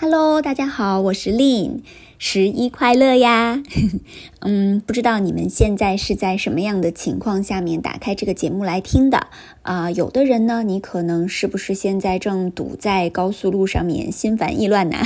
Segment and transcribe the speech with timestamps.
[0.00, 1.80] Hello，大家好，我是 Lin，
[2.18, 3.60] 十一快乐呀！
[4.38, 9.26] 嗯，不知道你们现在是在什么样的情况下面打开这个节目来听的
[9.62, 9.90] 啊？
[9.90, 14.98] 有的人呢，你可能是不是现在正堵在高速路上面，心烦意乱呢？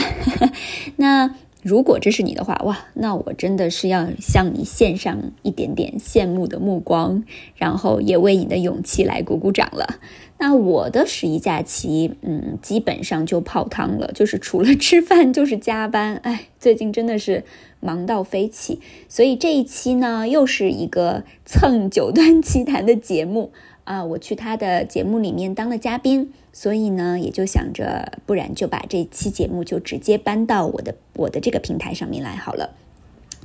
[0.96, 1.34] 那。
[1.62, 7.22] 如果这是你的话，哇，那我真的是要向你献上一点点羡慕的目光，
[7.54, 10.00] 然后也为你的勇气来鼓鼓掌了。
[10.38, 17.44] 那我的十一假期，嗯，基本上就泡汤了，就是除了吃饭就是加班，哎，最近真的是
[17.78, 18.80] 忙到飞起。
[19.08, 23.52] 所以这一期呢，又是一个蹭九段奇谈的节目
[23.84, 26.32] 啊，我去他的节目里面当了嘉宾。
[26.54, 32.74] 所以呢，也就想着，不然就把这期节目就直接搬到我的我的这个平台上面来好了。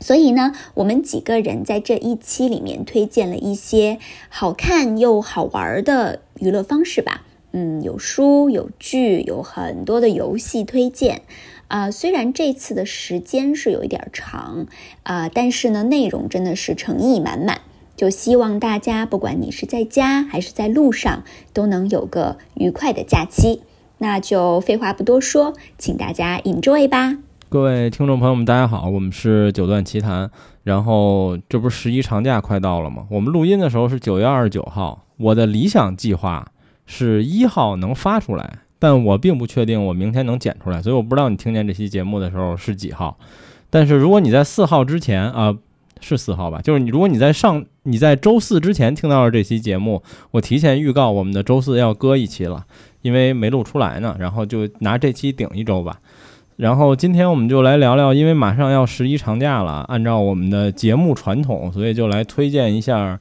[0.01, 3.97] 所以呢，我们几个人在这一期里面推荐了一些
[4.27, 7.25] 好看又好玩的娱乐方式吧。
[7.53, 11.21] 嗯，有书有剧，有很多的游戏推荐。
[11.69, 14.67] 啊，虽然这次的时间是有一点长
[15.03, 17.61] 啊，但是呢，内容真的是诚意满满。
[17.97, 23.63] 就希望大家，不管你是在家还是在路上，都能有个愉快的假期。
[23.97, 27.17] 那就废话不多说，请大家 enjoy 吧。
[27.49, 30.29] 各位听众朋友们，大家好，我们是九段奇谈。
[30.63, 33.07] 然后这不是十一长假快到了吗？
[33.09, 35.05] 我们录音的时候是九月二十九号。
[35.17, 36.51] 我的理想计划
[36.85, 43.17] 是一号能发出来，但我并不确定我明天能剪出来，所以我不知道你听见这期节目的时候是几号。
[43.71, 45.57] 但是如果你在四号之前啊。
[46.01, 46.61] 是四号吧？
[46.61, 52.65] 就是你，如果你在上你在周四之前听到了这期节目，我提前预告我们的周四要搁一期了，
[53.01, 54.15] 因为没录出来呢。
[54.19, 55.99] 然后就拿这期顶一周吧。
[56.55, 63.19] 然后今天我们就来聊聊，因为马上要十一长假了，按照我们的节目传统，所以就来推荐一下，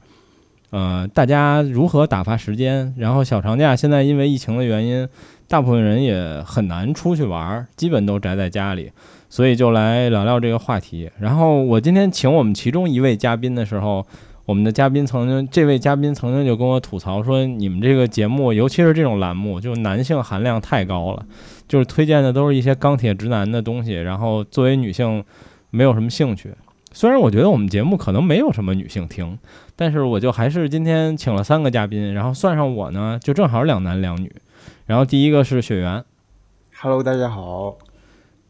[0.71, 2.93] 呃，大家如何打发时间。
[2.97, 5.07] 然后小长假现在因为疫情的原因，
[5.47, 8.91] 大部分人也很难出去玩，基本都宅在家里。
[9.29, 11.09] 所以就来聊聊这个话题。
[11.19, 14.05] 然后我今天请我们其中一位嘉宾的时候，
[14.45, 21.25] 我们的嘉宾曾经，这位嘉宾曾经就跟我吐槽说：“你们这个节目，尤其是这种栏目，就男性含量太高了，
[21.67, 25.23] 就是推荐的都是一些钢铁直男的东西，然后作为女性
[25.69, 26.53] 没有什么兴趣。
[26.93, 29.37] 虽然我觉得我们节目可能没有什么女性听，
[29.75, 34.33] 但是我就还是今天请了三个嘉宾，然后算上我呢，就正好两男两女。
[34.85, 36.03] 然后第一个是雪原
[36.79, 37.77] ，Hello，大家好。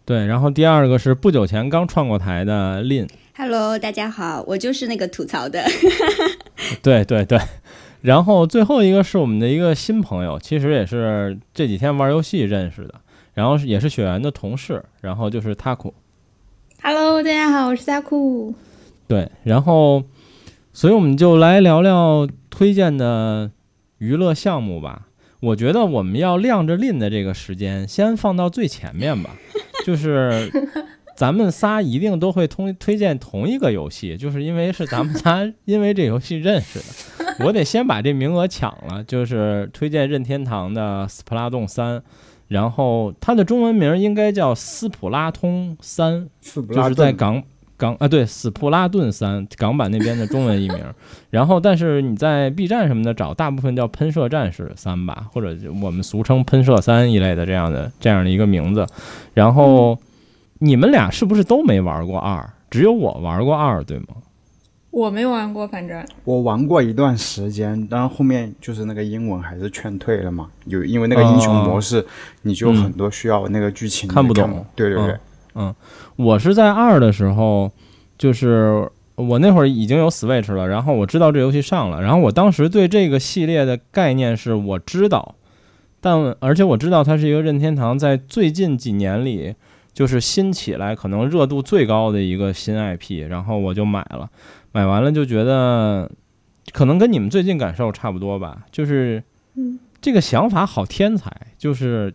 [0.08, 3.10] 对，然后第二个是不久前刚创过台的 Lin。
[3.36, 5.66] Hello，大家好，我就是那个吐槽的。
[6.82, 7.38] 对对对，
[8.00, 12.94] 然后最后一个是我们的一个新朋友，其实也是这几天玩游戏认识的，
[13.34, 15.92] 然后也是雪原的同事，然后就是 Taku。
[16.82, 18.54] Hello，大家好，我是 Taku。
[19.10, 20.06] 对，然后，
[20.72, 23.52] 所以我们就来聊聊推荐的
[23.98, 25.02] 娱乐项目吧。
[25.40, 29.36] 我觉得我们要亮着 Lin 的这个时间先放到最前面吧，
[29.88, 30.52] 就是
[31.16, 36.78] 咱们仨一定都会通推荐同一个游戏，就是因为是咱们仨 因为这游戏认识
[37.24, 42.00] 的，我得先把这名额抢了，就是推荐任天堂的《斯普拉洞三》，
[42.50, 46.30] 然后它的中文名应该叫《斯普拉通三》，
[46.76, 47.42] 就是在港。
[47.78, 50.80] 港啊，对，死普拉顿三港版那边的中文译名，
[51.30, 58.86] 然后但是你在 B 站什么的找，大部分叫喷射战士三吧，或者我们俗称喷射三一类的这样的这样的一个名字。
[59.34, 59.98] 然后
[60.60, 62.50] 你们俩是不是都没玩过二？
[62.70, 64.08] 只有我玩过二，对吗？
[64.90, 72.04] 我没玩过，反正我玩过一段时间，然后后面就是那个英文还是劝退了嘛，有因为那个英雄模式，
[72.42, 75.12] 你就很多需要那个剧情看不懂，对对对。
[75.12, 75.20] 嗯，
[76.16, 77.72] 我是在二的时候，
[78.18, 85.36] 就是我那会儿已经有 Switch 了，然后我知道这游戏上了，然后我当时对这个系列的概念是我知道，
[86.00, 89.56] 但而且我知道它是一个任天堂在最近几年里
[89.94, 94.30] 就是新起来可能热度最高的一个新 IP，然后我就买了，
[94.72, 96.12] 买完了就觉得
[96.72, 99.24] 可能跟你们最近感受差不多吧，就是
[100.00, 102.14] 这个想法好天才，就是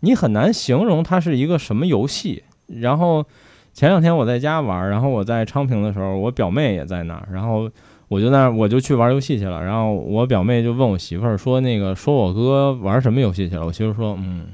[0.00, 2.44] 你很难形容它是一个什么游戏。
[2.78, 3.24] 然后
[3.72, 7.70] 前两天我在家玩，然后我在昌平的时候，我表妹也在那儿，然后
[8.08, 9.62] 我就那我就去玩游戏去了。
[9.64, 14.46] 然后我表妹就问我媳妇儿说：“那个说我哥玩什么游戏去了？”我媳妇说：“嗯，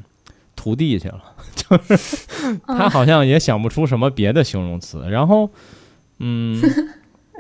[0.55, 1.21] 徒弟去了。
[1.57, 5.05] ”就是他好像也想不出什么别的形容词。
[5.11, 5.51] 然后，
[6.19, 6.63] 嗯，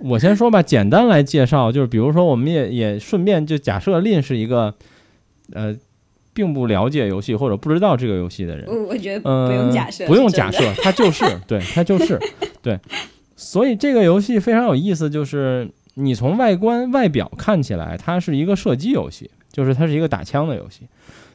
[0.02, 4.74] 我先说吧，简单来介绍，就是比如说，我们也也顺便就假设令是一个，
[5.52, 5.76] 呃。
[6.36, 12.20] 并不了解游戏或者不知道这个游戏的人，我我觉得不用假设，不用假设，它就是 对，它就是
[12.60, 12.78] 对。
[13.34, 20.82] 所以这个游戏非常有意思，就是你从外观外表看起来，它是一个射击游戏，就是它是一个打枪的游戏。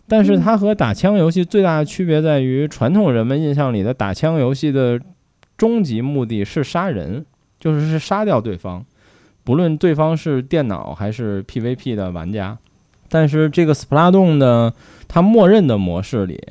[0.08, 5.00] 但是它和打枪游戏最大的区别在于，传统人们印象里的打枪游戏的
[5.58, 7.26] 终极目的是杀人，
[7.60, 8.86] 就是是杀掉对方，
[9.44, 12.56] 不论对方是电脑还是 PVP 的玩家。
[13.12, 14.74] 但是这个 Splatoon 呢，
[15.08, 16.42] 它默认的模式里，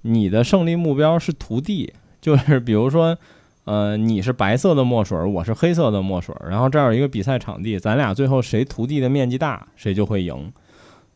[0.00, 1.92] 你的胜利目标是涂地，
[2.22, 3.18] 就是比如说，
[3.64, 10.50] 呃，你是白色的墨水，我是黑色的墨水，然后这儿有一个比赛场地，咱俩最后谁涂地的面积大，谁就会赢。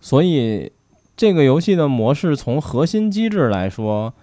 [0.01, 0.71] 所以。
[1.17, 4.15] 这个游戏的模式从核心机制来说，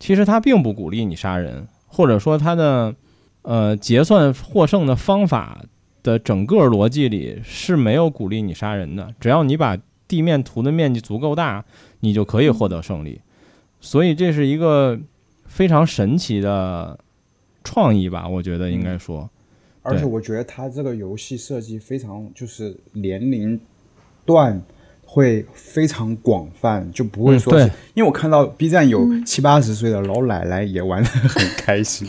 [0.00, 2.92] 其实它并不鼓励你杀人，或者说它的
[3.42, 5.60] 呃结算获胜的方法
[6.02, 9.14] 的整个逻辑里是没有鼓励你杀人的。
[9.20, 9.78] 只要你把
[10.10, 11.64] 地面图的面积足够大，
[12.00, 13.20] 你就可以获得胜利。
[13.80, 14.98] 所以这是一个
[15.46, 16.98] 非常神奇的
[17.62, 18.26] 创意吧？
[18.26, 19.30] 我觉得应该说。
[19.82, 23.60] 而且我觉得它这个游戏设计非常就是年龄
[24.26, 24.60] 段。
[25.12, 27.64] 会非常广泛，就不会说是，
[27.94, 32.06] 因为我看到 B 站有七八十岁的老奶奶也玩的很开心。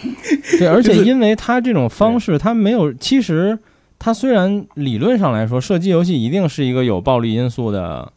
[0.59, 3.57] 对，而且因为它这种方式，它没有，其实
[4.03, 8.11] 它虽然理论上来说，射击游戏一定是一个有暴力因素的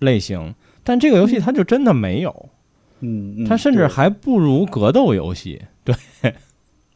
[0.00, 0.54] 类型，
[0.84, 2.50] 但这个游戏它就真的没有。
[3.00, 5.62] 嗯，它甚至还不如格斗游戏。
[5.82, 5.94] 对，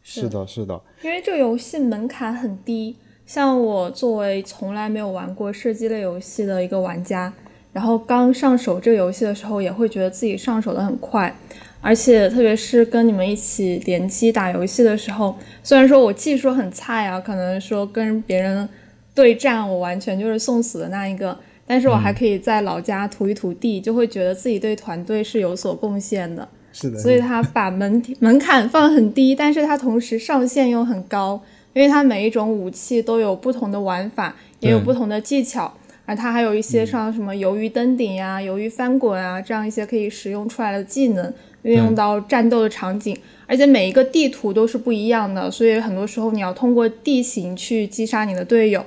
[0.02, 2.94] 是的，是的，因为这个游戏门槛很低。
[3.24, 7.32] 像我作为从来没有玩过射击类游戏的一个玩家，
[7.72, 11.34] 然后刚上手这个游戏的时候，也会觉得自己上手的很快，
[11.84, 18.66] 而且特别是跟你们一起联机打游戏的时候，虽然说我技术很菜啊，可能说跟别人
[19.14, 26.48] 对战我完全就是送死的那一个，但是我还可以在老家涂一涂地，就会觉得自己对团队是有所贡献的。
[26.72, 31.42] 是的，所以他把门门槛放很低，但是他同时上限又很高。
[31.74, 35.74] 因为他每一种武器都有不同的玩法，也有不同的技巧，
[36.06, 41.34] 而它还有一些像什么鱿鱼登顶呀、鱿鱼翻滚啊这样一些可以使用出来的技能，
[41.64, 43.14] 运用到战斗的场景，
[43.46, 48.82] 而且每一个地图都是不一样的，所以很多时候你要通过地形去击杀你的队友，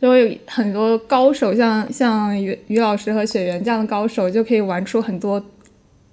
[0.00, 5.44] 就有很多高手，像像于于老师和雪原这样的高手，就可以玩出很多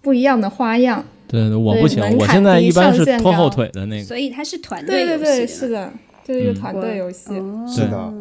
[0.01, 1.03] 不一样的花样。
[1.27, 5.93] 对，我不行，我现在一般是拖后腿的那个，所以它是团队游戏，对对对，是的。
[6.21, 7.33] 就是一个团队游戏，
[7.67, 8.13] 是的，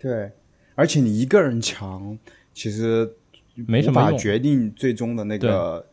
[0.00, 0.28] 对，
[0.74, 2.18] 而且你一个人强，
[2.52, 3.08] 其实
[3.54, 5.86] 没什么决定最终的那个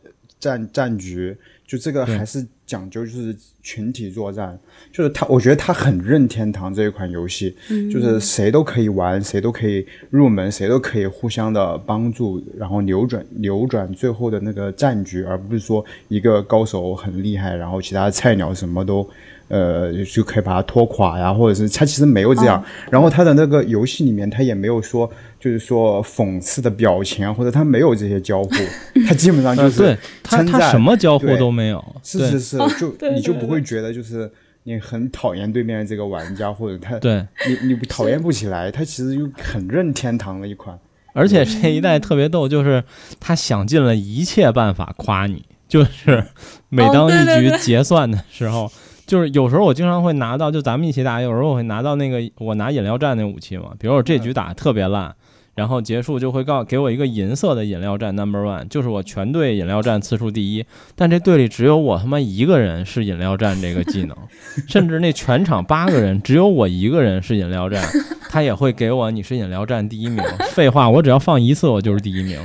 [0.46, 4.56] 战战局，就这个还是讲究就是群体作战，
[4.92, 7.56] 就是他，我觉得他很任天堂这一款游戏，
[7.92, 19.08] 就是谁都可以玩，谁都可以入门，谁都可以互相的帮助，然后扭转扭转最后的那个战局，而不是说一个高手很厉害，然后其他菜鸟什么都。
[19.48, 22.62] 呃，就可以把它拖垮呀，或者是他其实没有这样。
[22.90, 25.08] 然后他的那个游戏里面，他也没有说，
[25.38, 28.50] 就是说讽刺的表情，或者他没有这些交互，
[29.06, 31.84] 他基本上就是称赞，什么交互都没有。
[32.02, 34.28] 是是是， 就你就不会觉得就是
[34.64, 38.68] 你很讨厌对面的这个玩家，或者他对你你讨厌不起来。
[38.72, 40.76] 他其实又很任天堂的一款，
[41.12, 42.82] 而且这一代特别逗，就是
[43.20, 46.24] 他想尽了一切办法夸你，就是
[46.68, 48.68] 每当一局结算的时候。
[49.06, 53.70] 就是有时候我经常会拿到，就咱们一起打，有时候我会拿到那个我拿饮料站那武器嘛。
[53.78, 55.14] 比如我这局打特别烂，
[55.54, 60.64] 然后结束就会告给我一个银色的饮料站 number one，就是我全队饮料站次数第一。
[60.96, 64.16] 但这队里只有我他妈一个人是饮料站这个技能，
[64.68, 67.82] 甚至那全场八个人只有我一个人是饮料站，
[68.28, 70.22] 他也会给我你是饮料站第一名。
[70.50, 72.40] 废话，我只要放一次我就是第一名。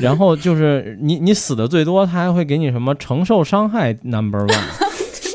[0.00, 4.87] 然后就是你你死的最多，他还会给你什么承受伤害 number one。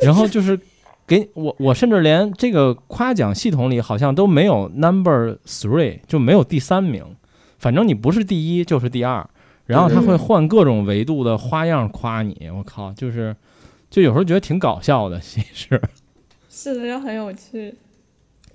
[0.05, 0.59] 然后就是
[1.07, 7.03] 给我，我甚至连这个夸奖系统里好像都没有 number three，就没有第三名。
[7.57, 9.27] 反正你不是第一就是第二。
[9.65, 12.49] 然后他会换各种维度的花样夸你。
[12.53, 13.33] 我靠，就是
[13.89, 15.81] 就有时候觉得挺搞笑的，其实。
[16.51, 17.73] 是的，就很有趣。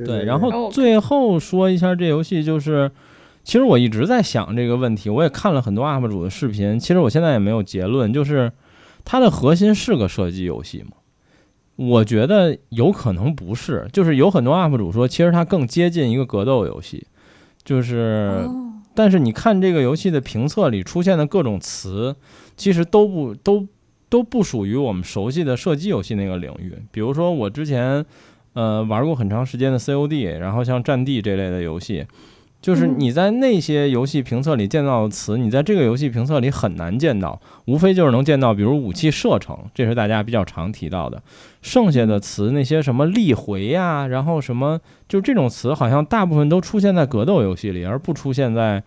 [0.04, 2.90] 对，然后最后说一下这游戏，就是
[3.42, 8.52] 其实我一直在想这个问题，我也看了很多 UP 主的视频，其实我现在也没有结论，就是
[9.02, 10.97] 它的核心是个射击游戏吗？
[11.78, 17.06] 我觉得有可能不是，就是有很多 UP 主说，其实它更接近一个格斗游戏，
[17.62, 18.44] 就是，
[18.96, 22.16] 但是你看这个游戏的评测里出现的各种词，
[22.56, 23.64] 其实都不都
[24.08, 26.74] 都不属于我们熟悉的射击游戏那个领域。
[26.90, 28.04] 比如说我之前
[28.54, 32.04] 呃玩过很长时间的 COD，然后像战地这类的游戏。
[32.60, 41.22] 就是你在那些游戏评测里见到的词，你在这个游戏评测里很难见到，无非就是能见到，比如武器射程，这是大家比较常提到的。
[41.62, 48.82] 剩下的词，那些什么力回呀，然后什么，就这种词，好像大部分都出现在格斗游戏里，而不出现在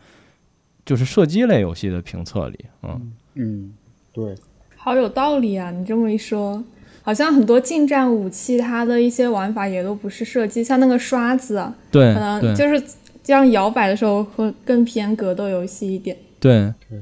[0.85, 2.65] 就是射击类游戏的评测里。
[2.83, 3.73] 嗯，嗯，
[4.11, 4.35] 对，
[4.75, 5.71] 好有道理啊！
[5.71, 6.61] 你这么一说，
[7.03, 12.83] 好像很多近战武器它的一些玩法也都不是射击，像那个刷子，对，可能就是
[13.23, 16.17] 这样摇摆的时候会更偏格斗游戏一点。
[16.39, 16.99] 对对，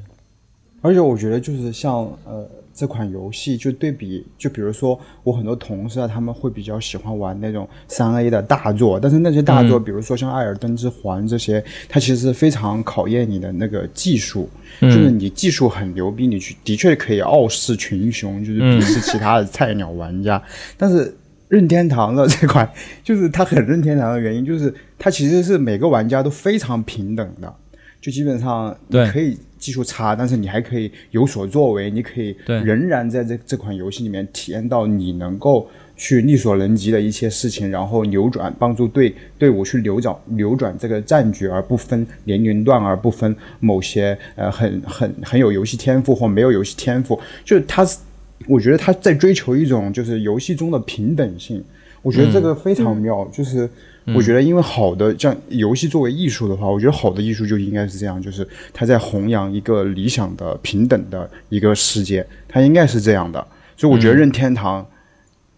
[0.81, 1.93] 而且我觉得就是像
[2.25, 2.49] 呃。
[2.71, 14.49] 这款游戏就对比，就比如说我很多同事啊，他们会比较喜欢玩那种三 A 的大作，但是那些大作，比如说像《艾尔登之环》这些，它其实非常考验你的那个技术，
[14.79, 20.41] 就是你技术很牛逼，你去的确可以傲视群雄，就是鄙视其他的菜鸟玩家。
[20.77, 21.13] 但是
[21.49, 22.71] 任天堂的这款，
[23.03, 27.53] 就是它很任天堂的原因，就是它其实是每个玩家都非常平等的，
[27.99, 29.37] 就基本上你可以。
[29.59, 47.85] 技术差，但是你还可以有所作为，你可以仍然在这这款游戏里面体验到你能够去力所能及的一些事情，然后扭转，帮助队队伍去扭转扭转这个战局，而不分年龄段，而不分某些呃很很很有游戏天赋或没有游戏天赋，就是他，
[48.47, 51.63] 我觉得他在追求一种就是游戏中的平等性，
[52.01, 53.69] 我觉得这个非常妙，就是。
[54.15, 63.45] 我觉得，因为好的像游戏作为艺术的话，我觉得好的艺术就应该是这样，就是他在弘扬一个理想的平等的一个世界，它应该是这样的。
[63.77, 64.83] 所以我觉得任天堂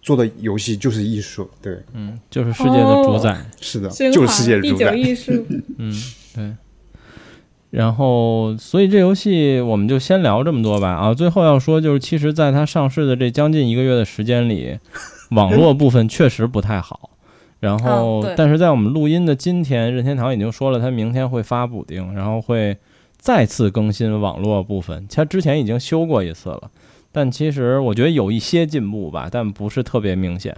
[0.02, 4.94] 做的游戏就是艺术，对，嗯，就是世界的主宰，是的，就是世界的主宰。
[4.96, 5.32] 艺术，
[5.78, 5.94] 嗯，
[6.36, 6.52] 对。
[7.72, 10.90] 然后，所以这游戏我们就先聊这么多吧。
[10.90, 14.78] 啊，最后要说就是，其实在它上市的这将近一个月的时间里，
[15.32, 17.10] 网络部分确实不太好。
[17.62, 22.76] 然后，但是在我们录音的今天，任天堂已经说了，它明天会发补丁，然后会
[23.18, 25.08] 再次更新网络部分。
[25.10, 26.70] 它之前已经修过一次了，
[27.12, 30.54] 但其实我觉得有一些进步吧，但不是特别明显。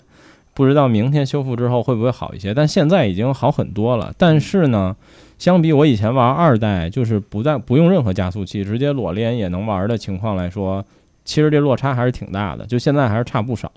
[0.56, 2.54] 不知道明天修复之后会不会好一些？
[2.54, 4.14] 但现在已经好很多了。
[4.18, 4.96] 但是呢，
[5.44, 10.82] 相比我以前玩二代，就是不在不用任何加速器，直接裸连也能玩的情况来说，
[11.26, 12.66] 其实这落差还是挺大的。
[12.66, 13.70] 就现在还是差不少。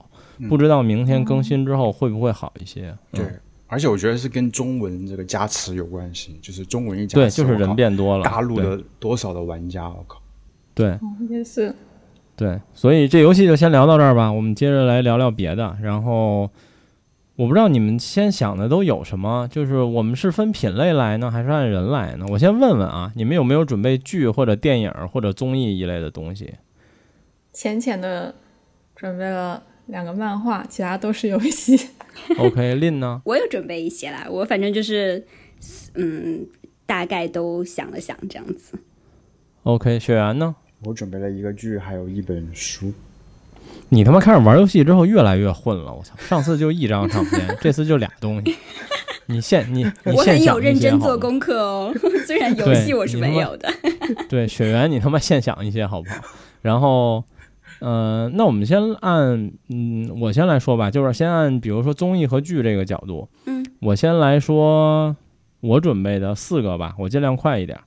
[0.49, 2.94] 不知道明天更新之后会不会好一些？
[3.11, 3.26] 对，
[3.66, 10.23] 而且我觉得是跟中文这个加持有关系，就是中文一加持，对，就是人变多了，大陆的多少的玩家，我靠，
[10.73, 10.96] 对，
[11.28, 11.75] 也是，
[12.37, 15.76] 对，所以这游戏就先聊到这儿吧，我们接着来聊聊别的。
[15.82, 16.49] 然后
[17.37, 22.26] 我不知道你们先想的都有什么，就是我们是分品类来呢，还是按人来呢？
[22.31, 26.55] 我先问问啊，你们有没有准备剧或者电影或者综艺一类的东西？
[27.52, 28.35] 浅浅的
[28.95, 29.62] 准备了。
[29.87, 31.78] 两个漫画，其他都是游戏。
[32.38, 33.23] OK，Lin 呢？
[33.25, 35.25] 我有准备一些啦，我反正就是，
[35.95, 36.45] 嗯，
[36.85, 38.76] 大概都想了想这样子。
[39.62, 40.57] OK，雪原呢？
[40.85, 42.93] 我准备了一个剧，还有一本书。
[43.88, 46.14] 你他妈开始玩游戏之后越来越混了，我操！
[46.19, 48.57] 上次就一张唱片， 这次就俩东西。
[49.26, 51.95] 你现你 你我很有认真做功课哦，
[52.26, 53.69] 虽然游戏我是没有的。
[54.28, 56.16] 对，雪原，你他妈现想一些好不好？
[56.62, 57.25] 然后。
[57.78, 65.14] 呃，那我们先按，嗯，我先来说吧，就是先按，比如说综艺和剧这个角度，嗯，我先来说
[65.61, 67.78] 我准备的四个吧，我尽量快一点。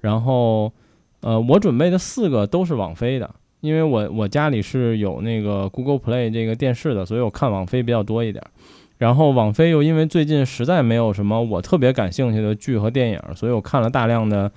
[0.00, 0.72] 然后，
[1.20, 3.34] 呃，我准备的四个都是网飞的，
[3.64, 8.44] 因为我我家里是有那个 Google Play 这个电视的，所以我看网飞比较多一点。
[8.98, 14.52] 然后网飞又因为最近实在没有什么我特别感兴趣的剧和电影，所以我看了大量的，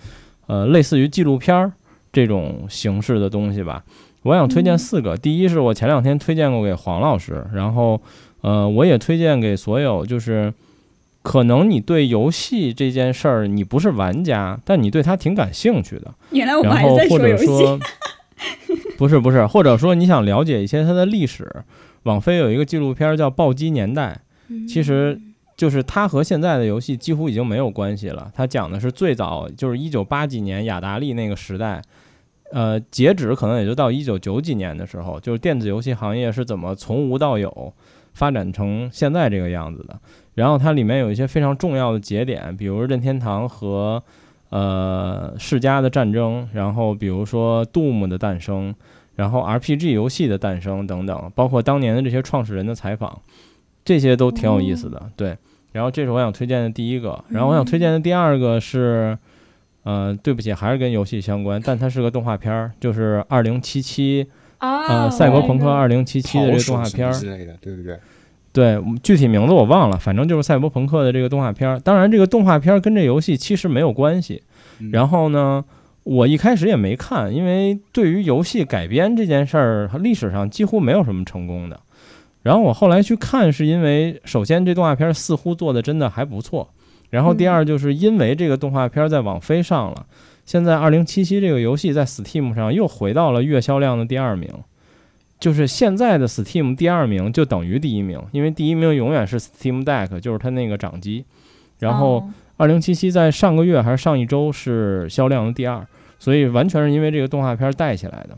[0.48, 1.72] 呃，类似于纪录片儿
[2.12, 3.82] 这种形式的东西吧。
[4.24, 8.02] 我想推荐四个，第一是我前两天推荐过给黄老师，然后，
[8.42, 10.54] 呃，我也推荐给所有，就是
[11.22, 16.14] 可能你对游戏这件事儿你不是玩家，但你对他挺感兴趣的。
[16.32, 17.46] 原来我们还在说游戏。
[18.98, 21.50] 不是不是，或者说你想了解一些它的历史，
[22.03, 24.20] 网飞有一个纪录片叫《暴击年代》，
[24.67, 25.20] 其实
[25.56, 28.32] 就是它和现在的游戏几乎已经没有关系了。
[28.36, 31.82] 它讲的是最早就是一九八几年雅达利那个时代。
[32.53, 37.74] 呃，截止可能也就到一九九几年的时候，就是电子游戏行业是怎么从无到有
[38.13, 40.00] 发展成现在这个样子的。
[40.36, 44.01] 然后它里面有一些非常重要的节点，比如任天堂和
[44.50, 48.74] 呃世家的战争，然后比如说 Doom 的诞生，
[49.16, 53.22] 然后 RPG 游戏的诞生等等，包括当年的这些创始人的采访，
[53.84, 55.10] 这些都挺有意思的。
[55.16, 55.38] 对，
[55.72, 59.18] 然后这是我想推荐的第一个，然后我想推荐的第二个是。
[59.84, 64.27] 呃，对不起，还是跟游戏相关，但它是个动画片儿，就是二零七七
[64.58, 67.98] 啊，赛博朋克二零七七的这个动画片儿之类的，对不对？
[68.58, 71.80] 对，具体名字我忘了，反正就是赛博朋克的这个动画片儿。
[71.80, 74.42] 当然，这个动画片儿跟这游戏其实没有关系。
[74.92, 75.64] 然后呢，
[76.02, 81.80] 我一开始也没看，因为对于游戏改编这件事儿，历史上几乎没有什么成功的。
[82.42, 86.68] 然后我后来去看，是因为首先这动画片似乎做的真的还不错。
[87.12, 90.08] 然后第二就是因为这个动画片在网飞上了，
[90.48, 94.50] 现在二零七七这个游戏在 Steam 上又回到了月销量的第二名，
[95.39, 101.24] 就是现在的 Steam 第二名就等于第一名，因为第一名永远是 Steam Deck，就是它那个掌机。
[101.79, 102.27] 然后
[102.58, 105.86] 二零七七在上个月还是上一周是销量的第二，
[106.17, 108.38] 所以完全是因为这个动画片带起来的。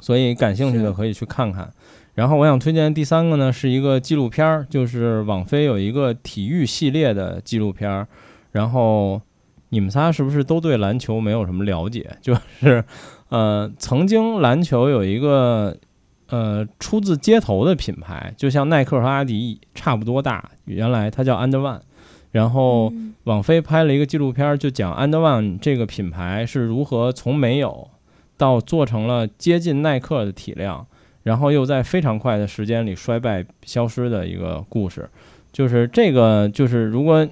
[0.00, 1.68] 所以感兴趣的可以去看看。
[2.14, 8.06] 然后我想推荐第三个呢，是一个纪录片儿，就是网飞有一个体育系列的纪录片儿。
[8.52, 9.20] 然后
[9.70, 12.08] 你们仨是不是都对篮球没有什么了解？
[12.22, 12.84] 就是，
[13.28, 15.76] 呃，曾经篮球有一个
[16.28, 21.80] 呃出自街头的品牌，就像耐克和阿迪差不多大，原来它叫 And One。
[22.30, 22.92] 然后
[23.24, 27.88] 网飞拍了一个纪录片，就讲 And One 这个品牌是如何从没有
[28.36, 30.86] 到做成了接近耐克的体量。
[31.24, 35.06] 然后又在非常快的时间里衰败消失的一个故事，
[35.52, 37.28] 就是这个，就是如果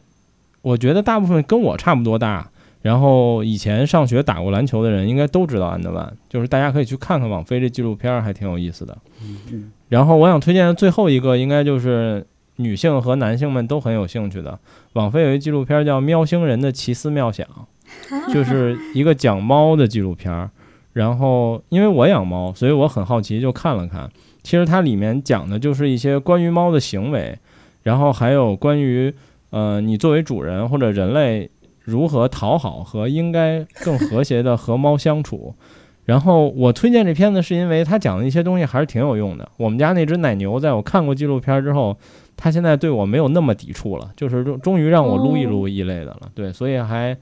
[0.60, 2.50] 我觉得大部分跟我差不多大，
[2.86, 8.96] 然后以前上学打过篮球的人，应该都知道安德万，就是大家可以去看看网飞这纪录片，还挺有意思的。
[9.88, 12.24] 然后我想推荐的最后一个，应该就是
[12.58, 14.56] 女性和男性们都很有兴趣的，
[14.92, 17.44] 网飞有一纪录片叫《喵星人的奇思妙想》，
[18.32, 20.48] 就是一个讲猫的纪录片。
[20.92, 24.08] 然后，因为我养猫，所以我很好奇，就看了看。
[24.44, 27.36] 其实它里面讲的就是一些关于猫的行为，
[27.82, 29.12] 然后还有关于，
[29.50, 31.50] 呃，你作为主人或者人类
[31.86, 35.54] 如何讨好和应该更和谐的和猫相处。
[36.04, 39.50] 然后我推荐这片子是因为他讲的一些东西还是挺有用的。
[39.56, 41.96] 我们家那只奶牛在我看过纪录片之后，
[42.36, 46.30] 它现在对我没有那么抵触了，就是终终于让我撸一撸一类的了。
[46.32, 47.16] 对，所以还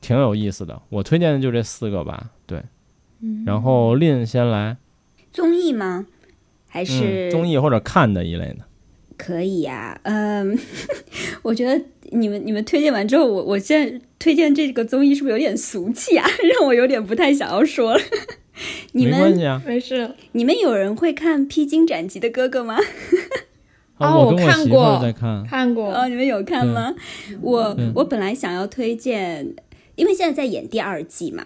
[0.00, 0.80] 挺有意思的。
[0.90, 2.30] 我推荐的就这四个吧。
[2.46, 2.62] 对。
[3.44, 4.76] 然后令先来，
[5.32, 6.06] 综艺吗？
[6.68, 8.58] 还是综艺或者看的一类的？
[9.18, 10.56] 可以呀，嗯，
[11.42, 16.26] 我觉得你们你们推荐完之后，我我现在推荐这个综艺是不是有点俗气啊？
[16.58, 18.00] 让我有点不太想要说了。
[18.92, 20.10] 你们没关系啊，没事。
[20.32, 22.76] 你们有人会看《披荆斩棘的哥哥》吗？
[23.98, 25.92] 哦，我看过，在看，看过。
[25.92, 26.94] 哦，你们有看吗？
[27.40, 29.54] 我我本来想要推荐，
[29.94, 31.44] 因为现在在演第二季嘛。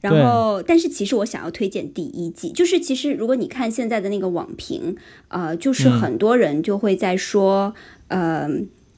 [0.00, 4.96] 然后，但是其实我想要推荐第一季，就是其实如果你看现在的那个网评，
[5.28, 7.72] 呃，就是很多人就会在说，
[8.08, 8.48] 呃，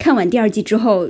[0.05, 1.09] 看完第二季之后，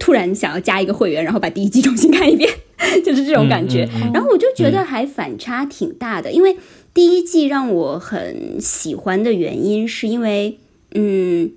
[0.00, 2.50] 突然想要加一个会员，然后把第一季重新看一遍，
[3.06, 3.88] 就是这种感觉。
[4.12, 6.56] 然后我就觉得还反差挺大的，因为
[6.92, 10.58] 第一季让我很喜欢的原因，是因为，
[10.92, 11.52] 嗯，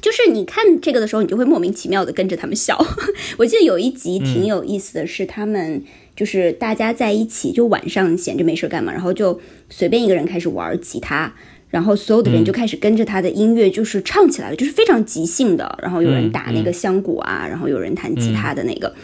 [0.00, 2.82] 就是你看这个的时候，你就会莫名其妙的跟着他们笑。
[3.36, 5.84] 我记得有一集挺有意思的是他们。
[6.14, 9.40] 就是大家在一起，就晚上闲着没事干嘛，然后就
[9.70, 11.34] 随便一个人开始玩吉他，
[11.72, 15.76] 然后所有的人就开始跟着他的音乐，就是唱起来了，就是非常即兴的。
[15.82, 18.94] 然后有人打那个香鼓啊，然后有人弹吉他的那个，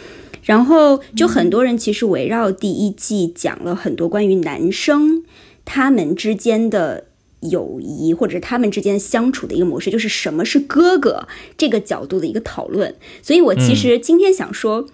[0.44, 5.24] 然后就很多人其实围绕第一季讲了很多关于男生
[5.64, 7.07] 他们之间的
[7.40, 11.26] 友谊，或者是他们之间相处的一个模式，就是什么是哥哥
[11.57, 12.94] 这个角度的一个讨论。
[13.22, 14.87] 所以我其实今天想说。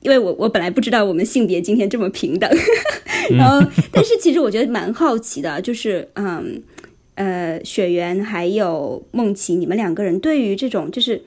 [0.00, 2.50] 因为我我本来不知道我们性别今天这么平等，
[3.38, 6.62] 然后但是其实我觉得蛮好奇的，就是嗯
[7.14, 11.22] 呃雪原还有梦琪，你们两个人对于这种就是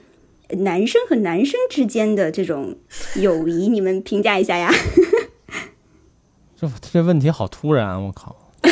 [0.49, 2.75] 男生和男生之间的这种
[3.15, 4.71] 友谊，你们评价一下呀？
[6.59, 8.35] 这这问题好突然，我靠！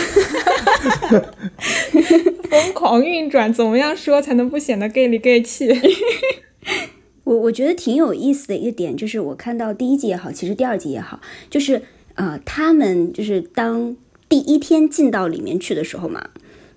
[2.49, 5.69] 疯狂运转，怎么样说才能不显得 gay 里 gay 气？
[7.23, 11.81] 我我觉得挺有意思的一个点，就是我看到第一集也好，其实第二集也好，就是
[12.15, 13.95] 呃，他们就是当
[14.29, 16.29] 第一天进到里面去的时候嘛，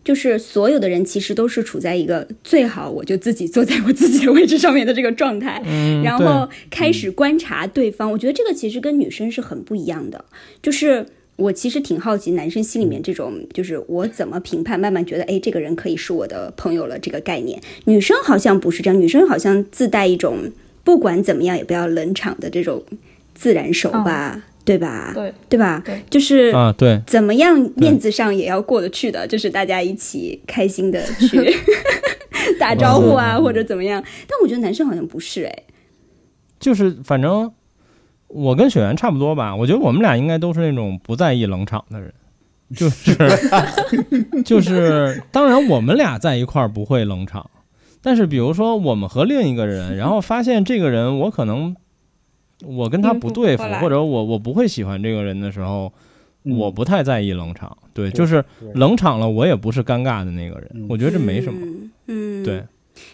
[0.08, 5.60] 就是所有的人其实都是处在一个最好我就自己坐在我自己的位置上面的这个状态，
[6.02, 8.10] 然后开始观察对方。
[8.10, 10.24] 我觉得这个其实跟女生是很不一样的，
[10.62, 11.04] 就是。
[11.38, 17.62] 我其实挺好奇，男生心里面这种就是我怎么评判，慢慢觉得哎，这个人可以是我的朋友了这个概念。
[17.84, 20.50] 女生好像不是这样，女生好像自带一种
[20.82, 22.82] 不管怎么样也不要冷场的这种
[23.36, 25.12] 自然手吧，对吧？
[25.14, 25.82] 对对吧？
[25.84, 31.56] 对就是啊，对，怎么样面子上也要过得去的，就是大家一起开心的去
[32.60, 34.02] 打招呼啊，或者怎么样。
[34.26, 35.62] 但我觉得男生好像不是哎，
[36.60, 37.50] 就是反正。
[38.30, 42.12] 我跟雪原差不多吧，我觉得我们俩应该都是那种不在意冷场的人，
[42.76, 43.16] 就是
[44.44, 47.48] 就是，当然我们俩在一块儿不会冷场，
[48.02, 51.74] 但是比如说我们和另一个人，然后发现这个人我可能
[52.64, 55.92] 我跟他不对付，或者我我不会喜欢这个人的时候，
[56.42, 58.44] 我不太在意冷场，对，就是
[58.74, 61.66] 冷场了我也不是尴尬的那个人，我觉得这没什么，
[62.06, 62.64] 嗯，对，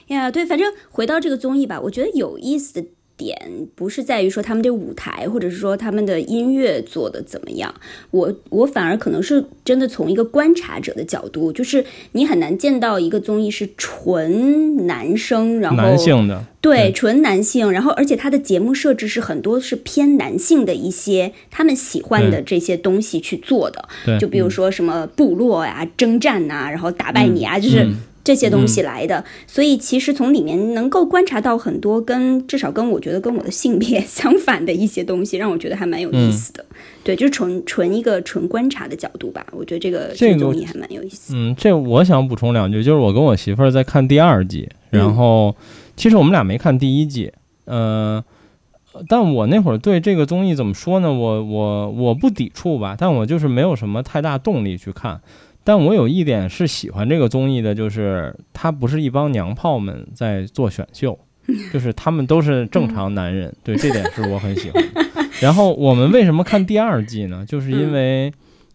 [0.08, 2.88] 呀，对，反正回到这个综艺吧，我觉得有意思的。
[3.16, 3.36] 点
[3.74, 7.72] 不是在于说他们的舞台，或者是说他们的音乐做的怎么样，
[8.10, 27.88] 我我反而可能是真的从一个观察者的角度，就是你很难见到一个综艺是纯男生，然后男性的对纯男性，然后而且他的节目设置是很多是偏男性的一些他们喜欢的这些东西去做的，就比如说什么部落呀、征战呐，然后打败你啊，就是。
[28.24, 36.64] 这些东西来的，所以其实从里面能够观察到很多跟至少跟我觉得跟我的性别相反的一些东西，让我觉得还蛮有意思的。
[37.04, 41.34] 对，就是纯纯一个纯观察的角度吧，我觉得这个这个综艺还蛮有意思。
[41.36, 45.54] 嗯，这我想补充两句，就是我跟我媳妇儿在看第二季，然后
[45.94, 47.30] 其实我们俩没看第一季，
[47.66, 48.24] 呃，
[49.06, 51.12] 但我那会儿对这个综艺怎么说呢？
[51.12, 55.20] 我我我不抵触吧，但我就是没有什么太大动力去看。
[55.64, 61.18] 但我有一点是喜欢这个综艺的，就是他不是一帮娘炮们在做选秀，
[61.72, 64.84] 就是他们都是正常男人，对这点是我很喜欢。
[65.40, 67.44] 然后我们为什么看第二季呢？
[67.48, 68.32] 就是因为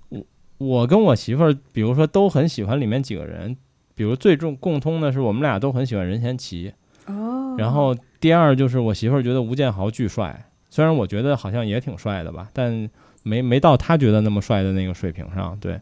[0.09, 0.21] 我
[0.57, 3.55] 我跟我媳妇儿，比如说都很喜欢里面几个人，
[3.95, 6.73] 比如最重共通的是我们俩都很喜欢任贤齐。
[7.05, 7.55] 哦。
[7.57, 12.89] 然后第二就是我媳妇儿觉得吴建豪巨帅，虽然我觉得好像也挺帅的吧，但
[13.23, 15.79] 没没到他觉得那么帅的那个水平上，对。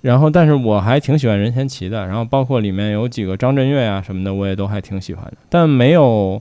[0.00, 5.36] 然后，但是我还挺喜欢任贤齐的，然后包括里面有几个张震岳啊什么的，我也都还挺喜欢的。
[5.48, 6.40] 但没有，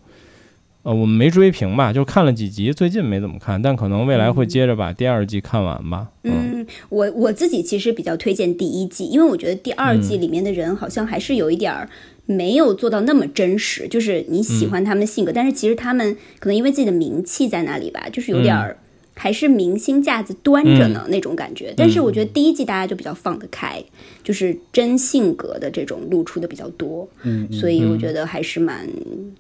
[0.84, 6.08] 呃，我们没追评吧，就看了几集，最近没怎么看，但可能未来会接着把第二季看完吧。
[6.24, 11.90] 嗯，我我自己其实比较推荐第一季，因为我觉得第二季里面的人好像还是有一点儿
[12.28, 18.78] 没有做到那么真实，就是你喜欢他们的性格，但是其实他们可能因为自己的名气在那里吧，就是有点儿。
[19.18, 23.84] 还是明星架子端着呢那种感觉，但是我觉得第一季大家就比较放得开，
[24.24, 28.88] 就是真性格的这种露出的比较多，嗯，所以我觉得还是蛮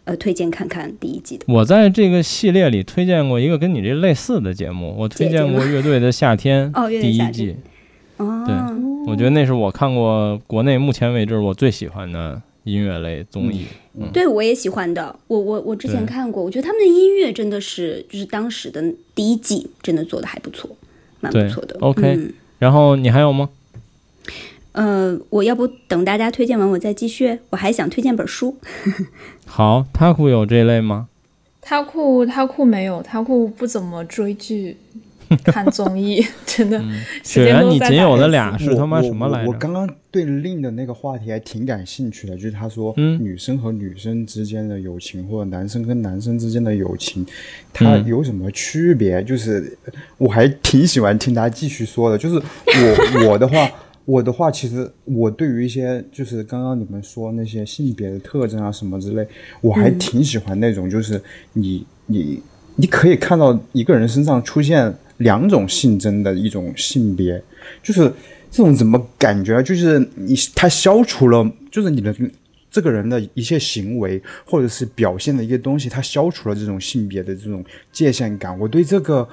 [0.05, 1.45] 呃推荐看看第一季的。
[1.47, 7.55] 我在这个系列里推荐过一个跟你这类似的节目，我推荐过《乐队的夏天哦》第一季，
[8.17, 8.55] 哦，对，
[9.11, 12.41] 我觉得那是我看过国内目前为止我最喜欢的。
[12.67, 13.65] 音乐类综艺，
[13.97, 15.15] 嗯对我也喜欢的。
[15.27, 18.83] 我我我之前看过，我觉得他们的音乐真的是，就是当时的
[19.15, 20.69] 第一季真的做的还不错，
[21.21, 21.77] 蛮不错的。
[21.79, 23.49] OK，然后你还有吗？
[24.73, 27.39] 呃，我要不等大家推荐完，我再继续。
[27.49, 28.57] 我还想推荐本书。
[29.47, 31.07] 好，他库有这类吗？
[31.61, 34.77] 他库他库没有，他库不怎么追剧。
[35.43, 36.81] 看综艺 真的，
[37.23, 39.51] 雪原，你仅有的俩是他妈什么来着？
[39.51, 47.25] 我刚刚对令的那个话题还挺感兴趣的，就是他说，女生和女生之间的友情，或者男生跟男生之间的友情，
[47.73, 49.21] 它有什么区别？
[49.23, 49.77] 就是
[50.17, 52.17] 我还挺喜欢听他继续说的。
[52.17, 53.69] 就是我我的话，
[54.05, 59.27] 我的话，其实我对于一些就是刚刚你们说那些性别的特征啊什么之类，
[59.59, 61.21] 我还挺喜欢那种，就是
[61.53, 62.41] 你你
[62.77, 64.95] 你可以看到一个人身上出现。
[65.17, 67.41] 两种性征的一种性别，
[67.83, 68.01] 就是
[68.49, 69.61] 这种怎么感觉？
[69.63, 72.15] 就是你他消除了，就是你的
[72.71, 78.57] 这个人的一些行为或者是表现的一些东西，他消除了这种性别的这种界限感。
[78.59, 79.27] 我对这个。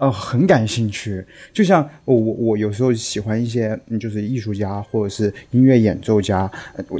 [0.00, 1.22] 呃，很感兴趣，
[1.52, 6.50] 就像我我有时候喜欢一些，就是艺术家或者是音乐演奏家，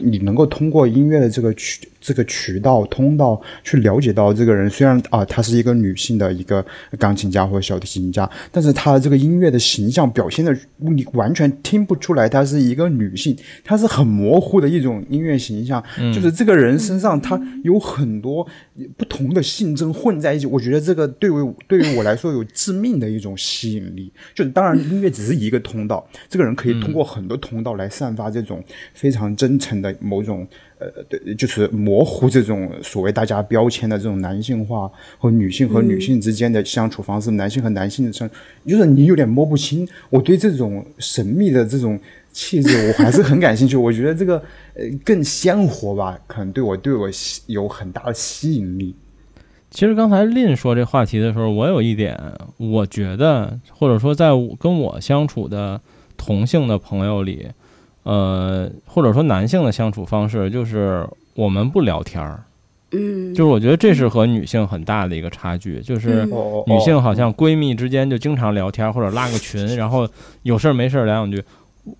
[0.03, 6.65] 你能够通过音乐的这个曲这个渠道通道去了解到这个人，虽然啊，她是一个女性的一个
[6.99, 15.83] 钢琴家或者小提琴家，但是她的这个音乐的形象表现的，你完全听不出来她是一个女性，她是很模糊的一种音乐形象，
[16.15, 18.47] 就是这个人身上她有很多
[18.97, 22.91] 不同的性征混在一起，我觉得这个对于对于我来说有致命。
[23.01, 30.47] 的一种吸引力，就当然音乐只是一个通道，这个人可以通过很多通道来散发这种非常真诚的某种
[30.81, 38.29] 呃，对，就是模糊这种所谓大家标签的这种男性化和女性和女性之间的相处方式，男性和男性的相，
[38.67, 39.87] 就是你有点摸不清。
[40.09, 42.01] 我对这种神秘的这种
[42.33, 43.77] 气质，我还是很感兴趣。
[43.77, 44.43] 我觉得这个
[44.75, 47.09] 呃更鲜活吧，可能对我对我
[47.47, 48.95] 有很大的吸引力。
[49.71, 52.19] 其实刚才令说这话题的时候，我有一点，
[52.57, 55.81] 我觉得或者说在跟我相处的
[56.17, 57.47] 同性的朋友里，
[58.03, 62.43] 呃，或者说男性的相处方式，就是我们不聊天儿，
[62.93, 66.27] 嗯，就是我觉得这是和女性很大的一个差距，就是
[66.67, 70.09] 女性好像闺蜜之间就经常聊天或者拉个群，然后
[70.43, 71.43] 有事儿没事儿聊两句，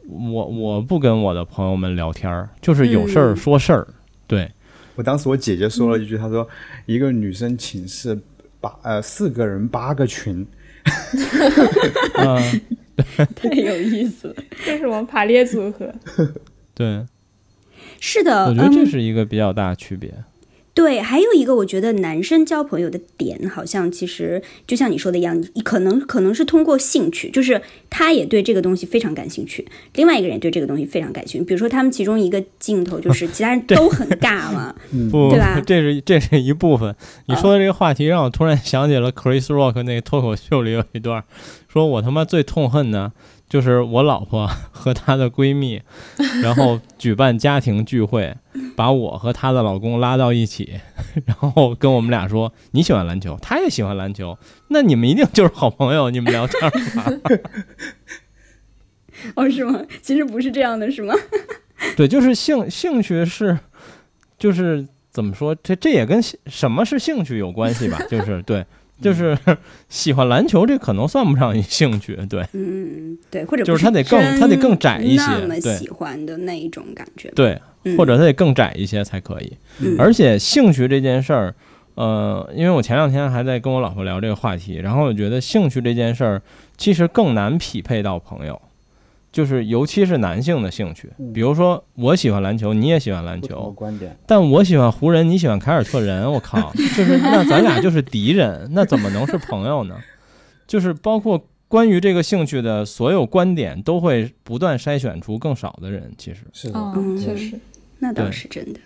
[0.09, 3.87] 我我不跟我的朋友们聊天儿，就是有事儿说事儿，
[4.27, 4.51] 对。
[4.97, 6.47] 我当时我姐姐说了一句，她说
[6.85, 8.19] 一个女生寝室
[8.61, 10.47] 八呃四个人八个群，
[13.35, 15.93] 太有意思了，这是我们排列组合？
[16.75, 17.05] 对，
[17.99, 20.13] 是的，我觉得这是一个比较大的区别。
[20.81, 31.45] 对，还有一个，我觉得男生交朋友的点，好像其实就像你说的一样，可能可能是通过兴趣，就是他也对这个东西非常感兴趣，另外一个人对这个东西非常感兴趣。
[31.45, 34.75] 比如说他们其中一个镜头就 是其他人都很尬嘛，
[35.13, 35.61] 不，对吧？
[35.67, 36.97] 这是这是一部分。
[37.27, 41.23] 你说的这个话题让我突然想起了 Chris Rock 那个脱口秀里有一段，
[41.69, 43.13] 说我他妈最痛恨的。
[43.51, 45.83] 就是我老婆和她的闺蜜，
[46.41, 48.33] 然后举办家庭聚会，
[48.77, 50.81] 把我和她的老公拉到一起，
[51.27, 57.13] 然后跟我们俩说：“你喜欢篮球，她也喜欢篮球，那你们一定就是好朋友，你们聊天吧。
[59.35, 59.83] 哦，是吗？
[60.01, 61.13] 其实不是这样的，是吗？
[61.97, 63.59] 对，就是兴兴趣是，
[64.39, 65.53] 就是怎么说？
[65.57, 67.99] 这这也跟什么是兴趣有关系吧？
[68.09, 68.65] 就是对。
[69.01, 69.37] 就是
[69.89, 77.61] 喜欢篮球，这可能算不上一兴趣，对，嗯，对，或者就是他得更他得更窄一些，那么喜欢的那一种感觉，对，
[77.97, 79.57] 或者他得更窄一些才可以。
[79.99, 81.55] 而且兴趣这件事儿，
[81.95, 86.43] 呃，因为我前两天还在跟我老婆聊这个话题，然后我觉得兴趣这件事儿
[86.77, 88.61] 其实更难匹配到朋友。
[89.33, 94.17] 就是，尤其是男性的兴趣，比如说我喜欢篮球，你也喜欢篮球，观点。
[94.27, 99.97] 但我喜欢湖人，你喜欢凯尔特人，我靠， 就是那咱俩就是敌人，那怎么能是朋友呢？
[100.67, 106.13] 就是包括关于这个兴趣的所有观点，都会不断筛选出更少的人。
[106.19, 107.59] 其实是的，嗯，确实，
[108.01, 108.81] 那倒是真的，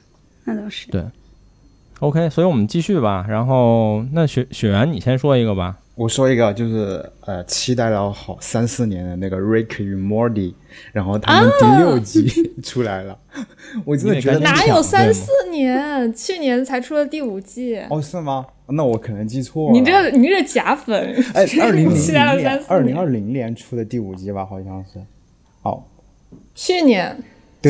[0.45, 1.03] 那倒是对。
[2.01, 3.25] OK，所以我们继续吧。
[3.29, 5.79] 然后那雪雪原，你先说一个吧。
[5.97, 10.51] 我说一个，就是呃，期待了好三四年的那个《Rick 与 Morty》，
[10.93, 12.29] 然后他们第六集
[12.65, 13.17] 出来了，
[13.87, 16.13] 我真的觉得哪有三四年？
[16.13, 17.79] 去年才出了第五季。
[17.91, 18.45] 哦，是吗？
[18.69, 19.73] 那我可能记错了。
[19.79, 21.15] 你这你这假粉！
[21.33, 24.99] 哎， 二零零年，二零二零年出的第五季吧，好像是。
[25.63, 25.85] 哦，
[26.55, 27.17] 去年。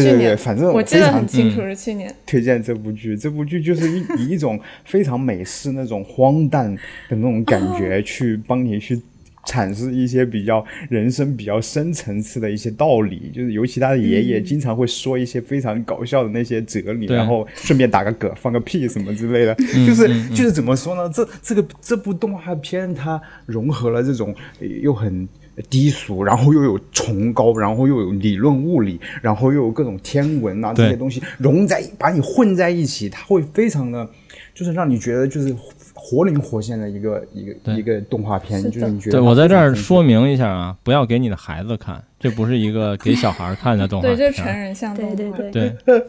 [0.02, 3.16] 对对对，反正我记得很清楚是去年推荐这部剧。
[3.16, 9.00] 这部剧就是以 以一种非常美式那种荒诞的那种感觉去帮你去
[9.46, 13.30] 阐释一些比较人生比较深层次的一些道理。
[13.34, 19.54] 就是尤其他的爷爷经常会说一些非常搞笑的那些哲理，然后顺便打个嗝、放个屁什么之类的。
[19.86, 21.10] 就是就是怎么说呢？
[21.14, 24.34] 这这个这部动画片它融合了这种
[24.82, 25.28] 又很。
[25.68, 34.08] 低俗，然后又有崇高，然后又有理论物理，然后又有各种天文啊这些东西融在把你混在一起，它会非常的，
[34.54, 35.54] 就是让你觉得就是
[35.94, 39.12] 活灵活现的一个一个一个动画片，就是你觉得。
[39.12, 46.04] 对我在这儿说明一下啊，不要给你的孩子看，这不是一个给小孩看的动画 片，对，这是成人向对对对对。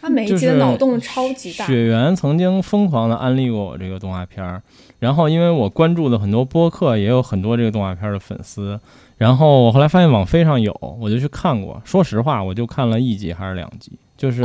[0.00, 1.64] 他每一集的脑洞超级大。
[1.64, 4.60] 雪原曾经疯狂的安利过我这个动画片儿。
[5.02, 8.78] 然后，因为我关注的很多播客，也有很多这个动画片的粉丝。
[9.18, 11.82] 然后我后来发现网飞上有，我就去看过。
[11.84, 14.44] 说实话，我就看了一集还是两集，就是，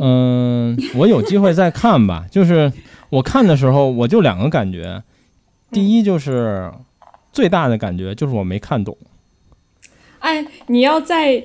[0.00, 2.24] 嗯，我有机会再看吧。
[2.30, 2.72] 就是
[3.10, 5.02] 我看的时候，我就两个感觉，
[5.72, 6.70] 第一就是
[7.32, 8.96] 最大的感觉就是我没看懂。
[10.20, 11.42] 哎，你要在。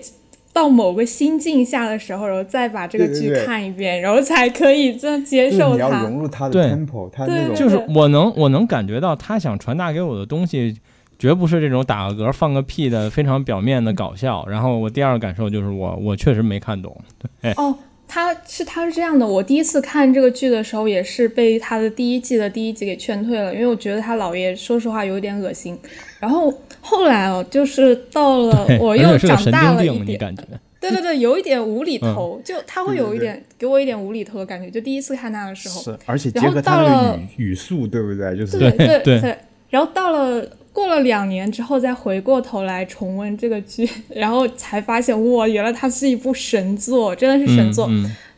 [0.54, 5.74] 到某个心境下的时候，然后再把这个剧看一遍，然后才可以这样接受它。
[5.74, 10.78] 你要融入他的 tempo，他那种就是我能我能感觉到他想传达给我的东西，
[11.18, 14.46] 绝不是这种打个嗝放个屁的非常表面的搞笑。
[14.48, 16.96] 然后我第二个感受就是我我确实没看懂。
[17.42, 17.76] 对哦，
[18.08, 25.76] 他是他是这样的，我第一次看这个剧的时候也是被他的第一季的第一集给劝退了，因为我觉得他姥爷说实话有点恶心。
[26.20, 26.54] 然后。
[26.84, 30.20] 后来哦，就是到了我又长大了一点，
[30.82, 34.70] 对对对，有一点无厘头，就他会有一点给我一点无厘头的感觉。
[34.70, 38.36] 就第一次看他的时候，是而且结合他的语语速，对不对？
[38.36, 39.38] 就是对对对。
[39.70, 47.90] 然后到了过了两年之后，再回过头来重温这个剧， 然后才发现哇，原来它是一部神作，真的是神作。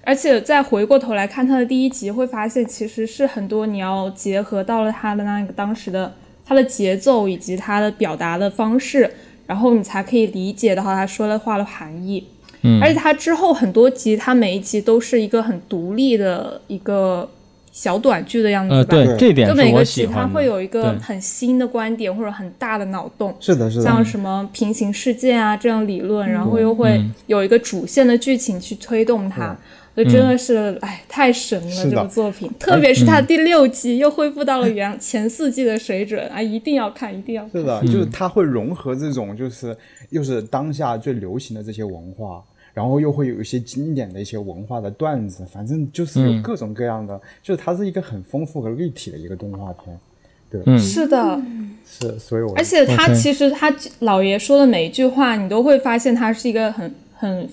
[0.03, 6.13] 而且再回过头来看他的第一集，会发现其实是很多你要结合到了他的那个当时的。
[6.45, 9.09] 它的节奏以及它的表达的方式，
[9.47, 12.23] 然后你才可以理解到他说的话的含义。
[12.61, 17.29] 嗯，而且它之后很多集，它每一集都是一个很独立的一个
[17.71, 18.77] 小短剧的样子吧？
[18.77, 23.35] 呃，对，这点就每个集它会有一个很新的观点或者很大的脑洞。
[23.39, 23.83] 是的，是的。
[23.83, 29.47] 像什么平行世界啊这样理论，然后又会有一个主线的剧情去推动它。
[29.47, 29.55] 所
[30.03, 31.89] 以真的是，哎，太神了！
[31.89, 36.41] 这部作品，特别是它第六季又恢复到了原前四季的水准啊！
[36.41, 37.61] 一定要看，一定要看。
[37.61, 39.75] 是的，就是它会融合这种，就是
[40.09, 49.97] 又是当下最流行的这些文化，然后又会有一些经典的一些文化的段子，反正就是有各种各样的，就是它是一个很丰富和立体的一个动画片。
[50.51, 51.41] 对，是的，
[51.85, 57.49] 是，所以我而且他其实他老爷说的每一句话，你都会发现他是一个很很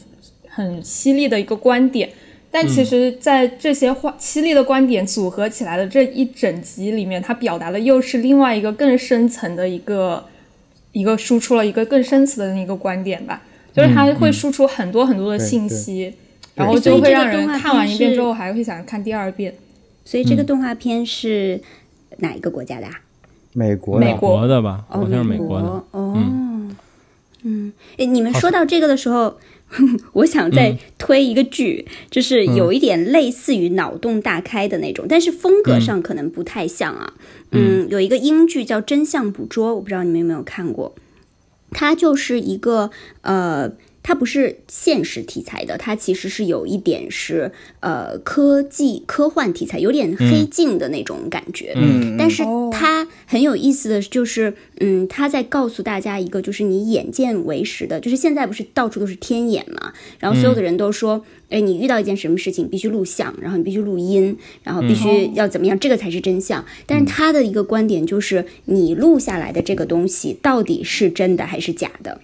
[0.49, 2.11] 很犀利的一个观点。
[2.55, 10.23] 但其实，在这些话犀利的观点组合起来的这一整集里面，它表达的又是另外一个更深层的一个
[10.93, 13.41] 一个输出了一个更深层的一个观点吧，
[13.73, 16.13] 就是它会输出很多很多的信息，
[16.55, 19.55] 然后就会让人看完一遍之后还会想看第二遍。
[20.05, 21.59] 所以这个动画片是
[22.19, 23.01] 哪一个国家的啊？
[23.55, 24.47] 美国，美国。
[24.47, 24.85] 的吧？
[24.91, 25.69] 哦，美国的。
[25.93, 26.19] 哦，
[27.45, 29.39] 嗯，哎，你们说到这个的时候，
[30.13, 37.15] 我想再推一个剧，就是有一点类似于脑洞大开的那种，但是风格上可能不太像啊。
[37.51, 40.95] 嗯，有一个英剧叫《真相捕捉》，我不知道你们有没有看过，
[41.71, 42.91] 它就是一个
[43.23, 43.73] 呃。
[44.03, 51.73] 它不是现实题材的，它其实是有一点是呃科技科幻题材，有点黑镜的那种感觉。
[51.77, 66.65] 嗯，但是它很有意思的就是，嗯，它在告诉大家一个，就是你眼见为实的，就是现在不是到处都是天眼嘛，然后所有的人都说，哎，你遇到一件什么事情必须录像，然后你必须录音，然后必须要怎么样，这个才是真相。
[66.87, 72.21] 但是他的一个观点就是，你录下来的这个东西到底是真的还是假的？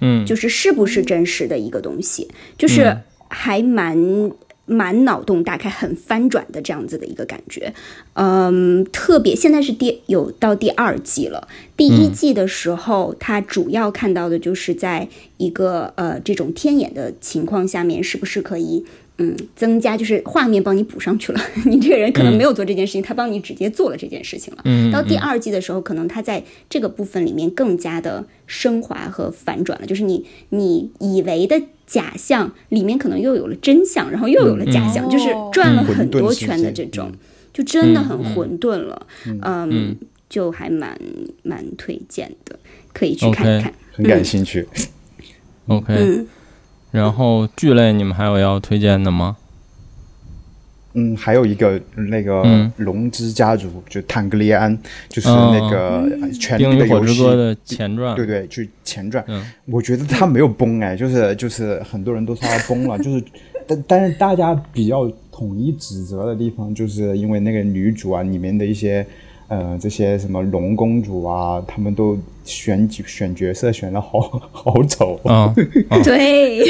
[0.00, 4.30] 嗯，就是是不是真实的一个东西，就是还蛮
[4.66, 7.72] 蛮脑洞大开、很翻转的这样子的一个感觉。
[8.14, 11.48] 嗯，特别现在是第有到第二季了。
[11.76, 15.08] 第一季的时候，它主要看到的就是在
[15.38, 18.84] 一个呃这种天眼的情况下面，是不是可以。
[19.18, 21.40] 嗯，增加就是画面帮你补上去了。
[21.66, 24.62] 你这个人可能没有做这件事情，他帮你直接做了这件事情了。
[24.64, 29.86] 嗯，到第二季的时候，可能他在这个部分里面更加的升华和反转了。
[29.86, 37.10] 就是你你以为的假象里面，可能又有了真相，然后又有了假象，就是转了很多圈的这种，
[37.52, 39.06] 就真的很混沌了。
[39.42, 39.96] 嗯，
[40.28, 40.96] 就还蛮
[41.42, 42.56] 蛮推荐的，
[42.92, 43.74] 可以去看一看。
[43.92, 44.68] 很感兴趣。
[45.66, 46.24] OK。
[46.90, 49.36] 然后剧类你们还有要推荐的吗？
[50.94, 52.42] 嗯，还有一个那个
[52.78, 54.76] 《龙之家族》，就坦格利安，
[55.08, 56.02] 就是那个
[56.40, 59.24] 《权力的游戏》的前传，对对，就前传。
[59.66, 63.22] 我觉得他没有崩哎，就是就是很多人都说他崩了， 就是
[63.66, 69.06] 但但是大家比较统一指责的地方，就是因为那个女主啊里面的一些。
[69.48, 74.20] 呃，这些什么龙公主啊，他们都选选角色选的好
[74.52, 75.52] 好丑 啊！
[76.04, 76.64] 对，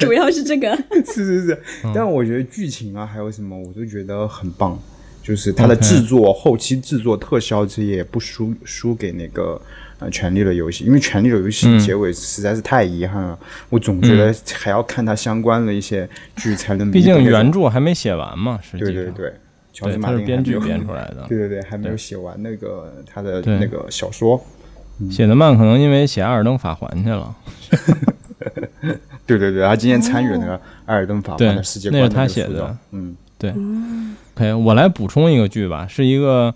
[0.00, 0.74] 主要是这个。
[1.06, 1.58] 是是是，
[1.94, 4.78] 但我觉得剧情啊，还有什么，我都觉得很棒。
[5.22, 9.60] 就是它的制作、后期制作、特效这些也不输输给那个
[10.00, 13.38] 呃《权力的游戏》，因为《权力的游戏》结尾实在是太遗憾了。
[13.68, 16.90] 我总觉得还要看它相关的一些剧才能。
[16.90, 18.84] 毕竟原著还没写完嘛，实际。
[18.84, 19.32] 对对对。
[19.72, 24.40] 乔治马丁编剧编出来的， 对对对，还没有写完那个他的那个小说，
[25.10, 27.34] 写的慢，可能因为写《艾尔登法环》去了。
[29.26, 30.56] 对对对，他今天参与那个
[30.86, 32.76] 《艾尔登法环》的世界观，那是他写的。
[32.90, 33.54] 嗯，对。
[34.36, 36.54] OK，我来补充一个剧吧，是一个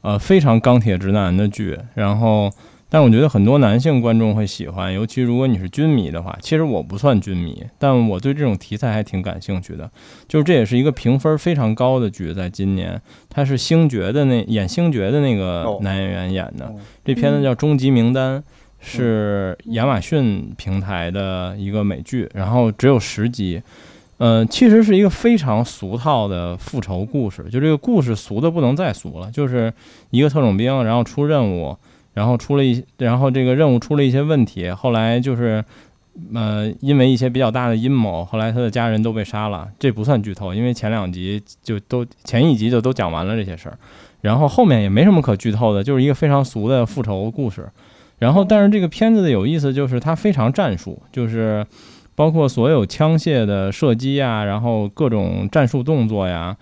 [0.00, 2.52] 呃非常钢铁直男的剧，然后。
[2.96, 6.34] 但我觉得很多男性观众会喜欢，尤其如果你是军迷的话。
[6.40, 9.90] 其实我不算军迷，但我对这种题材还挺感兴趣的。
[10.26, 16.74] 就是这也是一个评分非常高的剧，在今年，他是星爵的那演星爵的那个男演员演的。
[17.04, 18.38] 这片子叫《终极名单》，
[18.80, 23.60] 是亚马逊平台的一个美剧，然后只有十集。
[24.16, 29.70] 嗯，其实是一个非常俗套的复仇故事，就这个故事俗的不能再俗了，就是
[30.08, 31.76] 一个特种兵，然后出任务。
[32.16, 35.62] 然后出了一些，然后这个任务出了一些问题，后来就是，
[36.32, 39.68] 呃，因为一些比较大的阴谋，后来他的家人都被杀了。
[39.78, 43.76] 这不算剧透，因为前两集就都前一集就都讲完了这些事儿，
[44.22, 47.68] 然后后面也没什么可剧透的，就是一个非常俗的复仇故事。
[48.18, 51.66] 然后，但是这个片子的有意思就是它非常战术，就是
[52.14, 56.56] 包括所有枪械的射击呀，然后各种战术动作呀。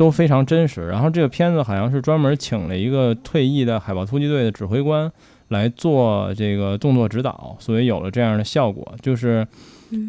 [0.00, 5.12] 都非常真实，然后这个片子好像是专门请了一个退役的海豹突击队的指挥官
[5.48, 8.94] 来做这个动作指导，所以有了这样的效果。
[9.02, 9.46] 就是，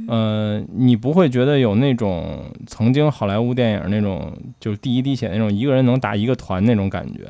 [0.08, 7.28] 呃，你不会觉得有那种曾经好莱坞电影那种就是第一滴血那种一个人能打一个团那种感觉，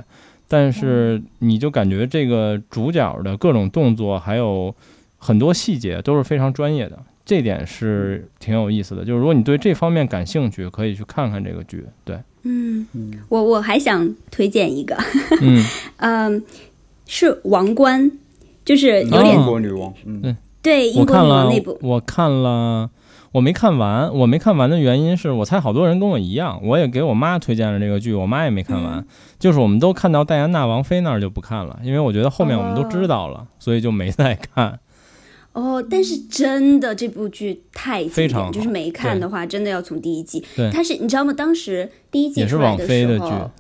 [0.47, 4.71] 但是你就感觉这个主角的各种动作还有
[5.17, 9.03] 很多细节都是非常专业的，这点是挺有意思的。
[9.03, 11.83] 就是如果你对这方面感兴趣，可以去看看这个剧。
[12.05, 12.19] 对。
[12.43, 12.87] 嗯，
[13.29, 14.97] 我我还想推荐一个，
[15.41, 15.63] 嗯，
[15.97, 16.43] 嗯，
[17.07, 18.11] 是王冠，
[18.65, 22.89] 就是有点英国女王，嗯，对，英国女王那部，我看了，
[23.31, 29.05] 我没看完，我没看完的原因是我猜好多人跟我一样，我也给我妈推荐了这个剧，我妈也没看完，
[29.39, 34.79] 就是我们都看到戴安娜王妃那儿就不看了，因为我觉得后面我们都知道了，所以就没再看。
[35.53, 40.43] 哦，但是真的这部剧太经典，非常就是没看的话，真的要从第一季。
[40.55, 41.33] 对它是你知道吗？
[41.33, 43.51] 当时第一季出来的剧时候，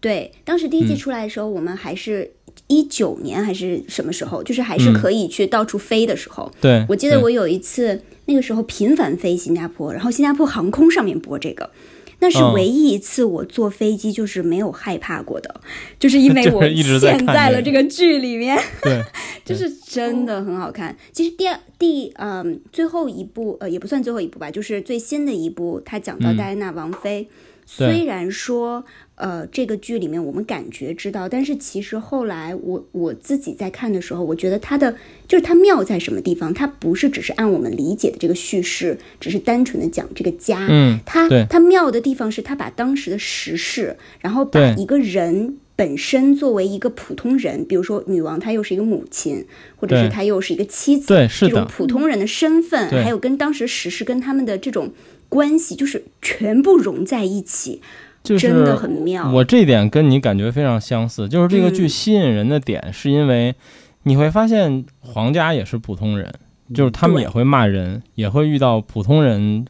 [0.00, 2.32] 对，当时第一季嗯出来的时候，我们还是
[2.66, 6.50] 一九年还是什么时候，就是还是嗯可以去到处飞的时候。
[6.60, 11.70] 对，对我记得我有一次那个时候频繁飞新加坡，然后新加坡航空上面播这个。
[12.18, 15.60] 那是嗯唯一一次我坐飞机就是没有害怕过的，
[15.98, 16.62] 就是因为 我
[16.98, 18.58] 陷在了这个剧里面。
[18.82, 19.02] 对，
[19.44, 20.96] 就是真的很好看。
[21.12, 27.28] 其实第二第嗯最后一部呃也不算最后一部吧，就是最新的一部，他讲到嗯戴安娜王妃。
[27.76, 28.84] 对虽然说
[29.16, 34.94] 呃这个剧里面我们感觉知道，但是其实后来我我自己在看的时候，我觉得它的
[35.26, 36.54] 就是它妙在什么地方？
[36.54, 40.66] 它不是只是按我们理解的这个叙事，只是单纯的讲这个家。
[40.70, 49.44] 嗯，它对它妙的地方是，它把当时的时事，然后把一个人本身作为一个普通人，比如说女王，她又是一个母亲，
[49.76, 54.92] 或者是她又是一个妻子，对是这种普通人的身份，还有跟当时时事跟他们的这种
[55.28, 57.82] 关系，就是全部融在一起，
[58.26, 59.30] 就是真的很妙。
[59.30, 63.54] 我这点跟你感觉非常相似，就是这个剧嗯吸引人的点，是因为
[64.02, 66.32] 你会发现皇家也是普通人，
[66.74, 69.64] 就是他们也会骂人，也会遇到普通人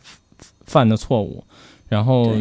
[0.64, 1.44] 犯的错误，
[1.88, 2.32] 然后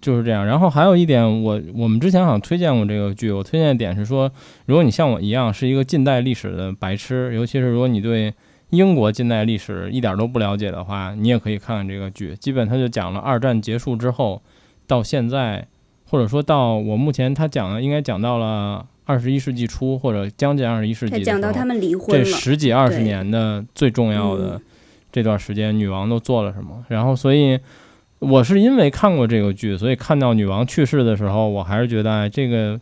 [0.00, 0.46] 就是这样。
[0.46, 4.30] 然后还有一点，我我们之前好像推荐过这个剧，我推荐的点是说，
[4.66, 8.32] 如果你像我一样是一个近代历史的白痴，尤其是如果你对
[8.70, 12.36] 英国近代历史一点都不了解的话，你也可以看看这个剧。
[12.36, 14.42] 基本它就讲了二战结束之后
[14.88, 15.68] 到现在，
[16.10, 24.60] 或者说到我目前他讲的应该讲到了二十一世纪初或者将近二十一世纪他的时候，讲到他们离婚这，十几二十年的最重要的嗯
[25.12, 26.84] 这段时间，女王都做了什么？
[26.88, 27.58] 然后，所以
[28.18, 32.80] 我是因为看过这个剧，所以看到女王去世的时候，我还是觉得哎，这个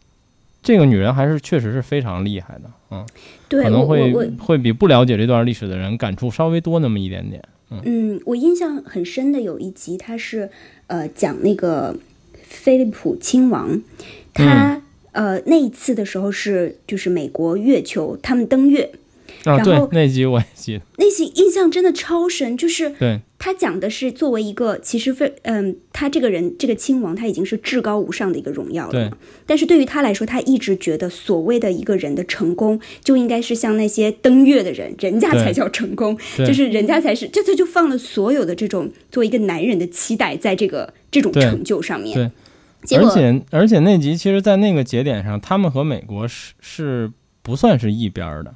[0.62, 3.06] 这个女人还是确实是非常厉害的，嗯，
[3.48, 7.42] 可能会会比不了解这段历史的人感触稍微多那么一点点。
[7.70, 10.50] 嗯，我印象很深的有一集，他是
[10.86, 11.96] 呃讲那个
[12.42, 13.82] 菲利普亲王，
[14.32, 14.80] 他、
[15.12, 18.92] 呃那一次的时候是就是美国月球他们登月，
[19.50, 23.20] 啊，然后，那集我也记得，那集印象真的超深，就是对。
[23.38, 29.10] 他讲的是作为一个其实非嗯，他这个人这个亲王他已经是至高无上的一个荣耀了对，
[29.44, 42.30] 但是对于他来说，他一直觉得所谓的一个人的成功就应该是像那些登月的人，人家才叫成功，就是人家才是，这他就放了所有的这种作为一个男人的期待在这个这种成就上面，对。
[42.98, 47.10] 而且而且那集其实，在那个节点上，他们和美国是是
[47.42, 48.54] 不算是一边儿的，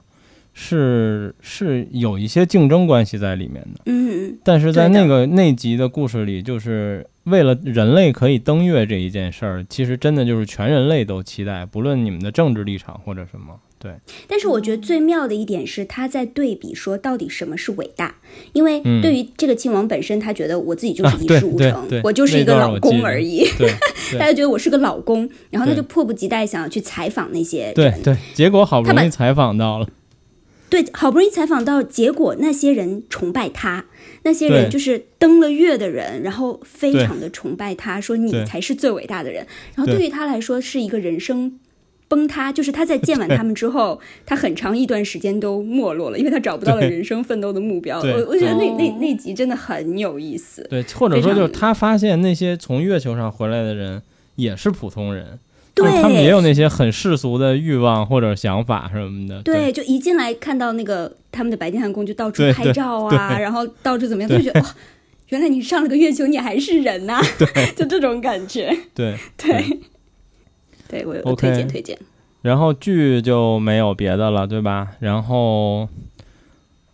[0.63, 3.81] 是是有一些竞争关系在里面的。
[3.87, 13.59] 嗯，但是在那个那集的故事里，就是为了人类可以登月这一件事儿，其实真的就是全人类都期待，不论你们的政治立场或者什么。
[13.79, 13.93] 对，
[14.29, 18.15] 但是我觉得最妙的一点是，他在对比说到底什么是伟大，
[18.53, 23.43] 因为嗯对于这个亲王本身，他觉得我自己就是一事无成，我就是一个老公而已。
[24.19, 27.75] 大家觉得我是个老公，然后他就迫不及待想要去采访那些人。
[27.75, 29.89] 对，对，结果好不容易采访到了，
[30.71, 33.85] 对好不容易采访到，结果那些人崇拜他，
[34.23, 39.47] 那些人就是登了月的人，然后非常的崇拜他，说你才是最伟大的人。
[39.75, 41.59] 然后对对于他来说是一个人生
[42.09, 48.01] 崩塌，就是他在见完他们之后，他很长一段时间都没落了，因为他找不到了人生奋斗的目标。
[48.01, 50.67] 我我觉得那那哦那集真的很有意思。
[50.71, 54.03] 对，或者说就是他发现那些从月球上回来的人
[54.37, 55.50] 也是普通人，就
[55.83, 59.43] 对他们也有那些很世俗的欲望或者想法什么的。
[59.43, 64.75] 对，就一进来看到那个他们的白金汉宫，就到处拍照啊，然后到处怎么样，就觉得哇，
[65.29, 67.21] 原来你上了个月球，你还是人呐、
[67.77, 68.77] 就这种感觉。
[68.95, 69.81] 对，对，
[70.89, 71.97] 对我有推荐推荐。
[72.43, 74.89] 然后剧就没有别的了，对吧？
[75.01, 75.89] 然后，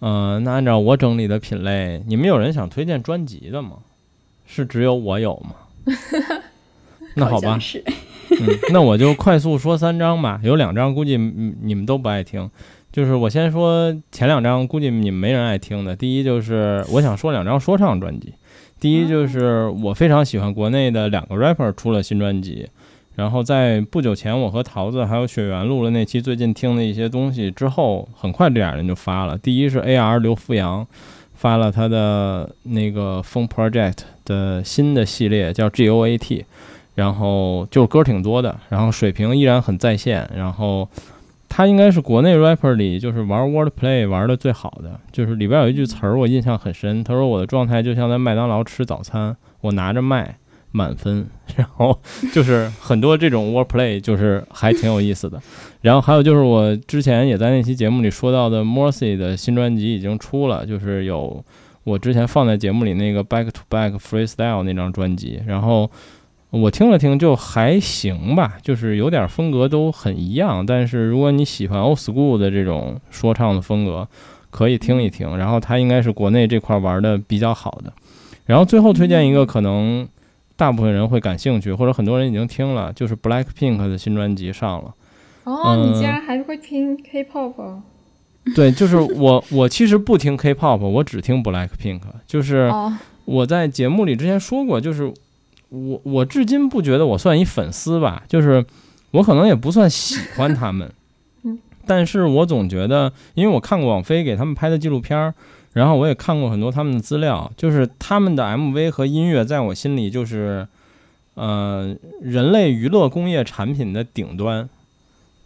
[0.00, 3.78] 呃，那按照我整理的品类，你们有人想推荐专辑的吗？
[4.44, 5.54] 是只有我有吗？
[7.14, 7.58] 那好吧
[8.30, 12.50] 嗯，那我就快速说三张吧，有两张估计嗯你们都不爱听，
[12.92, 15.94] 就是我先说前两张，估计你们没人爱听的。
[15.94, 18.32] 第一就是我想说两张说唱专辑，
[18.80, 22.68] 第一就是我非常喜欢国内的两个 rapper 出了新专辑，
[23.14, 29.38] 然后在不久前我和桃子还有雪原录了那期最近听的一些东西之后，很快这俩人就发了。
[29.38, 30.86] 第一是 AR 刘富阳
[31.34, 36.44] 发了他的那个风 Project 的新的系列叫 GOAT。
[36.96, 40.88] 然后就是歌挺多的，然后水平依然很在线，然后
[41.48, 50.36] 他应该是国内 rapper 里就是玩 wordplay 玩的最好的，就是里边有一句词儿我印象很深，他说我的状态就像在麦当劳吃早餐，我拿着麦，
[50.72, 52.00] 满分，然后
[52.32, 55.40] 就是很多这种 wordplay，就是还挺有意思的。
[55.82, 61.44] 然后还有就是我之前也在那期节目里说到的 Morsi 的新专辑已经出了，就是有
[61.84, 65.88] 我之前放在节目里那个 Back to Back Freestyle 那张专辑，然后
[66.50, 70.64] 我听了听就还行吧，就是有点风格都很一样。
[70.64, 74.08] 但是如果你喜欢 Old School 的这种说唱的风格，
[74.50, 75.36] 可以听一听。
[75.36, 77.92] 然后他应该是国内这块玩的比较好的。
[78.46, 80.06] 然后最后推荐一个可能
[80.54, 84.94] 大部分人会感兴趣，或者很多人已经听了，就是 Black Pink 的新专辑上了。
[85.44, 87.80] 哦，你竟然还会听 K-pop？
[88.54, 92.00] 对，就是我，我其实不听 K-pop，我只听 Black Pink。
[92.26, 92.72] 就是
[93.24, 95.12] 我在节目里之前说过，就是
[95.70, 98.64] 我我至今不觉得我算一粉丝吧，就是
[99.10, 100.90] 我可能也不算喜欢他们，
[101.86, 105.34] 但是我总觉得，因为我看过网飞给他们拍的纪录片儿，
[105.72, 110.66] 然后我也看过很多他们的资料，就是他们的 MV 和音乐在我心里就是，
[111.34, 114.68] 呃，人类娱乐工业产品的顶端。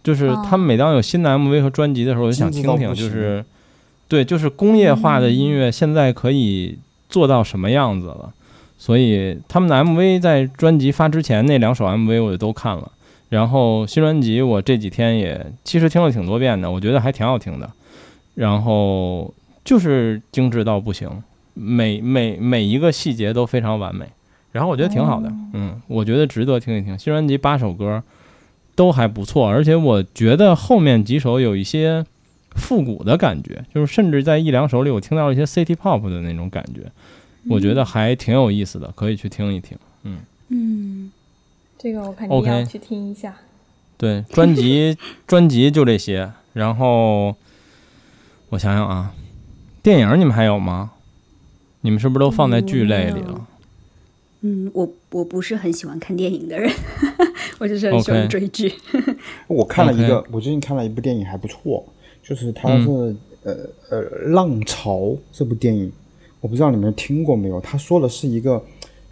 [0.02, 3.44] 就是他们每当有新的 MV 和专辑的时候，我就想听听，就是，
[4.08, 6.78] 对，就是工业化的音乐现在可以
[7.10, 8.32] 做到什么样子了。
[8.80, 12.90] 所以他们的 MV 在专辑发之前那两首 MV 我就都看了，
[13.28, 17.70] 然后新专辑我这几天也其实听了挺多遍的，我觉得还挺好听的。
[18.36, 21.10] 然后就是精致到不行，
[21.52, 24.06] 每每每一个细节都非常完美，
[24.52, 26.98] 然后我觉得挺好的，嗯，我觉得值得听一听。
[26.98, 28.02] 新专辑八首歌。
[28.76, 32.02] 都还不错，而且我觉得后面几首有一些
[32.52, 36.90] 复古的感觉，就是甚至在一两首里我听到了一些 City Pop 的那种感觉，
[37.48, 39.76] 我觉得还挺有意思的，可以去听一听。
[40.04, 40.18] 嗯
[40.48, 41.10] 嗯，
[41.78, 43.34] 这个我肯定要去听一下。
[43.96, 47.34] 对，专辑 专辑就这些，然后
[48.50, 49.14] 我想想啊，
[49.82, 50.92] 电影你们还有吗？
[51.82, 53.46] 你们是不是都放在剧类里了？
[54.42, 56.70] 嗯，我我不是很喜欢看电影的人。
[57.58, 58.72] 我就是很喜欢追剧。
[59.46, 61.84] 我看了一个，我最近看了一部电影还不错，
[62.22, 62.88] 就是它是
[63.42, 63.54] 呃
[63.90, 64.96] 呃《浪潮》
[65.30, 65.92] 这部电影，
[66.40, 67.60] 我不知道你们听过没有？
[67.60, 68.64] 他说的是一个，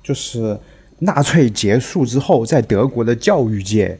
[0.02, 0.58] 就是
[1.00, 3.98] 纳粹结束之后，在德国的教育界。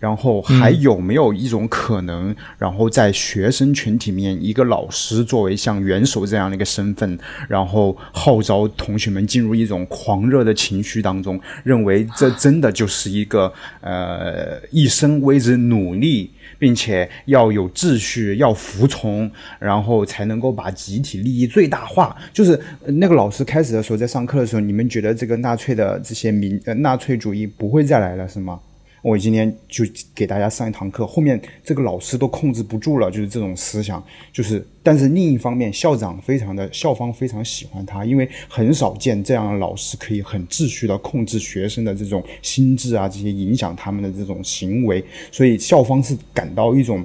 [0.00, 2.34] 然后还有没有一种可能？
[2.58, 22.16] 然后在学生群体面，一个老师作为像元首这样的一个身份，然后号召同学们进入一种狂热的情绪当中，认为这真的就是一个呃一生为之努力，并且要有秩序，要服从，然后才能够把集体利益最大化。
[22.32, 28.58] 就是那个老师开始的时候在上课的时候，你们觉得这个纳粹的这些民呃纳粹主义不会再来了是吗？
[29.02, 29.84] 我今天就
[30.14, 47.04] 给大家上一堂课，后面这个老师都控制不住了，就是这种思想，就是，但是另一方面，校长非常的校方非常喜欢他，因为很少见这样的老师可以很秩序的控制学生的这种心智啊，这些影响他们的这种行为，所以校方是感到一种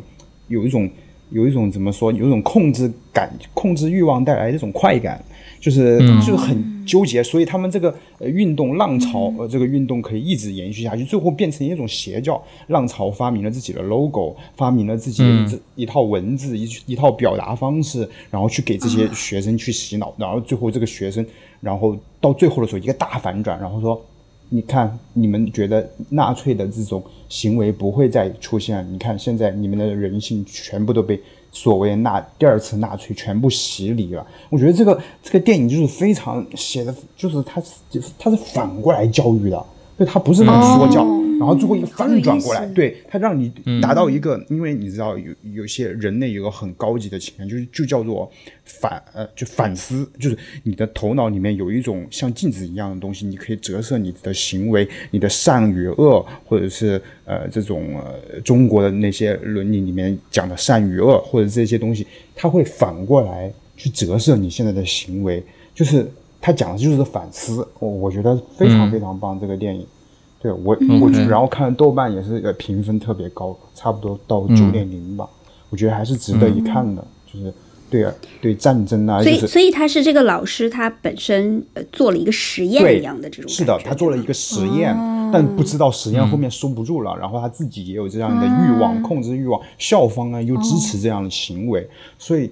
[0.50, 0.89] 有一种
[1.30, 5.24] 有一种怎么说，有一种控制感、控制欲望带来的一种快感。
[5.66, 12.39] 就是就是很纠结，所以他们这个呃运动浪潮呃这个运动可以一直延续下去，最后变成一种邪教。
[12.68, 21.26] 浪潮发明了自己的 logo，发明了自己的一套文字一一套表达方式，然后去给这些学生去洗脑，然后最后这个学生，
[21.59, 23.99] 然后到最后的时候一个大反转，然后说，
[24.49, 31.20] 你看你们觉得纳粹的这种行为不会再出现，你看现在你们的人性全部都被。
[31.56, 39.66] 所谓纳第二次纳粹全部洗礼了，我觉得这个这个电影就是非常写的，就是它是它是反过来教育的。
[39.98, 41.06] 就它不是那种说教，
[41.39, 43.50] 然后最后一个翻转过来，对它让你
[43.82, 48.30] 达到一个，因为你知道有有些人类有个很高级的情感，就是就叫做
[48.66, 65.41] 反呃就反思，就是你的头脑里面有一种像镜子一样的东西，你可以折射你的行为，你的善与恶，或者是呃这种呃中国的那些伦理里面讲的善与恶，或者这些东西，它会反过来去折射你现在的行为，
[65.74, 66.06] 就是。
[66.46, 69.39] 他讲的就是反思，我我觉得非常非常棒。
[69.39, 69.84] 这个电影，
[70.39, 75.28] 对我我然后看豆瓣也是个评分特别高，差不多到九点零吧。
[75.72, 77.52] 我觉得还是值得一看的，就是
[77.89, 84.96] 对啊，对战争啊，所以所以他是这个老师，他本身呃做了一个实验一样的这种，是的，他做了一个实验，
[85.34, 91.89] 但不知道实验后面收不住了，然后他自己也有这样的欲望，控制欲望，校方呢又支持这样的行为，
[92.20, 92.52] 所以。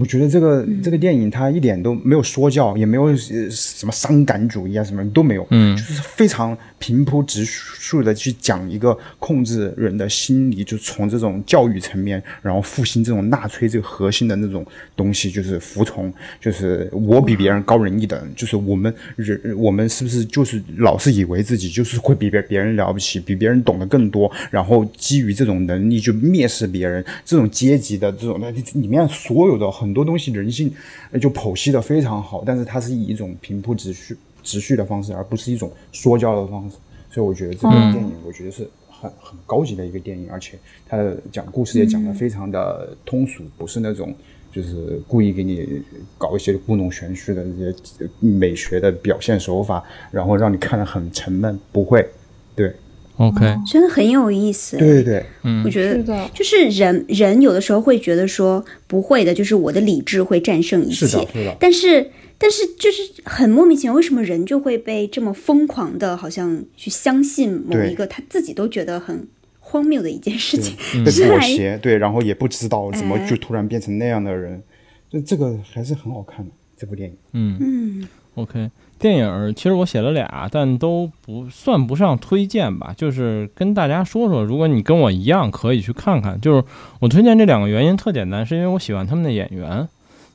[0.00, 14.66] 我觉得这个这个电影它一点都没有说教，也没有什么伤感主义啊，什么都没有，嗯，就是非常平铺直述的去讲一个控制人的心理，就从这种教育层面，然后复兴这种纳粹这个核心的那种
[14.96, 29.74] 东西，就是服从，就是我比别人高人一等，就是我们人我们是不是就是老是以为自己就是会比别别人了不起，比别人懂得更多，然后基于这种能力就蔑视别人，这种阶级的这种那里面所有的。
[29.84, 30.72] 很多东西人性
[31.20, 36.76] 就剖析的非常好，但是它是以一种平铺直叙、直叙的方式，而不是一种说教的方式。
[37.10, 40.58] 所以我觉得这部电影，我觉得是很很高级的一个电影，而且
[40.88, 44.14] 它的讲故事也讲的非常的通俗，不是那种
[44.50, 45.82] 就是故意给你
[46.16, 51.60] 搞一些故弄玄虚的这些美学的表现手法，然后让你看得很沉闷。
[51.70, 52.08] 不会，
[52.56, 52.74] 对。
[53.16, 54.76] OK，真的很有意思。
[54.76, 61.06] 对对对，嗯，我觉得就是人人有的时候会觉得说不会的，就是我的理智会战胜一切。
[61.06, 61.56] 是的，是的。
[61.60, 69.28] 但是但是就是很莫名其妙，为什么人就会被这么疯狂的，好像去相信某一个他自己都觉得很
[69.60, 74.60] 荒谬的一件事情， 被妥协，对，然后也不知道怎么就突然变成那样的人，
[75.08, 77.16] 就这个还是很好看的这部电影。
[77.32, 78.68] 嗯嗯，OK。
[78.98, 86.40] 电影其实我写了俩，但都不算不上推荐吧，就是跟大家说说，如果你跟我一样，可以去看看。
[86.40, 86.64] 就是
[87.00, 89.86] 我推荐这两个原因特简单，是因为我喜欢他们的演员，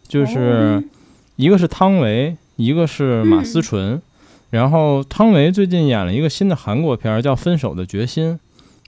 [0.08, 0.84] 就是
[1.36, 4.00] 一个是汤唯，一个是马思纯。
[4.52, 8.34] 然后汤唯最近演了一个新的韩国片，叫《分手的决心》，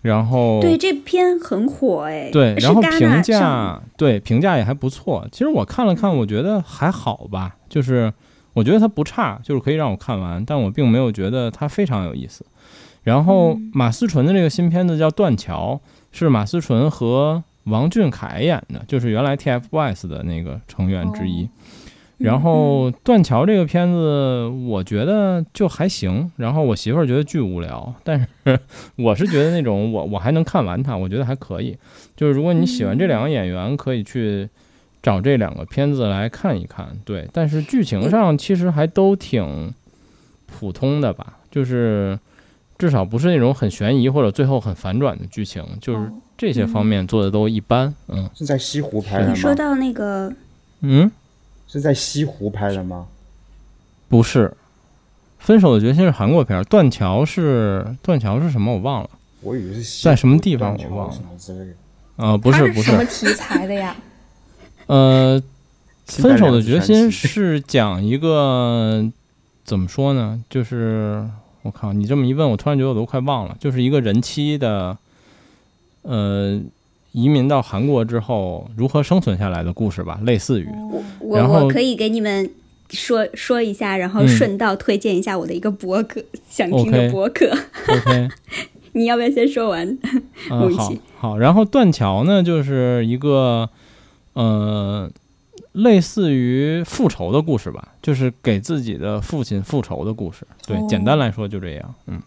[0.04, 5.28] 然后对这片很火哎，对，然后评价对评价也还不错。
[5.32, 8.14] 其实我看了看，我觉得还好吧，就是。
[8.54, 12.46] 我觉得它不差，就是可以让我看完，但我并没有觉得它非常有意思。
[13.04, 15.80] 然后马思纯的这个新片子叫《断桥》，
[16.12, 21.50] 是马思纯和王俊凯演的，就是原来 TFBOYS 的那个成员之一。
[22.18, 26.32] 然后《断桥》这个片子，我觉得就还行。
[26.36, 28.28] 然后我媳妇儿觉得巨无聊，但是
[28.98, 31.76] 我是觉得那种我我还能看完它，我觉得还可以。
[32.16, 34.48] 就是如果你喜欢这两个演员，可以去。
[35.02, 39.74] 找这两个片子来看一看，对，但是剧情上其实还都挺
[40.46, 42.20] 普通的吧，就是
[42.78, 47.94] 至少不是那种很悬疑或者最后很反转的剧情，就是这些方面做的都一般。
[48.08, 49.34] 嗯，是在西湖拍的吗？
[49.34, 50.32] 你说到那个，
[50.82, 51.12] 嗯，
[51.68, 53.08] 是在西湖拍的吗？
[54.08, 54.50] 不是，
[55.40, 58.74] 《分手的决心》是韩国片，《断桥》是断桥是什么？
[58.74, 59.10] 我忘了。
[59.42, 61.16] 我以为是在什么地方，我忘了。
[62.18, 63.96] 啊，不是，不是什么题材的呀？
[64.92, 65.42] 呃，
[66.06, 69.10] 分手的决心是讲一个
[69.64, 70.44] 怎么说呢？
[70.50, 71.26] 就是
[71.62, 73.56] 我靠，你这么一问，我突然觉得我都快忘了。
[73.58, 74.98] 就是一个人妻的，
[76.02, 76.60] 呃，
[77.14, 80.68] 移民到韩国之后如何生存下来的故事吧，类似于。
[81.22, 82.52] 我我可以给你们
[82.90, 87.50] 说说一下，然后顺道推荐一下我的一个博客，想听的博客。
[87.88, 88.28] OK，
[88.92, 89.88] 你要不要先说完？
[90.50, 91.38] 嗯， 好，好。
[91.38, 93.70] 然后断桥呢，就是一个。
[94.34, 95.12] 呃，
[95.74, 100.48] 类似于复仇的故事吧，就是给自己的父亲复仇的故事。
[100.66, 101.96] 对，简单来说就这样。
[102.08, 102.22] 嗯，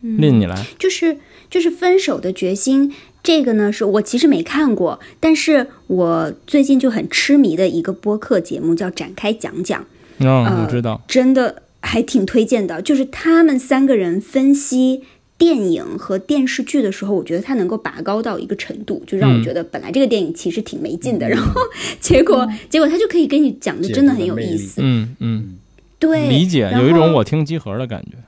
[0.00, 1.18] 令你来，就是
[1.50, 2.94] 就是分手的决心。
[3.22, 9.82] 这个呢，是我其实没看过，但是我最近就很痴迷的一个播客节目，叫《展开讲讲》。
[10.18, 12.80] 嗯，我知道，真的还挺推荐的。
[12.80, 15.04] 就是他们三个人分析。
[15.40, 21.58] 电影和电视剧的时候，我觉得它能够拔高到一个程度，就让我觉得本来这个电影其实挺没劲的，然后
[21.98, 24.82] 结果结果他就可以给你讲的真的很有意思。
[24.84, 25.56] 嗯嗯，
[25.98, 28.18] 对，理解有一种我听集合的感觉，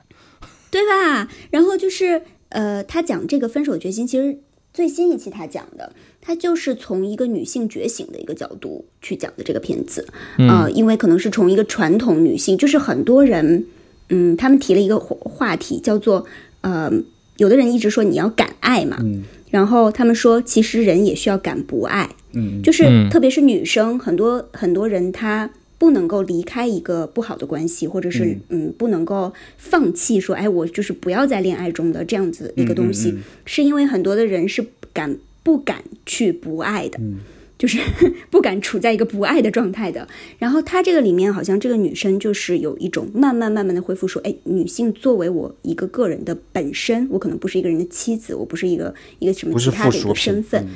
[0.71, 1.29] 对吧？
[1.51, 4.39] 然后就是呃，他讲这个分手决心，其实
[4.73, 10.07] 最新一期他讲的，他就是从一个女性觉醒的一个角度去讲的这个片子。
[10.39, 13.67] 呃，因为可能是从一个传统女性，就是很多人，
[14.09, 16.25] 嗯，他们提了一个话题叫做。
[16.63, 16.91] 呃，
[17.37, 18.97] 有的人一直说你要敢爱嘛，
[19.51, 28.73] 然后他们说其实人也需要敢不爱，嗯，就是特别是女生，很多很多人她不能够离开一个不好的关系，或者是嗯。
[28.77, 33.13] 不能够放弃说，哎，我就是不要在恋爱中的这样子一个东西，
[33.45, 36.99] 是因为很多的人是敢不敢去不爱的。
[37.63, 37.79] 就是
[38.29, 40.05] 不敢处在一个不爱的状态的。
[40.37, 50.67] 然后她这个里面好像这个女生就是有一种慢慢慢慢的恢复，说，哎，女性作为我一个个人的本身，我可能不是一个人的妻子，我不是一个一个什么其他的一个身份，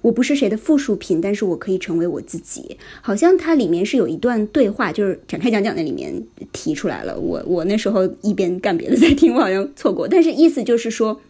[0.00, 2.78] 我不是谁的附属品，但是我可以成为我自己。
[3.02, 7.20] 好像它里面是有一段对话，就是展开讲讲那里面提出来了。
[7.20, 11.20] 我我那时候一边干别的在听，我好像错过，但是意思就是说，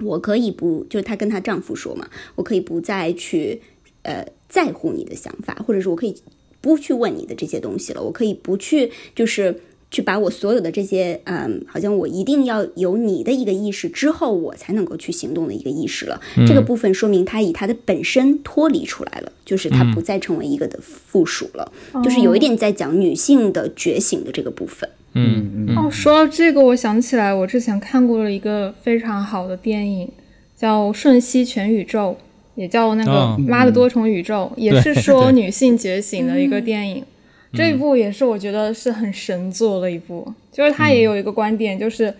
[0.00, 3.60] 我可以不，就是她跟她丈夫说嘛，我可以不再去。
[4.06, 6.14] 呃，在乎你的想法，或者是我可以
[6.60, 16.20] 不去问你的这些东西了，我可以不去就是去把我所有的这些嗯，好像我一定要有你的一个意识之后，我才能够去行动的一个意识了。
[16.46, 21.72] 这个部分说明他以他的本身脱离出来了，就是他不再成为一个的附属了，
[22.04, 24.88] 就是有一点在讲女性的觉醒的这个部分。
[25.14, 30.08] 嗯哦，说到这个，我想起来我之前看过了一个非常好的电影，
[30.56, 32.16] 叫《瞬息全宇宙》，
[32.56, 33.12] 也叫那个
[33.46, 37.04] 《妈的多重宇宙》，也是说女性觉醒的一个电影。
[37.52, 42.12] 这一部也是我觉得是很神作的一部，就是他也有一个观点，就是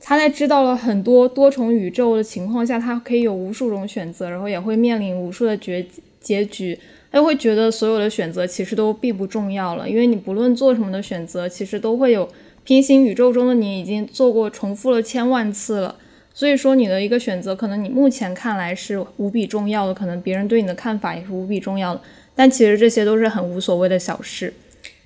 [0.00, 5.84] 他在知道了很多多重宇宙的情况下，他可以有无数种选择，然后也会面临无数的结
[6.20, 6.76] 结局。
[7.12, 12.28] 他会觉得所有的选择其实都并不重要了，因为你不论做什么的选择，其实都会有
[12.64, 15.96] 平行宇宙中的你已经做过重复了千万次了。
[16.32, 22.00] 所以说你的一个选择，可能你目前看来是无比重要的，可能别人对你的看法也是无比重要的，
[22.34, 24.52] 但其实这些都是很无所谓的小事。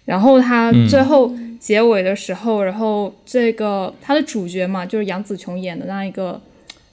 [0.04, 6.40] 然后他最后结尾的时候，然后这个他的主角嘛，就是杨紫琼演的那一个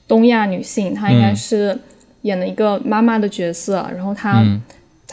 [0.08, 1.78] 东亚女性，她应该是
[2.22, 4.44] 演了一个妈妈的角色，然后她。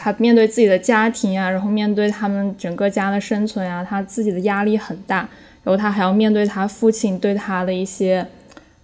[0.02, 5.28] 她面对自己的家庭啊，然后面对他们整个家的生存啊，她自己的压力很大，
[5.62, 8.26] 然后她还要面对她父亲对她的一些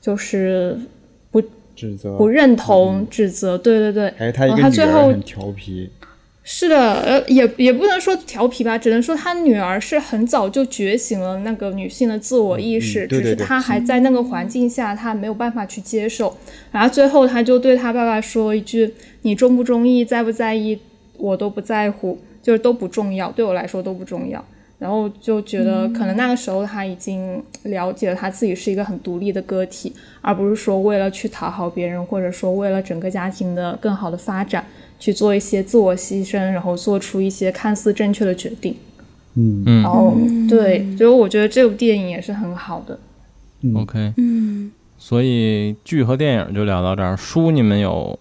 [0.07, 0.79] 就是
[1.33, 1.43] 不
[1.75, 4.15] 指责、不认同、指责，对对对。
[4.17, 5.91] 还有他一个女儿很调皮。
[6.45, 16.37] 是的，呃，也也不能说调皮吧，只能说他女儿是很早就觉醒了那个女性的自我意识，只是她还在那个环境下，她没有办法去接受。
[16.71, 20.79] 然后最后他就对他爸爸说一句：“你中不中意，在不在意？”
[21.19, 24.45] 我都不在乎，就是都不重要，对我来说都不重要。
[24.79, 34.65] 然后就觉得，可能那个时候他已经了解了他自己是一个很独立的个体，而不是说为了去讨好别人，或者说为了整个家庭的更好的发展
[34.99, 38.77] 去做一些自我牺牲，然后做出一些看似正确的决定。
[39.35, 39.83] 嗯嗯。
[39.83, 40.15] 然后
[40.49, 42.99] 对，所以我觉得这部电影也是很好的。
[43.75, 44.13] OK。
[44.17, 44.71] 嗯。
[44.99, 48.19] 所以剧和电影就聊到这儿，书你们有？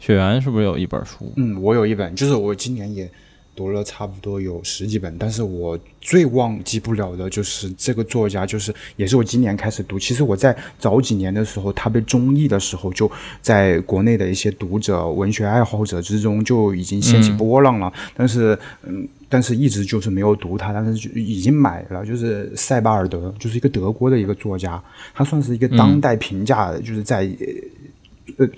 [0.00, 1.32] 雪原是不是有一本书？
[1.34, 3.10] 嗯，我有一本，就是我今年也
[3.58, 9.98] 读了差不多有十几本，但是我最忘记不了的就是这个作家，就是也是我今年开始读。
[9.98, 13.10] 其实我在早几年的时候，他被中译的时候，就
[13.42, 17.92] 在国内的一些读者、文学爱好者之中就已经掀起波浪了。
[18.14, 22.06] 但是，嗯，但是一直就是没有读他，但是就已经买了。
[22.06, 24.80] 就是塞巴尔德，就是一个德国的一个作家，
[25.12, 27.22] 他算是一个当代评价，就是在。
[27.22, 27.46] 呃，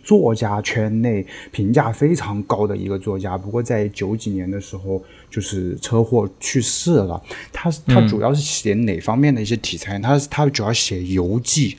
[0.02, 7.22] 作家圈内评价非常高的一个作家，不过在九几年的时候就是车祸去世了。
[7.52, 9.98] 他他主要是写哪方面的一些题材？
[9.98, 11.76] 他他主要写游记，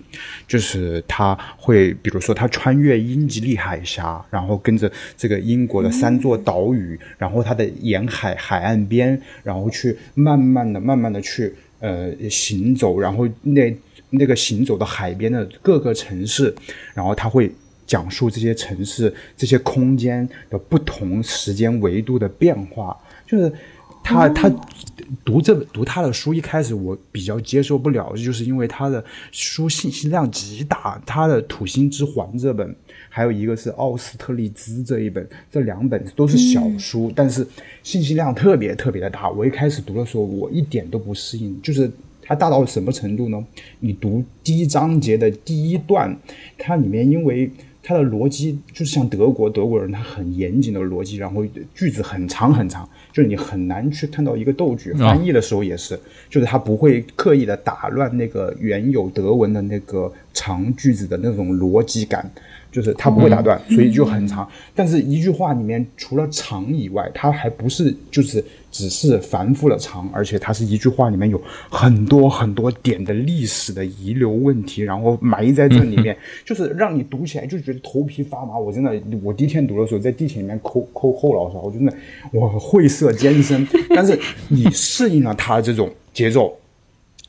[0.48, 13.76] 就是他会比如说他穿越英吉利海峡，然后跟着这个英国的三座岛屿，然后他的沿海海岸边，然后去慢慢的、慢慢的去呃行走，然后那
[14.12, 16.54] 那个行走的海边的各个城市，
[16.94, 17.52] 然后他会。
[17.92, 23.52] 讲述这些城市、这些空间的不同时间维度的变化，就是
[24.02, 24.50] 他他
[25.26, 31.02] 读这读他的书，一开始我比较接受不了，就是因为他的书信息量极大。
[31.06, 32.74] 他的《土星之环》这本，
[33.10, 37.46] 还有一个是《奥斯特利兹》这一本，这两本都是小书，但是
[37.84, 39.30] 信息量特别特别的大。
[39.30, 43.46] 我一开始读的时候，我一点都不适应，就是它大到什么程度呢？
[43.82, 46.18] 你读第一章节的第一段，
[46.58, 47.52] 它里面因为
[47.84, 54.94] 它的逻辑就是像德国德国人，他很严谨的逻辑，然后句子很长很长，就是你很难去看到一个逗句。
[54.94, 62.32] 翻译的时候也是，就是他不会刻意的打乱那个原有德文的那个长句子的那种逻辑感。
[62.72, 64.48] 就是它不会打断，所以就很长。
[64.74, 78.58] 但是一句话里面除了长以外，它还不是就是只是繁复的长，而且它是一句话里面有很多很多点的历史的遗留问题，然后埋在这里面， 就是让你读起来就觉得头皮发麻。
[78.58, 81.94] 我真的，我第一天读的时候在地铁里面抠抠后脑勺，我真的
[82.32, 83.68] 我晦涩艰深。
[83.94, 84.18] 但是
[84.48, 86.58] 你适应了它这种节奏，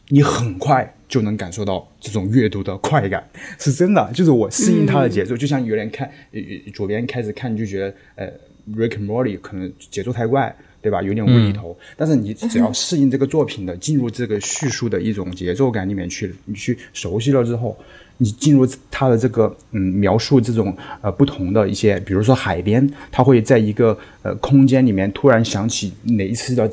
[0.09, 0.95] 你很快。
[1.13, 3.23] 就能感受到这种阅读的快感，
[3.59, 4.11] 是真的。
[4.15, 6.41] 就是我适应它的节奏，就像有人看，呃，
[6.73, 8.27] 左边开始看就觉得，呃
[8.75, 11.03] ，Rick and Morty 可能节奏太快，对吧？
[11.03, 11.77] 有点无厘头。
[11.99, 17.77] 但是你只要适应这个作品的，进入这个叙述的一种节奏感里面去，你去熟悉了之后，
[18.17, 26.71] 你进入它的这个，嗯，描述这种呃不同的一些，比如说海边，它会在一个呃空间里面突然想起哪一次的。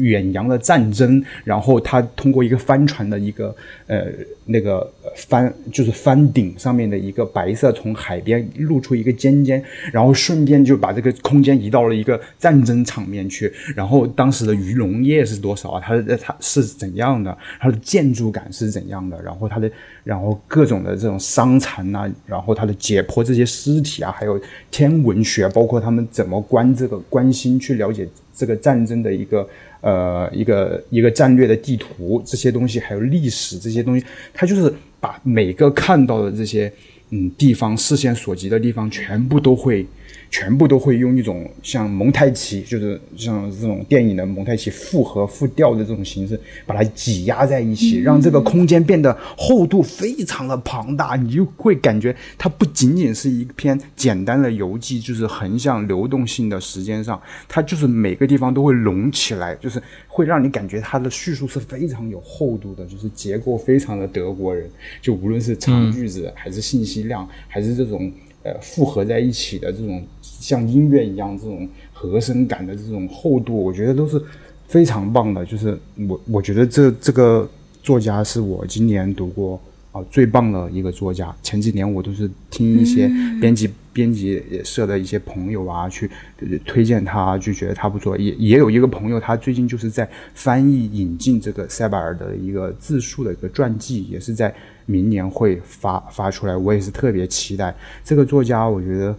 [0.00, 3.54] 远洋的战争，然后他通过一个帆船的一个
[3.86, 4.06] 呃
[4.46, 15.82] 那个帆就是帆顶上面的一个白色从海边露出一个尖尖，然后顺便就把这个空间移到了一个战争场面去，然后当时的鱼农业是多少啊？
[15.84, 17.36] 它的它是怎样的？
[17.60, 19.20] 它的建筑感是怎样的？
[19.22, 19.70] 然后它的
[20.02, 24.40] 然后各种的这种伤残啊，然后它的解剖这些尸体啊，还有
[24.70, 29.46] 天文学，包括他们怎么观这个关心去了解这个战争的一个
[29.80, 36.72] 呃一个一个战略的地图这些东西，还有历史这些东西，它就是把每个看到的这些
[37.10, 39.86] 嗯地方视线所及的地方全部都会。
[40.30, 51.16] 全部都会用一种像蒙太奇，就是像这种电影的蒙太奇复合复调的这种形式，把它挤压在一起，让这个空间变得厚度非常的庞大。
[51.16, 64.70] 你就会感觉它不仅仅是一篇简单的游记，就是横向流动性的时间上，它就是每个地方都会隆起来，就是会让你感觉它的叙述是非常有厚度的，就是结构非常的德国人。
[65.02, 68.12] 就无论是长句子，还是信息量，还是这种
[68.44, 70.00] 呃复合在一起的这种。
[70.40, 74.20] 像音乐一样这种和声感的这种厚度，我觉得都是
[74.66, 75.44] 非常棒的。
[75.44, 75.78] 就是
[76.08, 77.48] 我我觉得这这个
[77.82, 79.60] 作家是我今年读过
[79.92, 81.32] 啊最棒的一个作家。
[81.42, 83.06] 前几年我都是听一些
[83.38, 86.10] 编辑编辑社的一些朋友啊去
[86.64, 88.16] 推荐他，就觉得他不错。
[88.16, 94.54] 也也有一个朋友，他最近就是在翻译引进这个塞巴尔的一个自述的一个传记，也是在
[94.86, 96.56] 明年会发发出来。
[96.56, 99.14] 我也是特别期待这个作家，我觉得。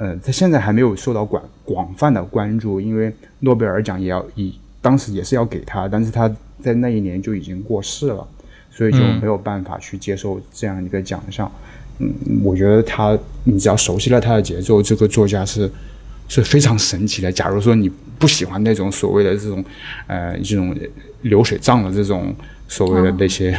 [0.00, 6.26] 呃，他现在还没有受到广广泛的关注，因为诺贝尔奖也要以当时也是要给他，但是他
[6.58, 8.26] 在那一年就已经过世了，
[8.70, 11.52] 所以就没有办法去接受这样一个奖项。
[11.98, 12.10] 嗯，
[12.42, 15.70] 我觉得他，你只要熟悉了他的节奏，这个作家是
[16.28, 17.30] 是非常神奇的。
[17.30, 17.86] 假如说你
[18.18, 19.62] 不喜欢那种所谓的这种
[20.06, 20.74] 呃这种
[21.20, 22.34] 流水账的这种
[22.66, 23.54] 所谓的那些。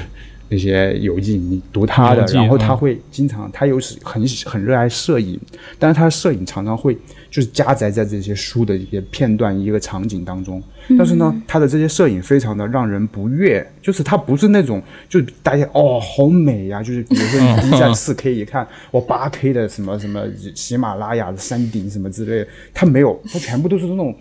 [0.51, 5.39] 那些游记，你读他的，然后他会经常，他又是很很热爱摄影，
[5.79, 6.93] 但是他的摄影常常会
[7.29, 10.61] 就是夹杂在这些书的一些片段、一个场景当中。
[10.97, 20.21] 但是呢，他的这些摄影非常的让人不悦，就是他不是那种就是大家哦好美呀，就是比如说你 B 站四 K 一看，我八 K 的什么什么
[20.53, 24.13] 喜马拉雅的山顶什么之类的，他没有，他全部都是那种，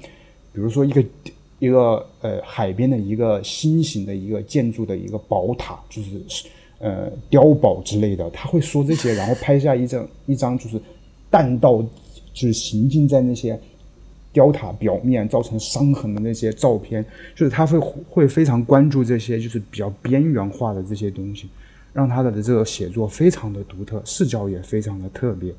[0.53, 1.05] 比如说一个。
[1.61, 6.21] 一个呃海边的一个新型的一个建筑的一个宝塔，就是
[6.79, 10.81] 呃碉堡之类的，他会说这些，然后拍下一张一张就是
[11.31, 11.83] 弹道
[12.33, 13.61] 就是行进在那些
[14.33, 17.05] 雕塔表面造成伤痕的那些照片，
[17.35, 21.47] 就是他会会非常关注这些就是比较边缘化的这些东西，
[21.93, 25.53] 让他的这个写作非常的独特，视角也非常的特别，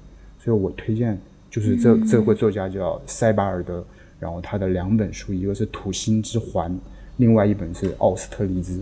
[0.43, 1.15] 所以我推荐
[1.51, 3.85] 就是这这位作家叫塞巴尔德。
[4.21, 6.71] 然后他的两本书，一个是《土星之环》，
[7.17, 8.77] 另外一本是《奥斯特利兹》。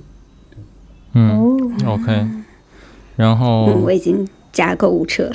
[1.14, 2.28] 嗯，OK。
[3.16, 5.34] 然后我已经加购物车了。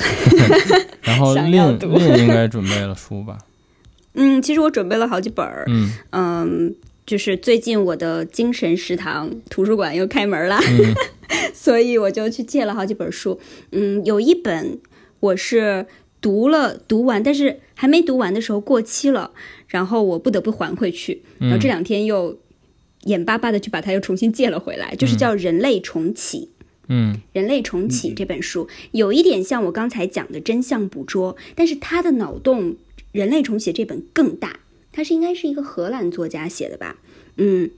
[1.00, 3.38] 然后另另应该准备了书吧？
[4.12, 5.64] 嗯，其实我准备了好几本儿。
[5.68, 6.74] 嗯嗯，
[7.06, 10.58] 就是最近我的精神食堂图书馆又开门了，
[11.54, 13.40] 所以我就去借了好几本书。
[13.72, 14.78] 嗯，有一本
[15.20, 15.86] 我是
[16.20, 19.32] 读了读完，但是还没读完的时候过期了。
[19.74, 22.38] 然后我不得不还回去，然后这两天又
[23.06, 26.50] 眼巴巴的去把它又重新借了回来，就是叫《人类重启》。
[26.86, 32.70] 嗯，《人类重启》这本书有一点像我刚才讲的真相捕捉，但是它的脑洞，
[33.10, 34.60] 《人类重启》这本更大，
[34.92, 36.98] 它是应该是一个荷兰作家写的吧？
[37.36, 37.68] 嗯，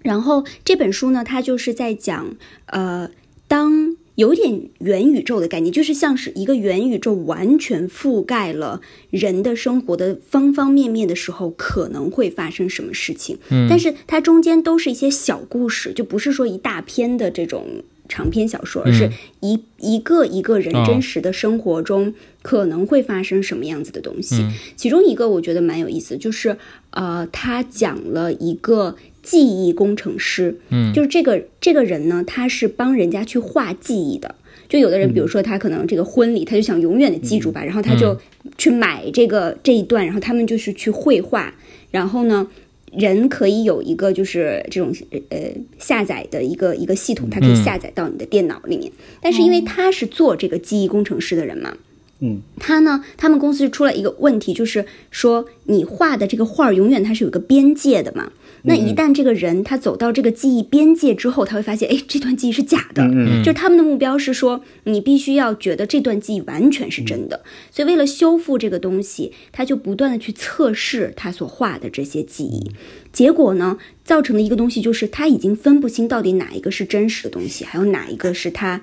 [0.00, 2.34] 然后这本书呢，它就是在讲，
[2.68, 3.10] 呃，
[3.46, 3.98] 当。
[4.16, 13.36] 有点元宇宙的概念，就是像是一个元宇宙完全覆盖了人的生活的方方面面的时候，可能会发生什么事情。
[13.50, 17.66] 嗯，但是它中间都是一些小故事，就不是说一大篇的这种
[18.08, 19.10] 长篇小说，而是
[19.40, 24.46] 一一个一个人真实的生活中可能会发生什么样子的东西。
[24.76, 26.56] 其中一个我觉得蛮有意思，就是
[26.90, 28.94] 呃，他讲了一个。
[29.24, 34.32] 记忆工程师，嗯，就是这个这个人呢，他是帮人家去画记忆的。
[34.66, 38.18] 就有的人，比如说他可能这个婚礼，他就想永远的记住吧，然后他就
[38.56, 41.52] 去买这个这一段，然后他们就是去绘画。
[41.90, 42.48] 然后呢，
[42.92, 44.92] 人可以有一个就是这种
[45.28, 45.38] 呃
[45.78, 48.90] 下载的一个一个系统，它可以下载到你的电脑里面。
[49.20, 51.76] 但是因为他是做这个记忆工程师的人嘛，
[52.20, 58.32] 嗯，他呢，他们公司出了一个问题，就是说你画的这个画儿永远它是有个边界的嘛。
[58.66, 63.02] 那一旦这个人他走到这个记忆边界之后，他会发现，哎，这段记忆是假的。
[63.04, 67.42] 嗯就是他们的目标是说，你必须要觉得这段记忆完全是真的。
[67.70, 72.70] 所以为了修复这个东西，他就不断的去测试他所画的这些记忆。
[73.12, 78.80] 结果呢，造成的一个东西就是他已经分不清到底哪一个是真实的东西，还有哪一个是他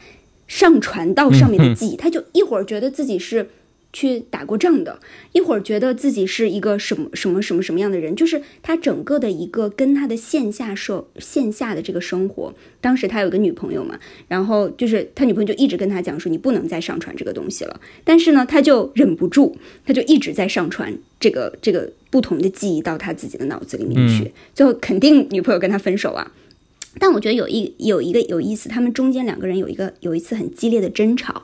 [0.47, 1.95] 上传到上面的记忆。
[1.95, 3.49] 他就一会儿觉得自己是。
[3.93, 4.99] 去打过仗的，
[5.33, 12.53] 一会儿觉得自己是一个什么什么什么什么样的人，就是他整个的一个跟他的线下社线下的这个生活。
[12.79, 17.79] 当时他有个女朋友嘛，然后就是他女朋友就一直跟他讲说，你不能再上传这个东西了。
[18.03, 24.31] 但是呢，他就忍不住，他就一直在上传这个这个不同的记忆到他自己的脑子里面去。
[24.55, 26.31] 最后肯定女朋友跟他分手啊。
[26.99, 31.43] 但我觉得有一有一个有意思，他们中间两个人有一个有一次很激烈的争吵。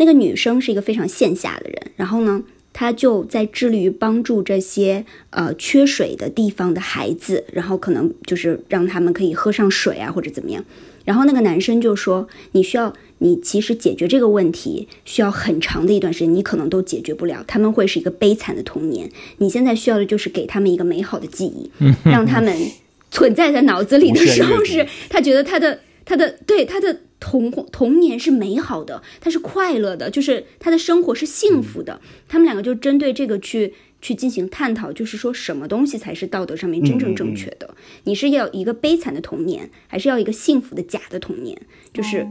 [0.00, 2.42] 那个女生是一个非常线下的人，然后呢，
[2.72, 10.64] 她就在致力于帮助这些呃缺水的地方的孩子，然后可能就是让他们可以喝上水啊，或者怎么样。
[11.04, 17.44] 然后那个男生就说：“你需要，你其实解决这个问题需要很长的一段时间，你可能都解决不了。
[17.46, 19.10] 他们会是一个悲惨的童年。
[19.36, 21.70] 你现在需要的就是给他们一个美好的记忆，
[22.04, 22.56] 让他们
[23.12, 32.00] 存在在脑子里的时候，是他觉得他的他的对他的。”童童年是美好的，他是快乐的，就是他的生活是幸福的。
[32.26, 37.74] 他们两个就针对这个去去进行探讨，就是说什么东西才是道德上面真正正确的？
[38.04, 41.60] 你是要一个悲惨的童年，还是要一个幸福的假的童年？
[41.92, 42.26] 就是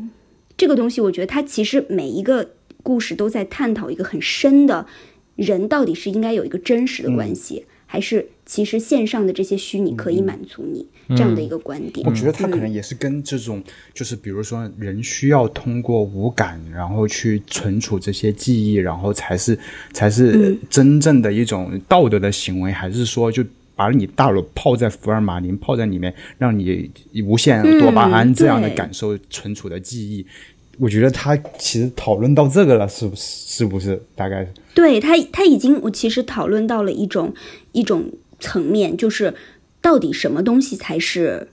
[0.58, 4.88] 这个东西，我觉得它其实每一个故事都在探讨一个很深的，
[5.36, 10.86] 人到底是应该有一个真实的关系，还是其实线上的这些虚拟可以满足你？
[11.18, 13.64] 这样的一个观点，我觉得他可能也是跟这种，
[13.96, 19.58] 就是比如说人需要通过五感，然后去存储这些记忆，然后才是
[19.92, 23.44] 才是真正的一种道德的行为，还是说就
[23.76, 26.92] 把你大脑泡在福尔马林泡在里面，让你
[27.26, 30.24] 无限多巴胺这样的感受存储的记忆？
[30.80, 33.22] 我觉得他其实讨论到这个了，是不是？
[33.22, 34.02] 是不是？
[34.16, 37.34] 大概对他他已经我其实讨论到了一种
[37.74, 39.34] 一种层面，就是。
[39.82, 41.48] 到底什么东西才是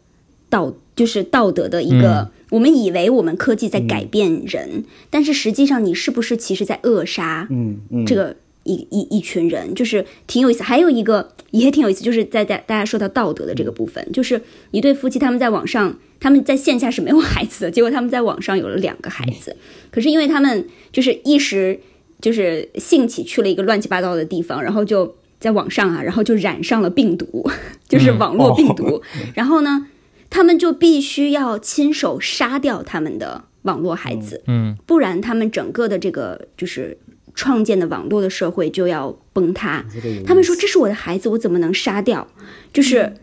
[0.51, 0.74] 道？
[0.97, 2.29] 就是道德的一个？
[2.51, 7.47] 我们以为我们科技在改变人，但是实际上你是不是其实在扼杀？
[7.51, 8.35] 嗯嗯，这个
[8.66, 10.62] 一一一群人就是挺有意思。
[10.62, 14.42] 还有一个也挺有意思，就是在大大家说到道德的这个部分，就是
[14.72, 19.56] 一对夫妻他们在网上，他们在线下是没有孩子的，结果他们在网上有了两个孩子。
[19.90, 21.80] 可是因为他们就是一时
[22.20, 25.16] 就是兴起去了一个乱七八糟的地方，然后就。
[25.38, 27.48] 在网上啊，然后就染上了病毒，
[27.86, 29.02] 就是网络病毒。
[29.34, 29.86] 然后呢，
[30.30, 36.96] 他们就必须要亲手杀掉他们的网络孩子，嗯，不然他们整个的这个就是
[37.37, 39.84] 创建的网络的社会就要崩塌。
[40.26, 42.26] 他们说：“这是我的孩子，我怎么能杀掉？”
[42.74, 43.14] 就是，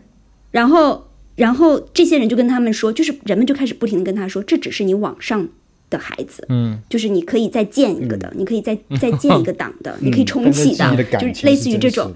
[0.50, 5.46] 然后，然后这些人就跟他们说，就是人们就开始不停的跟他说：“这只是你网上。”
[5.90, 12.12] 的孩子，嗯，就是你可以再建一个的，你可以再再建一个党的，你可以重启的，就是类似于这种，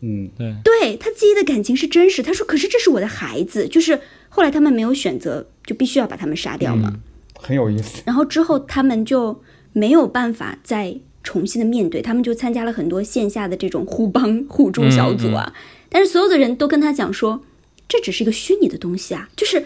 [0.00, 2.22] 嗯，对，对他自己的感情是真实。
[2.22, 3.98] 他说，可是这是我的孩子，就是
[4.28, 6.92] 后来他们没有选择，就必须要把他们杀掉嘛，
[7.34, 8.02] 很有意思。
[8.04, 9.40] 然后之后他们就
[9.72, 15.52] 没有办法再重新的面对，他们就参加了很多线下的这种互帮互助小组啊，
[15.88, 17.40] 但是所有的人都跟他讲说，
[17.88, 19.64] 这只是一个虚拟的东西啊，就是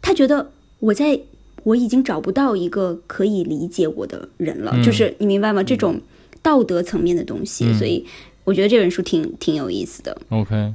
[0.00, 1.20] 他觉得我在。
[1.62, 5.62] 我已经找不到一个可以理解我的人了，就是你明白吗？
[5.62, 6.00] 这种
[6.40, 8.02] 道德层面的东西，所以
[8.44, 10.16] 我觉得这本书挺挺有意思的。
[10.30, 10.72] OK，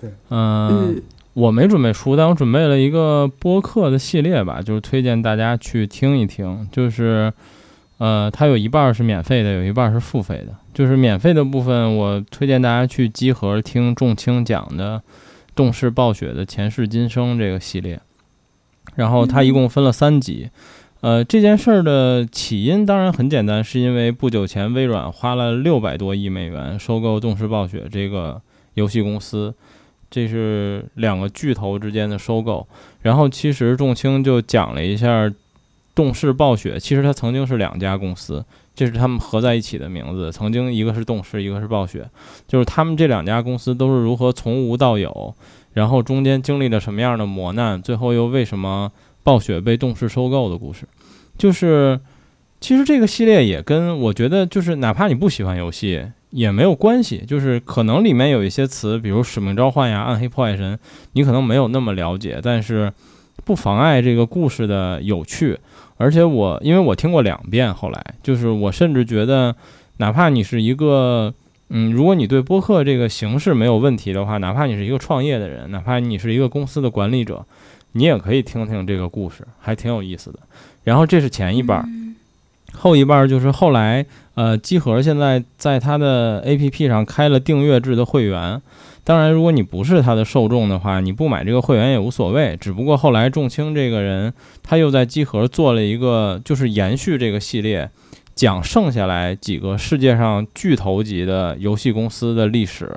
[0.00, 1.02] 对，嗯，
[1.32, 6.68] 我没准备书，但我准备了一个播客的系列吧，就是推荐大家去听一听。
[6.70, 7.32] 就是，
[7.98, 10.54] 呃，它有一半是免费的，有一半是付费的。
[10.72, 14.98] 就是免费的部分，我推荐大家去集合听仲青讲的
[15.54, 18.00] 《动视暴雪的前世今生》这个系列。
[18.94, 20.48] 然后它一共分了三集，
[21.02, 28.40] 呃，这件事儿的起因当然很简单，是因为不久前微软花了六百多亿美元收购动视暴雪这个
[28.74, 29.54] 游戏公司，
[30.10, 32.66] 这是两个巨头之间的收购。
[33.02, 35.30] 然后其实仲青就讲了一下，
[35.98, 42.08] 动视暴雪其实它曾经是两家公司，这是他们合在一起的名字，曾经一个是动视，一个是暴雪，
[42.46, 45.34] 就是他们这两家公司都是如何从无到有。
[45.72, 47.82] 然后中间经历了什么样的磨难？
[47.82, 48.92] 最后又为什么
[49.24, 50.86] 暴雪被动视收购的故事？
[51.36, 51.98] 就是，
[52.60, 57.24] 其实这个系列也跟我觉得，就是哪怕你不喜欢游戏也没有关系。
[57.26, 60.76] 就是可能里面有一些词，比如《使命召唤》呀、《暗黑破坏神》，
[61.14, 62.92] 你可能没有那么了解，但是
[63.44, 65.58] 不妨碍这个故事的有趣。
[65.98, 69.54] 而且我因为我听过两遍，后来就是我甚至觉得，
[69.98, 71.34] 哪怕你是一个，
[71.68, 77.44] 嗯，如果你对播客这个形式没有问题的话，哪怕你是一个创业的人，哪怕你是一个公司的管理者，
[77.92, 80.38] 你也可以听听这个故事，还挺有意思的。
[80.84, 81.86] 然后这是前一半，
[82.78, 88.60] 后一半就是后来，呃，机核现在在它的 APP 上开了订阅制的会员。
[89.04, 92.54] 当然，如果你不是他的受众的话，你不买这个会员也无所谓。
[92.60, 97.88] 只不过后来仲青这个人，他又在机核做了一个，就是延续这个系列，
[98.34, 102.94] 讲剩下来几个世界上巨头级的游戏公司的历史。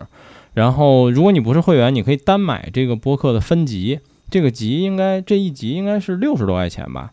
[0.54, 7.12] 然后，如果你不是会员，你可以单买这个播客的分级，这个集应该这一集应该是六十多块钱吧。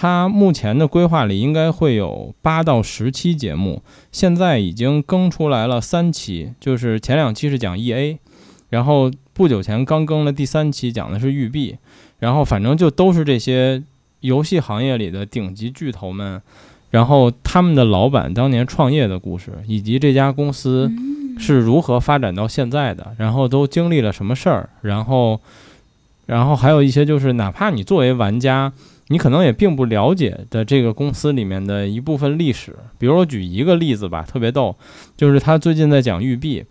[0.00, 3.82] 他目前的规划里应该会有八到十期节目，
[4.12, 8.16] 现在已经更出来了三期，就是前两期是讲 EA。
[8.70, 11.78] 然后不久前刚更了第三期，讲的是育碧，
[12.20, 13.82] 然后反正就都是这些
[14.20, 16.40] 游戏行业里的顶级巨头们，
[16.92, 20.88] 然后他们的老板当年创业的故事，以及这家公司
[21.40, 25.40] 是如何发展到现在的，然后都经历了什么事儿，然后，
[26.26, 28.72] 然后还有一些就是哪怕你作为玩家，
[29.08, 34.76] 你可能也并不了解的这个公司里面的一部分历史，比如我举一个例子吧，特别逗，
[35.16, 36.64] 就是他最近在讲育碧。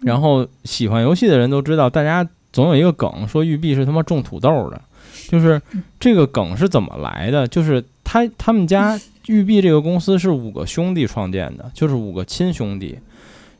[0.00, 4.80] 然后喜欢游戏的人都知道，大家总有一个梗说育碧是他妈种土豆的，
[5.28, 5.60] 就是
[5.98, 7.48] 这个梗是怎么来的？
[7.48, 8.96] 就是他他们家
[9.26, 12.96] 育碧这个公司是五个兄弟创建的，就是五个亲兄弟。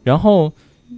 [0.05, 0.53] 然后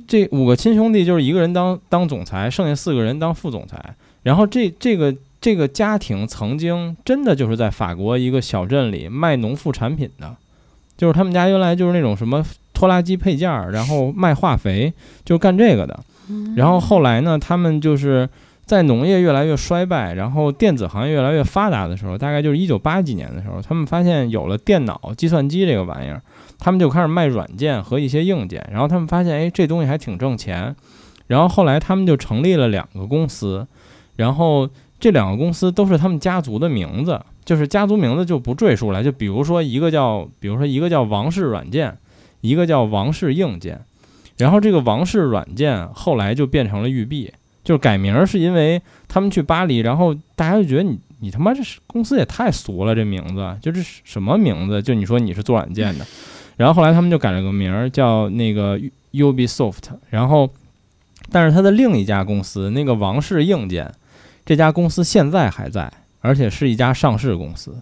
[0.07, 3.95] 这五个亲兄弟就是一个人当当总裁，剩下四个人当副总裁。
[4.23, 10.37] 然后这这个这个家庭曾经真的就是在法国一个小镇里卖农副产品的，
[10.97, 12.45] 就是他们家原来就是那种什么。
[12.73, 14.91] 拖拉机配件儿，然后卖化肥，
[15.23, 16.01] 就干这个的。
[16.57, 18.27] 然后后来呢，他们就是
[18.65, 26.23] 在农业越来越衰败，然后电子行业越来越发达的时候，大概就是一九八几年的时候，他们发现有了电脑、计算机这个玩意儿，
[26.59, 28.67] 他们就开始卖软件和一些硬件。
[28.73, 30.75] 然后他们发现，哎，这东西还挺挣钱。
[31.27, 33.67] 然后后来他们就成立了两个公司，
[34.17, 34.67] 然后
[35.01, 39.03] 这两个公司都是他们家族的名字，就是家族名字就不赘述了。
[39.03, 41.97] 就比如说一个叫，比如说一个叫王氏软件。
[42.43, 43.79] 一个叫王氏硬件，
[44.39, 47.31] 然后这个王氏软件后来就变成了育碧，
[47.63, 54.81] 就是改名是因为他们去巴黎，然后大家就觉得你你他妈这是公司也太俗了，这名字就是什么名字？
[54.81, 56.07] 就你说你是做软件的，
[56.57, 58.81] 然后后来他们就改了个名儿叫那个
[59.13, 60.49] Ubisoft，然后
[61.31, 63.93] 但是他的另一家公司那个王氏硬件
[64.51, 67.81] 这家公司现在还在，而且是一家上市公司，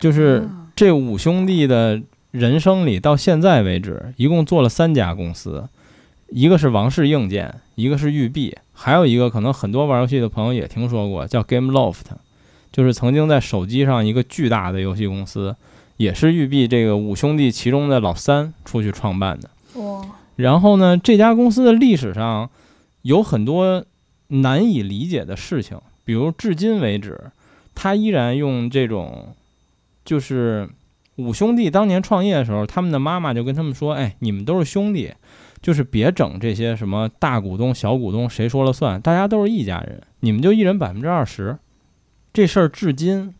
[0.00, 2.02] 就是这五兄弟的。
[2.32, 5.68] 人生里到现在为止，一共做了三家公司，
[6.28, 12.02] 一个是王室硬件，一个是育碧，还有一个可能很多玩游戏的朋友也听说过，叫 GameLoft，
[12.72, 15.54] 就是曾经在手机上一个巨大的游戏公司，
[15.96, 19.80] 也是育碧这个五兄弟其中的老三出去创办的。
[19.80, 20.00] 哇！
[20.36, 22.48] 然后呢，这家公司的历史上
[23.02, 23.84] 有很多
[24.30, 27.30] 难以理解的事情，比如至今为止，
[27.74, 29.34] 他依然用这种，
[30.04, 30.68] 就是。
[31.16, 35.12] 五兄弟当年创业的时候，他们的妈妈就跟他们说：“哎，你们都是兄弟，
[35.60, 41.58] 就是别整这些什么大股东、小股东谁说了算，大家都是一家人，你们就一人百分之二十。”
[42.32, 43.34] 这事儿至今，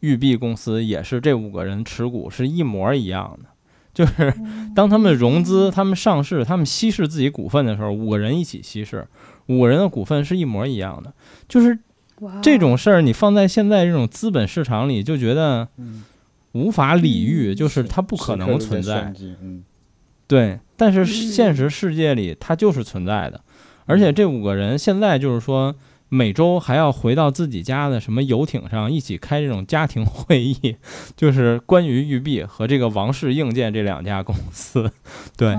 [0.00, 3.48] 育碧公司也是这五个人持股是一模一样的，
[3.94, 4.34] 就是
[4.74, 9.06] 当他们融资、他们上市、他们稀释自己股份的时候，五个人一起稀释，
[9.50, 11.12] 五个人的股份是一模一样的。
[11.46, 11.78] 就是
[12.40, 15.68] 这种事儿，你放在现在这种资本市场里，就觉得。
[16.52, 19.14] 无法理喻，就是它不可能存在。
[20.26, 23.40] 对，但是现实世界里它就是存在的。
[23.86, 25.72] 而且这五个人现在就是说，
[26.10, 30.76] 每周还要回到自己家的什么游艇上一起开这种家庭会议，
[31.16, 34.90] 就是关于育碧和这个王室硬件这两家公司。
[35.38, 35.56] 对，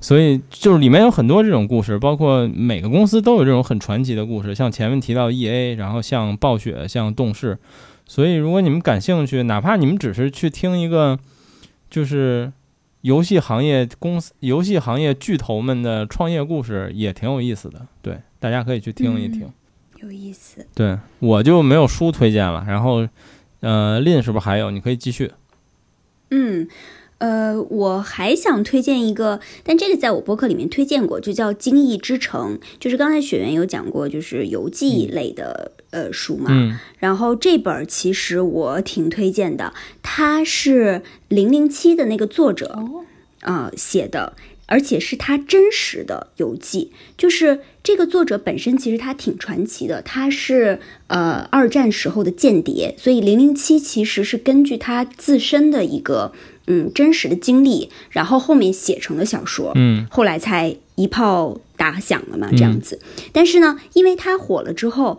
[0.00, 7.58] 所以就是里面有很多这种故事，包括每个公司都有这种很传奇的故事，像前面提到 E A，然后像暴雪，像动视。
[8.06, 11.18] 所以，如果你们感兴趣，哪怕你们只是去听一个，
[11.88, 12.52] 就是
[13.00, 17.86] 游戏行业公司、游戏行业巨头们的创业故事，也挺有意思的。
[18.02, 19.48] 对，大家可以去听一听，
[20.04, 20.64] 有意思。
[20.74, 22.64] 对我就没有书推荐了。
[22.68, 23.08] 然后，
[23.60, 24.70] 呃，林是不是还有？
[24.70, 25.32] 你可以继续。
[26.30, 26.68] 嗯。
[27.18, 36.50] 呃，我还想推荐一个，但这个在我博客里面推荐过，就叫《精益之城》，就是刚才雪原有讲过，就是游记类的呃书嘛。
[36.50, 36.78] 嗯。
[36.98, 42.78] 然后这本其实我挺推荐的，它是零零七的那个作者
[43.40, 44.34] 啊写的。
[44.66, 46.90] 而且是他真实的游记。
[47.16, 56.32] 就是这个作者本身其实他挺传奇的，他是呃二战时候的间谍，所以零零七其实是根据他自身的一个
[56.66, 63.00] 嗯真实的经历，然后后面写成了小说，嗯，后来才一炮打响了嘛，这样子。
[63.32, 65.18] 但是呢，因为他火了之后。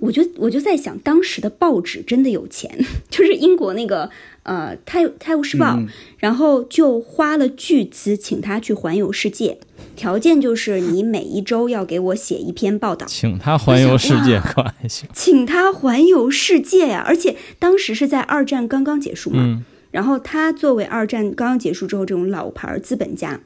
[0.00, 4.08] 我就我就在想，当时的报纸真的有钱， 就是英国那个
[4.42, 5.76] 呃《泰泰晤士报》，
[6.18, 9.58] 然后就花了巨资请他去环游世界，
[9.94, 13.06] 条件就是你每一周要给我写一篇报道。
[13.06, 15.08] 请他环游世界可还行？
[15.12, 17.04] 请他环游世界呀！
[17.06, 23.40] 而且当时是在二战刚刚结束嘛，然后他作为二战刚刚结束之后这种老牌资本家。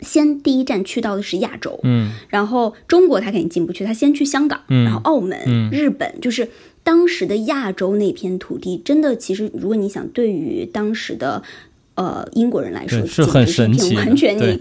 [0.00, 5.38] 先第一站去到的是亚洲，嗯，然后中国他肯定进不去，他先去香港，嗯，然后澳门、
[5.70, 6.48] 日本，就是
[6.90, 11.40] 当时的亚洲那片土地，真的，其实如果你想，对于当时的
[11.94, 14.60] 呃英国人来说，是很神奇，完全你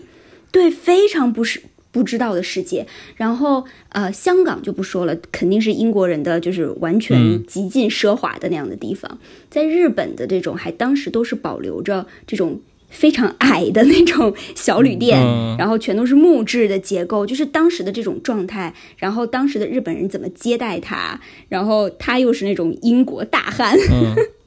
[0.51, 2.85] 对非常不是不知道的世界。
[3.15, 9.17] 然后呃，香港就不说了，肯定是英国人的就是完全极尽奢华的那样的地方。
[9.49, 12.61] 在日本的这种，还当时都是保留着这种。
[12.89, 15.17] 非常矮的那种小旅店，
[15.57, 18.73] 然后全都是木质的结构，就是当时的这种状态。
[18.97, 21.19] 然后当时的日本人怎么接待他？
[21.47, 23.77] 然后他又是那种英国大汉。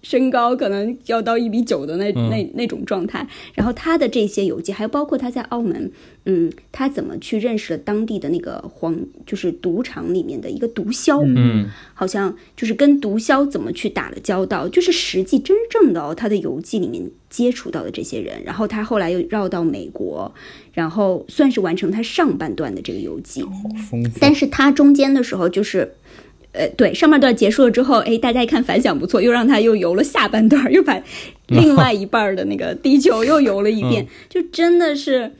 [0.02, 5.90] 身高可能要到一米九的那那那种状态，然后他的这些游记，还有包括他在澳门，
[6.24, 20.34] 嗯，他怎么去认识了当地的那个黄，就是赌场里面的一个毒枭，嗯，好像就是跟毒枭怎么去打了交道，就是实际真正的哦，他的游记里面接触到的这些人，然后他后来又绕到美国，
[20.72, 23.44] 然后算是完成他上半段的这个游记，
[24.20, 25.94] 但是他中间的时候就是。
[26.52, 31.02] 呃，对，上半段结束了之后，哎，大家一看反响不错，又让他又游了下半段，又把
[31.48, 35.32] 另外一半的那个地球又游了一遍，就真的是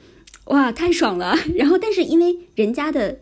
[0.47, 1.37] 哇，太爽了。
[1.57, 3.19] 然后，但是因为人家的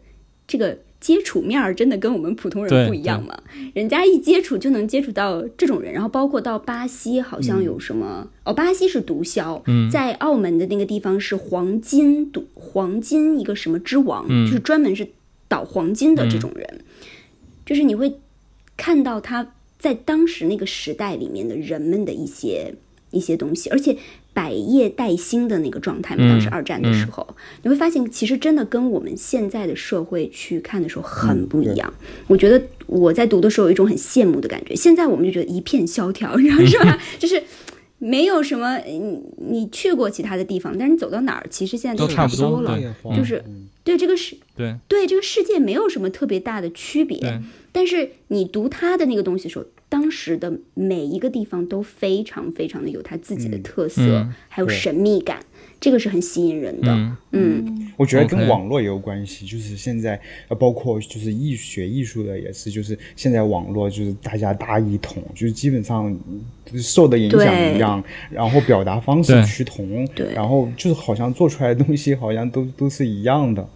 [0.47, 3.37] 这个接触面儿真的跟我们普通人不一样嘛，
[3.75, 9.61] 人家一接触就能接触到这种人，然后包括到巴西，好像有什么哦，巴西是毒枭，
[9.91, 15.09] 在澳门的那个地方是黄金毒黄金一个什么之王，就是专门是
[15.49, 16.81] 倒黄金的这种人。
[17.71, 18.19] 就是你会
[18.77, 22.75] 看到他在当时那个时代里面的人们的一些
[23.13, 23.97] 一些东西，而且
[24.33, 26.29] 百业待兴的那个状态嘛。
[26.29, 27.25] 当时二战的时候，
[27.63, 31.95] 你会发现其实真的跟我们现在的社会去看的时候很不一样。
[32.27, 34.75] 我觉得我在读的时候有一种很羡慕的感觉。
[34.75, 36.99] 现在我们就觉得一片萧条， 你知道是吧？
[37.21, 37.41] 就是
[37.99, 42.77] 没有什么，你你去过其他的地方，但是你走到哪儿，其实现在都差不多了，
[43.17, 43.45] 就是
[43.85, 47.41] 对这个世对对这个世界没有什么特别大的区别。
[47.73, 55.41] 但是你读他的那个东西的时候，当时的每一个地方都非常非常的有他自己的特色，还有神秘感，
[55.81, 57.17] 这个是很吸引人的。
[57.33, 66.17] 嗯，我觉得跟网络也有关系，就是现在呃，包括就是艺学艺术的也是，就是现在网络就是大家大一统，就是基本上
[66.77, 73.69] 受的影响一样，然后表达方式趋同，对，然后就是好像做出来的东西好像都都是一样的。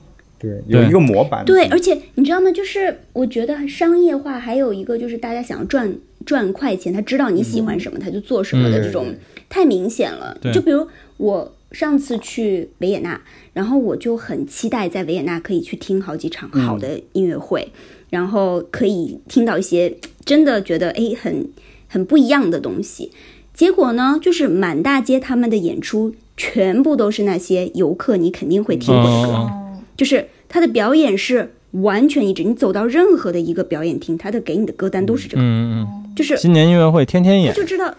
[0.44, 1.44] 对，有一个模板。
[1.44, 2.50] 对，而且你知道吗？
[2.52, 5.96] 就是我觉得商业化还有一个就是大家想要赚
[6.26, 9.14] 赚快钱，他知道你喜欢什么，他就做什么的这种
[9.48, 10.38] 太明显了。
[10.52, 13.20] 就比如我上次去维也纳，
[13.52, 17.68] 然后我就很期待在维也纳可以去听好几场好的音乐会，
[18.10, 21.48] 然后可以听到一些真的觉得哎很
[21.88, 23.10] 很不一样的东西。
[23.52, 29.50] 结果呢，就是满大街他们的演出全部都是那些游客你肯定会听过的歌，
[29.96, 30.28] 就是。
[30.46, 37.92] 他的表演是完全一致，你走到任何的一个表演厅，他的给你的歌单都是这个，嗯嗯，就是新年音乐会天天演，他就知道，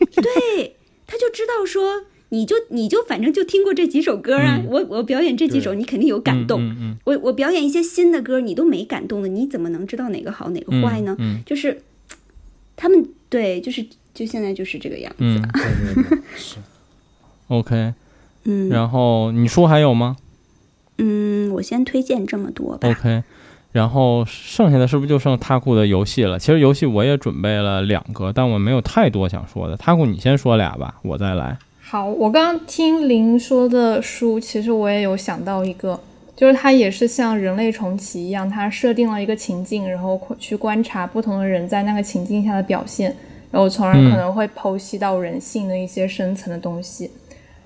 [0.00, 0.74] 对，
[1.06, 11.16] 他就知道说，你就你就反正就听过这几首歌啊，我我表演这几首，你肯定有感动，我我表演一些新的歌，你都没感动的，你怎么能知道哪个好哪个坏呢？
[11.46, 11.80] 就是
[12.74, 15.40] 他们对，就是就现在就是这个样子，
[16.34, 16.56] 是，
[17.46, 17.94] OK，
[18.42, 20.16] 嗯，然后你书还有吗？
[20.98, 22.88] 嗯，我先推荐这么多吧。
[22.88, 23.22] OK，
[23.72, 26.38] 然后剩下的是不是就剩 Taku 的游戏了？
[26.38, 29.76] 其实游戏我也准备了两个，但我没有太多想说的。
[29.76, 31.58] Taku，你先说俩吧，我再来。
[31.82, 36.00] 好，我刚刚听林说的书，其实我也有想到一个，
[36.34, 43.14] 就是它也是像人类重启一样，它设定了一个情境，然后去观察不同的人在那个情境下的表现，
[43.50, 47.10] 然后从而可能会剖析到人性的一些深层的东西。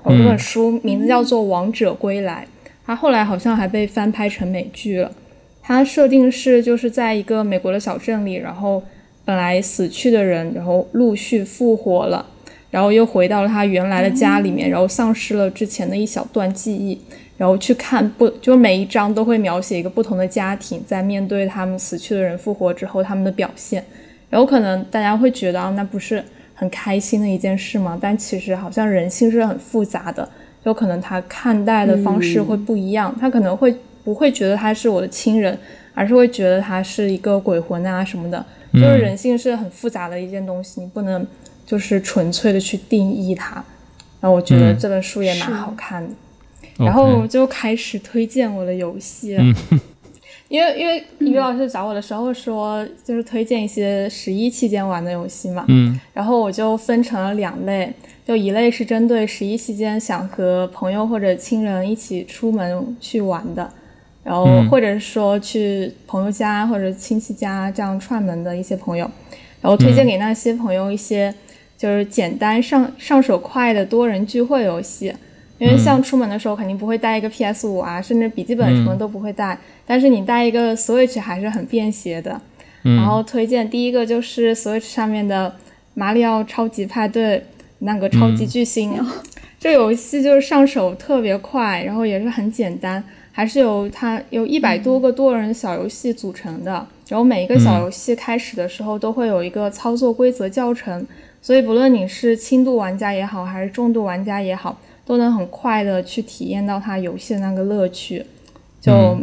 [0.04, 2.46] 这本书名字叫做《王者归来》。
[2.88, 5.12] 它后来好像还被翻拍成美剧了。
[5.60, 8.82] 它设定是就是在一个美国的小镇里，然后
[9.26, 12.24] 本来死去的人，然后陆续复活了。
[12.70, 16.98] 然后又回到了他原来的家里面，然后丧失了之前的一小段记忆，
[17.36, 23.84] 然后去看不，就每一章都会描写一个不同的家庭在面对他们死去的人复活之后他们的表现，
[24.30, 26.24] 然后可能大家会觉得啊，那不是
[26.54, 27.98] 很开心的一件事吗？
[28.00, 30.26] 但其实好像人性是很复杂的，
[30.68, 33.74] 就可能他看待的方式会不一样，他可能会
[34.04, 35.58] 不会觉得他是我的亲人，
[35.94, 41.26] 而是会觉得他是一个鬼魂啊什么的，就是人性是很复杂的一件东西，你不能。
[41.68, 43.62] 就是纯粹的去定义它，
[44.22, 46.10] 然后我觉得这本书也蛮好看的，
[46.78, 49.36] 然后就开始推荐我的游戏，
[50.48, 57.92] 因为因为于老师找我的时候说就是推荐一些十一期间玩的游戏嘛，嗯，然后我就分成了两类，
[58.26, 63.70] 就一类是针对十一期间想和朋友或者亲人一起出门去玩的，
[64.24, 69.10] 然后或者是说去朋友家或者亲戚家这样串门的一些朋友，
[69.60, 71.34] 然后推荐给那些朋友一些。
[71.78, 75.14] 就是简单上上手快的多人聚会游戏，
[75.58, 82.40] 因为像出门的时候肯定不会带一个 PS 五啊，甚至笔记本什么都不会带，但是你带一个 Switch 还是很便携的。
[82.82, 85.50] 然后推荐第一个就是 Switch 上面的
[85.94, 87.36] 《马里奥超级派对》
[87.80, 88.94] 那个超级巨星，
[89.58, 93.02] 这游戏就是上手特别快，然后也是很简单，
[93.32, 101.04] 还是由它有一百多个多人小游戏组成的，然后每一个小游戏开始的时候都会有一个操作规则教程。
[101.40, 104.78] 所以，不论你是轻度玩家也好，还是重度玩家也好，
[105.08, 108.22] 都能很快的去体验到它游戏的那个乐趣。
[108.78, 109.18] 就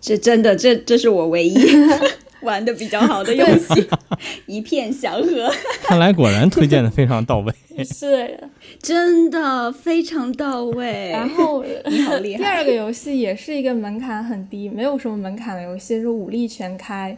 [0.00, 1.56] 这真的，这这是我唯一
[2.42, 3.88] 玩的比较好的游戏，
[4.46, 5.48] 一片祥和。
[5.84, 7.52] 看来果然推荐的非常到位，
[7.84, 8.40] 是
[8.82, 11.10] 真的非常到位。
[11.12, 12.38] 然后你好厉害。
[12.38, 17.16] 第二个游戏也是一个门槛很低，没有什么门槛的游戏，是武力全开。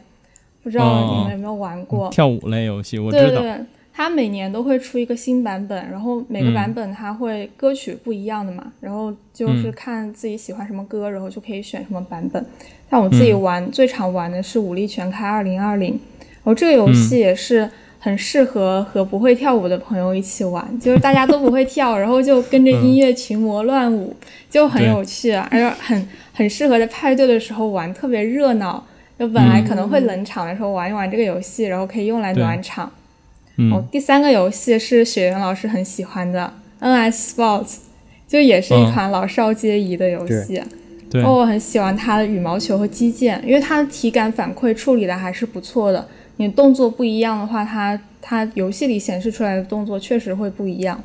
[0.62, 2.98] 不知道你们有没有玩过跳舞类游戏？
[2.98, 3.42] 我知道。
[3.94, 12.44] 它每年都会出一个新版本，然后每个版本它会歌曲不一样的嘛，然后就是看自己喜欢什么歌，然后就可以选什么版本。
[12.90, 15.92] 像我自己玩最常玩的是《武力全开二零二零》，
[16.22, 24.16] 然后这个游戏也是很适合和不会跳舞的朋友一起玩，就是大家都不会跳，然后就跟着音乐群魔乱舞，
[24.50, 28.86] 就很有趣，啊而且很很适合在派对的时候玩，特别热闹。
[29.18, 32.90] 就本来可能会冷场的时候玩一玩这个游戏，然后可以用来暖场。
[33.72, 37.76] 哦，第三个游戏是雪原老师很喜欢的 NS Sports，
[38.26, 40.62] 就也是一款老少皆宜的游戏。
[41.10, 46.08] 对，我很喜欢它的羽毛球和击剑，因为它的体感反馈处理的还是不错的。
[46.38, 50.98] 你动作不一样的话，它它游戏里显示出来的动作确实会不一样。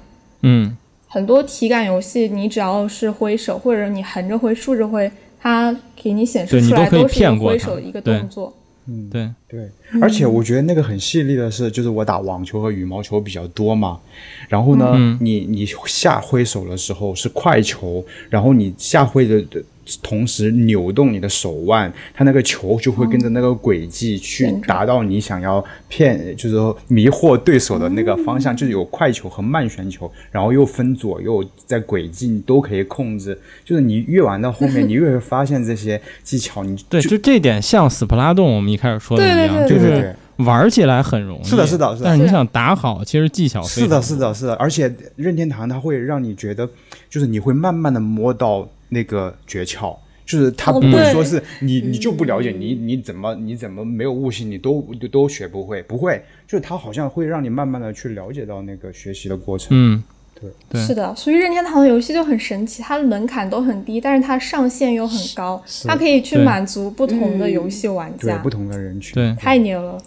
[0.44, 5.12] 嗯，很多体感游戏，你只要是挥手或者你横着挥、竖着挥，
[5.42, 8.54] 它给你显示出来都是挥手的一个动作。
[8.88, 9.70] 嗯，对对，
[10.02, 14.00] 而且我觉得那个很细腻的是，就是我打网球和羽毛球比较多嘛，
[14.48, 19.64] 然后呢，你你下挥手的时候是快球，然后你下挥的的。
[20.02, 33.38] 同时扭动你的手腕，它那个球就会跟着那个轨迹去达到你想要骗，就是说迷惑对手的那个方向，就是有快球和慢旋球，然后又分左右，在轨迹你都可以控制。
[33.64, 36.64] 就是你越玩到后面， 你越会发现这些技巧。
[36.64, 41.44] 你对，就这点像斯普拉洞，我们一开始说的一样，就是玩起来很容易。
[41.44, 42.06] 是的，是的，是的。
[42.06, 44.54] 但是你想打好，其实技巧是的，是的，是的。
[44.56, 46.68] 而且任天堂它会让你觉得，
[47.10, 48.68] 就是你会慢慢的摸到。
[48.90, 49.96] 那个诀窍
[50.26, 55.82] 就是他不会说是你你就不了解你你怎么你怎么没有悟性你都都都学不会。
[55.84, 60.04] 不会就是他好像会让你慢慢的去了解到那个学习的过程嗯
[60.40, 60.82] 对对。
[60.86, 69.34] 是的所以任天堂的游戏就很神奇它的门槛都很低但是它上限又很高它可以去满足不同的游戏玩家不同的人群对。
[69.40, 69.98] 太牛了。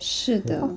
[0.00, 0.68] 是的。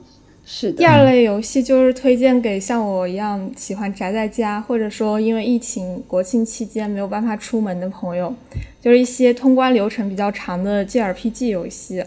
[0.46, 8.34] 是的第二类游戏，就是推荐给像我一样喜欢宅在家，或者说因为疫情国庆期间没有办法出门的朋友，
[8.80, 12.04] 就是一些通关流程比较长的 JRPG 游戏。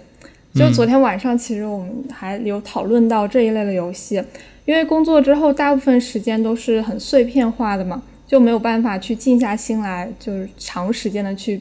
[0.55, 4.23] 就昨天晚上，其实我们还有讨论到这一类的游戏，
[4.65, 11.61] 因为工作之后大部分时间都是很碎片化的嘛，就没有办法去静下心来，就是长时间的去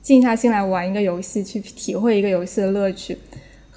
[0.00, 3.18] 静下心来玩一个游戏，去体会一个游戏的乐趣。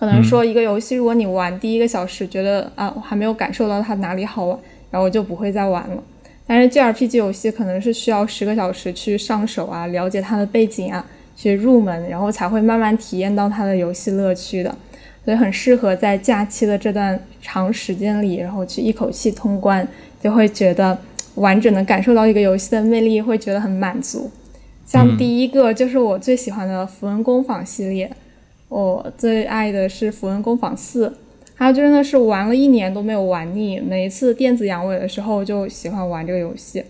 [0.03, 4.59] 可能说一个游戏，如果你玩第一个小时觉得啊，我还没有感受到它哪里好玩，
[4.91, 6.03] 然后我就不会再玩了。
[6.45, 11.05] 但是 G R P G 游戏可能是需要十个小时去上手啊，了解它的背景啊，
[11.37, 14.75] 去入门，然后才会慢慢体验到它的游戏乐趣的。
[15.23, 19.87] 所以很适合在假期的这段长时间里，然后去一口气通关，
[20.21, 20.97] 就会觉得
[21.35, 24.29] 完整的感受到一个游戏的魅力，会觉得很满足。
[24.85, 28.11] 像第一个就是我最喜欢的《符文工坊》系列。
[28.73, 31.07] 我最爱的是《符文工坊四》，
[31.55, 36.83] 它真的是玩了一年都没有玩腻，每一次电子阳痿的时候就喜欢玩这个游戏，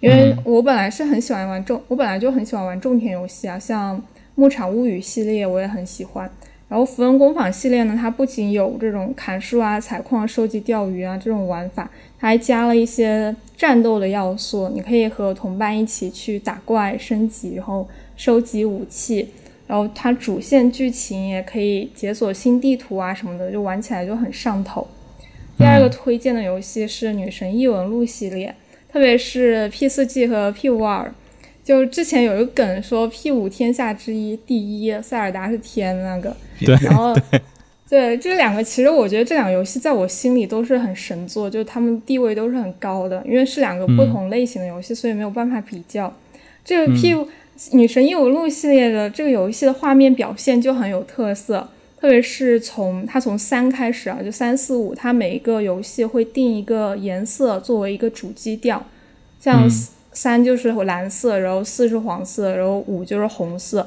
[0.00, 3.96] 因为我本来是很喜欢玩种，我本来就很喜欢玩种田游戏啊，像
[4.34, 6.30] 《牧场物语》系列我也很喜欢。
[6.68, 11.90] 然后《符文工坊》系列呢，它不仅有这种砍树啊、采矿、收集、钓鱼啊这种玩法，
[12.20, 14.68] 它还加了一些战斗的要素。
[14.68, 19.28] 你可以和同伴一起去打怪、升级，然后收集武器。
[19.72, 24.86] 然后它主线剧情也可以解锁新地图啊什么的，就玩起来就很上头。
[25.56, 28.54] 第二个推荐的游戏是《女神异闻录》系列，
[28.92, 31.10] 特别是 P 四 G 和 P 五二。
[31.64, 36.36] 就之前有一个梗说 P 五天下之一第一，塞尔达是天那个。
[36.60, 37.16] 对，然后
[37.88, 46.14] 对这两个，其实我觉得这两个游戏在我心里都是很神作，就他们地位都是很高的，因为是两个不同类型的游戏，所以没有办法比较。
[46.62, 47.14] 这个 P
[47.70, 51.68] 女神异闻录系列的这个游戏的画面表现就很有特色，
[52.00, 58.84] 特别是从它从三开始啊，就三四五，它每一个游戏会定一个颜色作为一个主基调，
[59.40, 59.68] 像。
[60.14, 63.78] 三就是蓝色，然后四是黄色，然后五就是红色，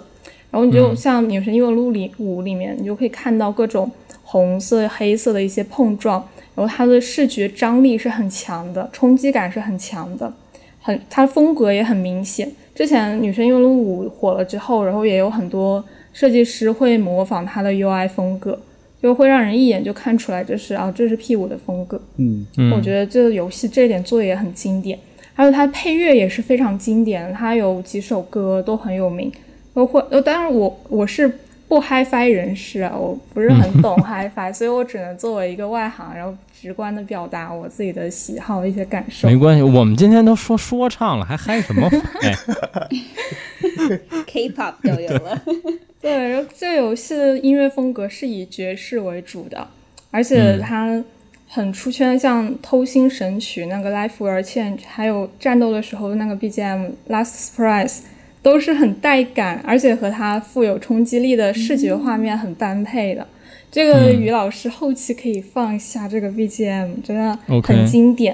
[0.49, 3.91] 然后你就像《女神异闻录》里五里面，你就可以看到各种
[4.23, 10.33] 红色、黑色的一些碰撞，然后它的视觉张力是很强的，冲击感是很强的，
[10.81, 12.51] 很它风格也很明显。
[12.75, 15.81] 之前《女神异闻录》五火了之后，然后也有很多
[16.11, 18.59] 设计师会模仿它的 UI 风格，
[19.01, 21.99] 就会让人一眼就看出来这是啊，这是 P 五的风格。
[22.17, 22.45] 嗯，
[22.75, 24.99] 我觉得这个游戏这一点做的也很经典。
[25.33, 29.31] 还有它配乐也是非常经典，它有几首歌都很有名。
[29.73, 31.31] 包括呃，当然我我是
[31.67, 39.27] 不 HiFi 人士啊，我不是很懂 HiFi，所以我只能作为一个外行，然后直观的表达我自己的喜好一些感受。
[39.27, 41.89] 没关系，我们今天都说说唱了，还嗨什么
[44.27, 45.41] ？K-pop 都有了。
[46.01, 49.67] 对，然后这个游戏的音乐风格是以爵士为主的，
[50.11, 51.03] 而且它。
[51.47, 57.87] 很出圈，像《偷心神曲》那个《Life Will Change》，还有战斗的时候的那个 BGM《Last Surprise》，
[58.45, 63.27] 都是很带感，而且和它富有冲击力的视觉画面很般配的。
[63.71, 68.33] 这个于老师后期可以放一下这个 BGM，真的很经典。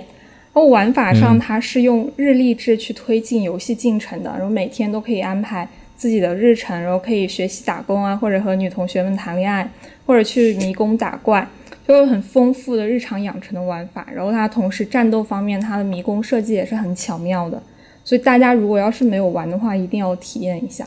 [0.54, 5.66] 然后玩法上，它是用日历制去推进游戏进程的，然后每天都可以安排
[5.96, 9.66] 自己的日程，然后可以学习打工啊，或者和女同学们谈恋爱，
[10.06, 11.48] 或者去迷宫打怪。
[11.88, 17.64] 就有很丰富的日常养成的玩法，然后它同时战斗方面，它的迷宫设计也是很巧妙的，
[18.12, 20.86] 所以大家如果要是没有玩的话，一定要体验一下。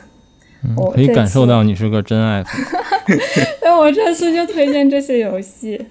[0.77, 2.63] 我可以感受到你是个真爱粉。
[3.65, 5.83] 那我这次就推荐这些游戏。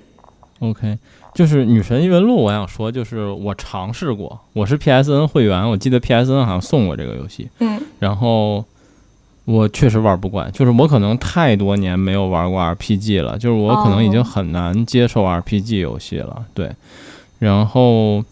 [0.61, 0.97] OK，
[1.35, 7.51] 就是《女神异闻录》，我想说，就是我尝试过，我是 PSN 会员，我记得 PSN 好像送过这个游戏。
[7.59, 8.65] 嗯，然后。
[9.47, 16.47] 我确实玩不惯，就是我可能太多年没有玩过 RPG 了，就是我可能已经很难接受 RPG 游戏了。
[16.55, 16.71] 对，
[17.41, 18.25] 然后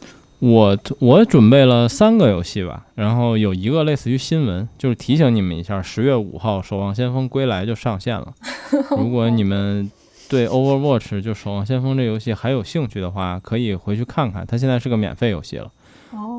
[0.42, 8.34] 我我准备了三个游戏吧，然后有一个类似于新闻，就是提醒你们一下，十月五号《守望先锋归来》就上线了。
[8.98, 9.88] 如果你们
[10.28, 15.70] 对 Overwatch 就《守望先锋》这游戏还有兴趣的话，可以回去看看，它现在是个免费游戏了。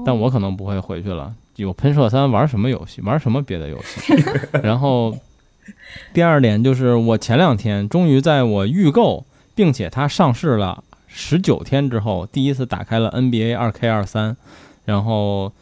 [0.05, 1.33] 但我可能不会回去了。
[1.55, 2.99] 有喷射三玩什么游戏？
[3.03, 4.13] 玩什么别的游戏？
[4.61, 5.17] 然后
[6.13, 9.25] 第二点就是，我前两天终于在我预购
[9.55, 10.83] 并且它上市了
[11.15, 14.35] 十九天之后，第一次打开了 NBA 二 K 二三，
[14.85, 15.53] 然后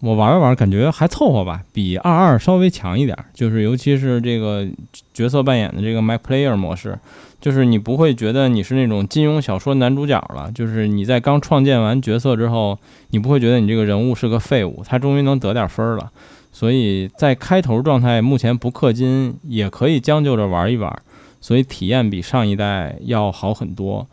[0.00, 4.64] 我玩了玩，感觉还凑合吧，比二二稍微强一点，就是尤其是这个
[5.12, 6.96] 角色扮演的这个 My Player 模式。
[7.40, 12.76] 就是你不会觉得你是那种金庸小说男主角了，就是你在刚创建完角色之后，
[13.10, 16.10] 你不会觉得你这个人物是个废物，他终于能得点分了。
[16.50, 20.92] 所以在开头状态目前不氪金也可以将就着玩一玩，
[21.40, 24.04] 所以体验比上一代要好很多。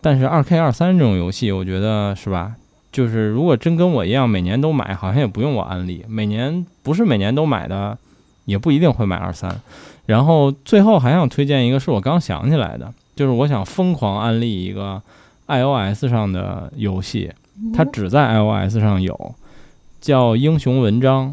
[0.00, 2.54] 但是二 K 二三这种游戏，我觉得是吧？
[2.92, 6.04] 就是如果真跟我一样每年都买，好像也不用我安利。
[6.08, 7.96] 每年不是每年都买的，
[8.46, 9.60] 也不一定会买二三。
[10.06, 15.00] 然后最后还想推荐一个，是我刚想起来的，就是我想疯狂安利一个
[15.46, 17.30] iOS 上的游戏，
[17.72, 19.34] 它只在 iOS 上有，
[20.00, 21.28] 叫《英雄文章》，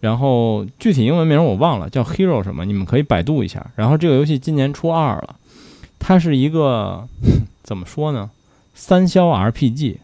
[0.00, 3.64] 然后具体英文名我忘了，叫 Hero 什么，你们可以百度一下。
[3.76, 5.36] 然后这个游戏今年出二了，
[6.00, 7.06] 它是一个
[7.62, 8.30] 怎么说呢？
[8.74, 9.98] 三消 RPG，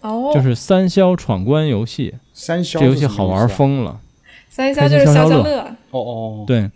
[0.00, 2.14] 哦，就是三消闯关游戏。
[2.32, 4.00] 三消这游戏好玩疯了。
[4.48, 5.76] 三消就是消消乐。
[5.90, 6.70] 哦哦，对。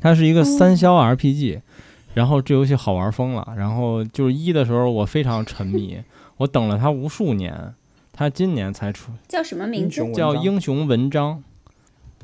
[0.00, 1.60] 它是一个三消 RPG，
[2.14, 3.46] 然后这游戏好玩疯了。
[3.56, 5.98] 然后就是一的时候我非常沉迷，
[6.38, 7.74] 我等了它无数年，
[8.12, 9.12] 它今年才出。
[9.28, 10.10] 叫什么名字？
[10.12, 11.42] 叫英雄文章。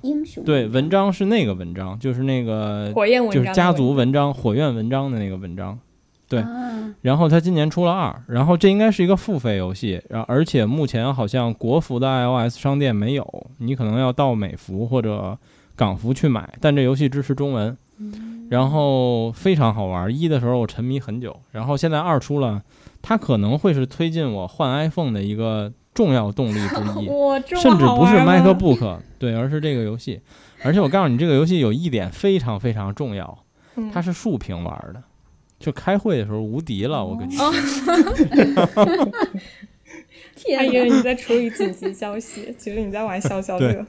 [0.03, 5.79] 英雄对文章是那个文章，就是那个火焰文章，就是家族文章火焰文章的那个文章。
[6.29, 6.45] 对，
[7.03, 15.39] 然后它今年出了二，然后这应该是一个付费游戏，然而且目前好像国服的 iOS 商店没有，你可能要到美服或者
[15.77, 17.77] 港服去买，但这游戏支持中文，
[18.51, 20.13] 然后非常好玩。
[20.13, 22.61] 一的时候我沉迷很久，然后现在二出了，
[23.01, 27.09] 它可能会是推进我换 iPhone 的一个重要动力之一，
[27.61, 30.21] 甚至不是 MacBook，对，而是这个游戏。
[30.63, 33.39] 而且我告诉你，这个游戏有一点非常非常重要，
[33.93, 35.03] 它是竖屏玩的。
[35.59, 37.51] 就开会的时候无敌了，我跟你说。
[40.37, 43.87] 天，以为你在处理紧急消息，其实你在玩消消乐。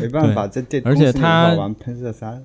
[0.00, 2.44] 没办法，在电而且他玩喷射三。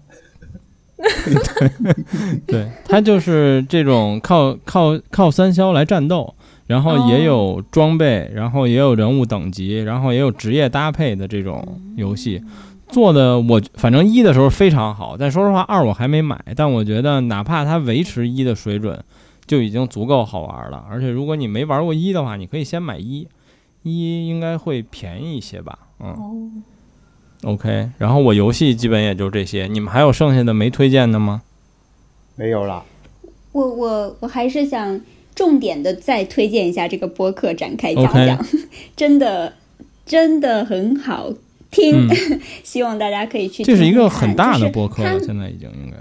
[2.46, 6.36] 对，他就是这种靠靠靠三消来战斗，
[6.68, 12.42] 然后也有装备，然后也有人物等级，然后也有职业搭配的这种游戏。
[12.90, 19.04] 做的我反正一的时候非常好，但说实话二我还没买，但我觉得哪怕它维持一的水准，
[19.48, 20.86] 就已经足够好玩了。
[20.90, 23.28] 而且如果你没玩过一的话，你可以先买一，
[23.82, 25.80] 一应该会便宜一些吧？
[26.00, 26.64] 嗯
[27.44, 27.90] ，OK。
[27.98, 31.42] 然后我游戏基本也就这些，你们还有剩下的没推荐的吗？
[32.36, 32.84] 没有了。
[33.54, 35.00] 我我我还是想
[35.36, 38.46] 重点的再推荐一下这个播客，展开讲讲，
[38.96, 39.54] 真的
[40.06, 41.34] 真的很好。
[41.76, 42.08] 听，
[42.64, 43.64] 希望大家可以去。
[43.64, 45.98] 这是一个很大的播客了，现在已经应该。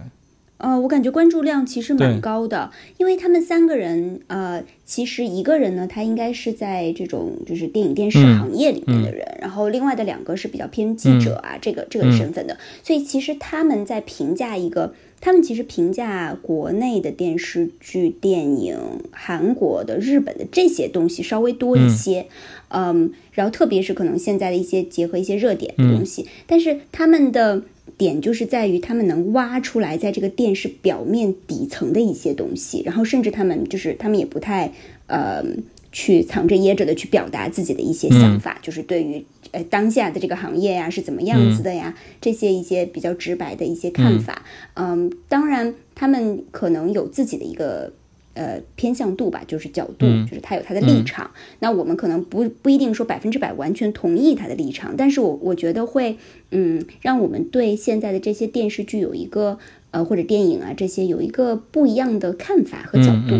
[0.58, 14.92] 呃，我感觉关注量其实蛮高的，因为他们三个人，呃，其实一个人呢，他应该是在这种就是电影电视行业里面的人，然后另外的两个是比较偏记者啊，这个这个身份的，所以其实他们在评价一个，
[15.22, 18.76] 他们其实评价国内的电视剧、电影、
[19.10, 22.26] 韩国的、日本的这些东西稍微多一些。
[22.74, 27.62] 嗯，然后特别是可能现在的一些结合一些热点的东西，但是他们的
[27.98, 34.72] 点就是在于他们能挖出来在这个电视表面底层的一些东西，然后甚至他们就是他们也不太
[35.06, 35.44] 呃
[35.92, 44.42] 去藏着掖着的去表达自己的一些想法，就是对于呃当下的这个行业呀是怎么样子的呀，这些一些比较直白的一些看法，
[44.74, 47.92] 嗯，当然他们可能有自己的一个。
[48.34, 51.30] 呃，偏向度吧，就是角度，就是他有他的立场。
[51.58, 56.16] 那我们可能不不一定说百分之百完全同意他的立场，但是我我觉得会，
[56.50, 59.58] 嗯，让我们对现在的这些电视剧有一个
[59.90, 63.34] 呃或者电影啊这些有一个不一样的看法和角度。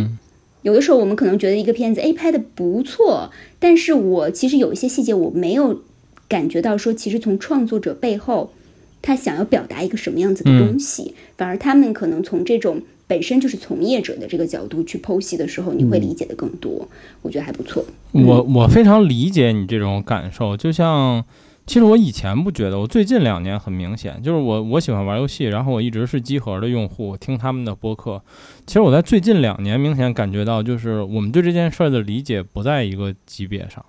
[0.62, 5.82] 有的时候我们可能觉得一个片子 A 拍的不错，但是我其实有一些细节我没有
[6.28, 8.52] 感觉到说，其实从创作者背后
[9.00, 12.80] 他想要表达一个什么样子的东西，反而他们可能从这种。
[13.08, 16.88] 本身就是从业者的这个角度去剖析的时候，你会理解的更多，
[17.20, 17.84] 我觉得还不错。
[18.12, 21.22] 我我非常理解你这种感受，就像
[21.64, 28.20] 其实我以前不觉得，我最近两年很明显，就是我我喜欢玩游戏，然后我一直是机核的用户，听他们的播客。
[28.66, 33.84] 其实我在最近两年明显感觉到，就是我们对这件事儿的理解不在一个级别上，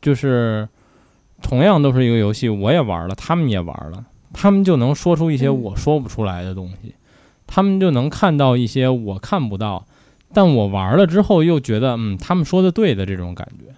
[0.00, 0.68] 就是
[1.42, 6.94] 同样都是一个游戏，我也玩了，他们也玩了，他们就能说出一些我说不出来的东西。
[7.48, 9.86] 他们就能看到一些我看不到，
[10.32, 13.74] 但我玩了之后又觉得，嗯，他们说的对的这种感觉。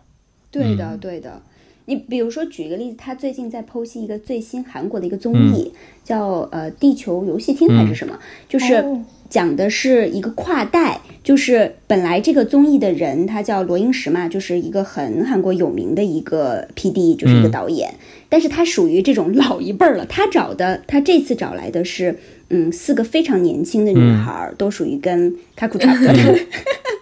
[0.50, 1.42] 对的，对的。
[1.88, 5.72] 你比如说举一个例子，他最近在剖析一个最新韩国的一个综艺，
[6.04, 8.84] 叫呃《地球游戏厅》还是什么，就是
[9.30, 17.94] 讲的是一个跨代，就是本来这个综艺的人他叫罗英石嘛，就是一个很韩国有名的一个 P D，就是一个导演，
[18.28, 22.18] 但是他属于这种老一辈儿了，他找的他这次找来的是。
[22.50, 26.38] 嗯，四个非常年轻的女孩都属于跟卡库差不多的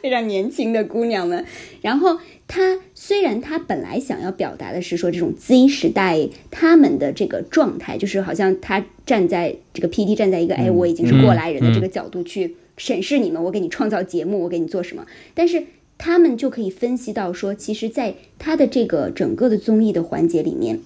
[0.03, 1.45] 非常年轻的姑娘们。
[1.81, 2.19] 然后
[2.49, 2.77] 她
[3.07, 15.07] 虽然他本来想要表达的是说这种 Z 时代他们的这个状态，就是好像他站在这个 PD 站在一个哎我已经是过来人的这个角度去审视你们，我给你创造节目，我给你做什么。
[15.35, 15.63] 但是
[15.97, 20.81] 他们就可以分析到说，其实，在他的这个整个的综艺的环节里面，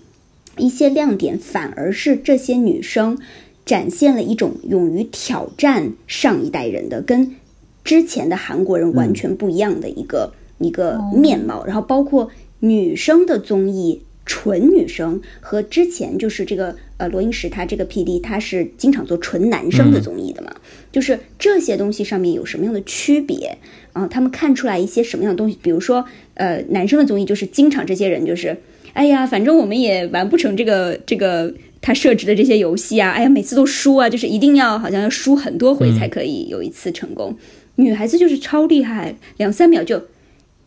[0.59, 3.19] 一些亮点反而是这些女生。
[3.65, 7.37] 展现了一种勇于挑战上一代人的，跟
[7.85, 11.65] 之前的韩国人完全不一样的一个一个面貌。
[11.67, 12.31] 然后包括
[12.61, 20.53] 女生的综艺，纯女生和之前就是这个呃罗英石他这个 P D 他是经常做纯男生的综艺的嘛，
[20.93, 23.59] 就是这些东西上面有什么样的区别
[23.93, 24.07] 啊？
[24.07, 25.59] 他们看出来一些什么样的东西？
[25.61, 26.05] 比如说
[26.35, 28.57] 呃男生的综艺就是经常这些人就是
[28.93, 31.53] 哎呀，反正我们也完不成这个这个。
[31.83, 37.35] 他设置的这些游戏啊，哎呀，每次都输啊，就是一定要好像要输很多回才可以有一次成功。
[37.77, 39.99] 女孩子就是超厉害，两三秒就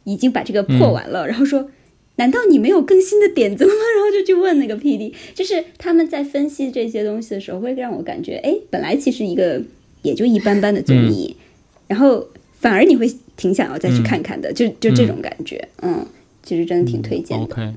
[0.03, 1.69] 已经把这个破完了，然后说
[2.17, 9.61] ：“难道你没有更新的点子了吗？” 然后就去问那个 P D，就是他们在分析这些东西的时候，会让我感觉，哎，本来其实一个
[10.01, 11.35] 也就一般般的综艺，
[11.87, 16.05] 然后反而你会挺想要再去看看的，就就这种感觉，嗯，
[16.43, 17.43] 其实真的挺推荐的。
[17.45, 17.73] OK，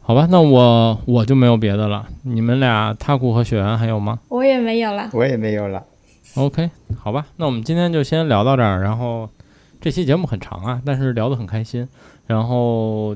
[0.00, 2.06] 好吧，那我我就没有别的了。
[2.22, 4.20] 你们俩塔库和雪原还有吗？
[4.28, 5.84] 我也没有了，我也没有了。
[6.34, 6.68] OK，
[6.98, 8.82] 好吧，那我们今天就先聊到这儿。
[8.82, 9.28] 然后
[9.84, 11.86] 这期节目很长啊，但是聊得很开心。
[12.26, 13.14] 然后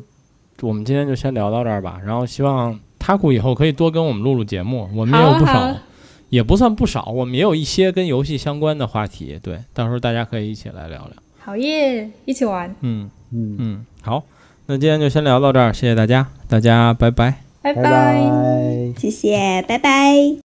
[0.61, 1.99] 我们今天就先聊到这儿吧。
[2.05, 5.75] 然后希望他库以后可以多跟我们录录节目，我们也有不少，
[6.29, 9.41] 也不算不少，我们也有一些跟游戏相关的话题。
[9.43, 11.13] 对，到时候大家可以一起来聊聊。
[11.39, 12.69] 好耶，一起玩。
[12.83, 14.23] 嗯嗯嗯，好，
[14.67, 20.48] 那今天就先聊到这儿，谢谢大家，大家拜拜，拜拜，谢谢，拜拜。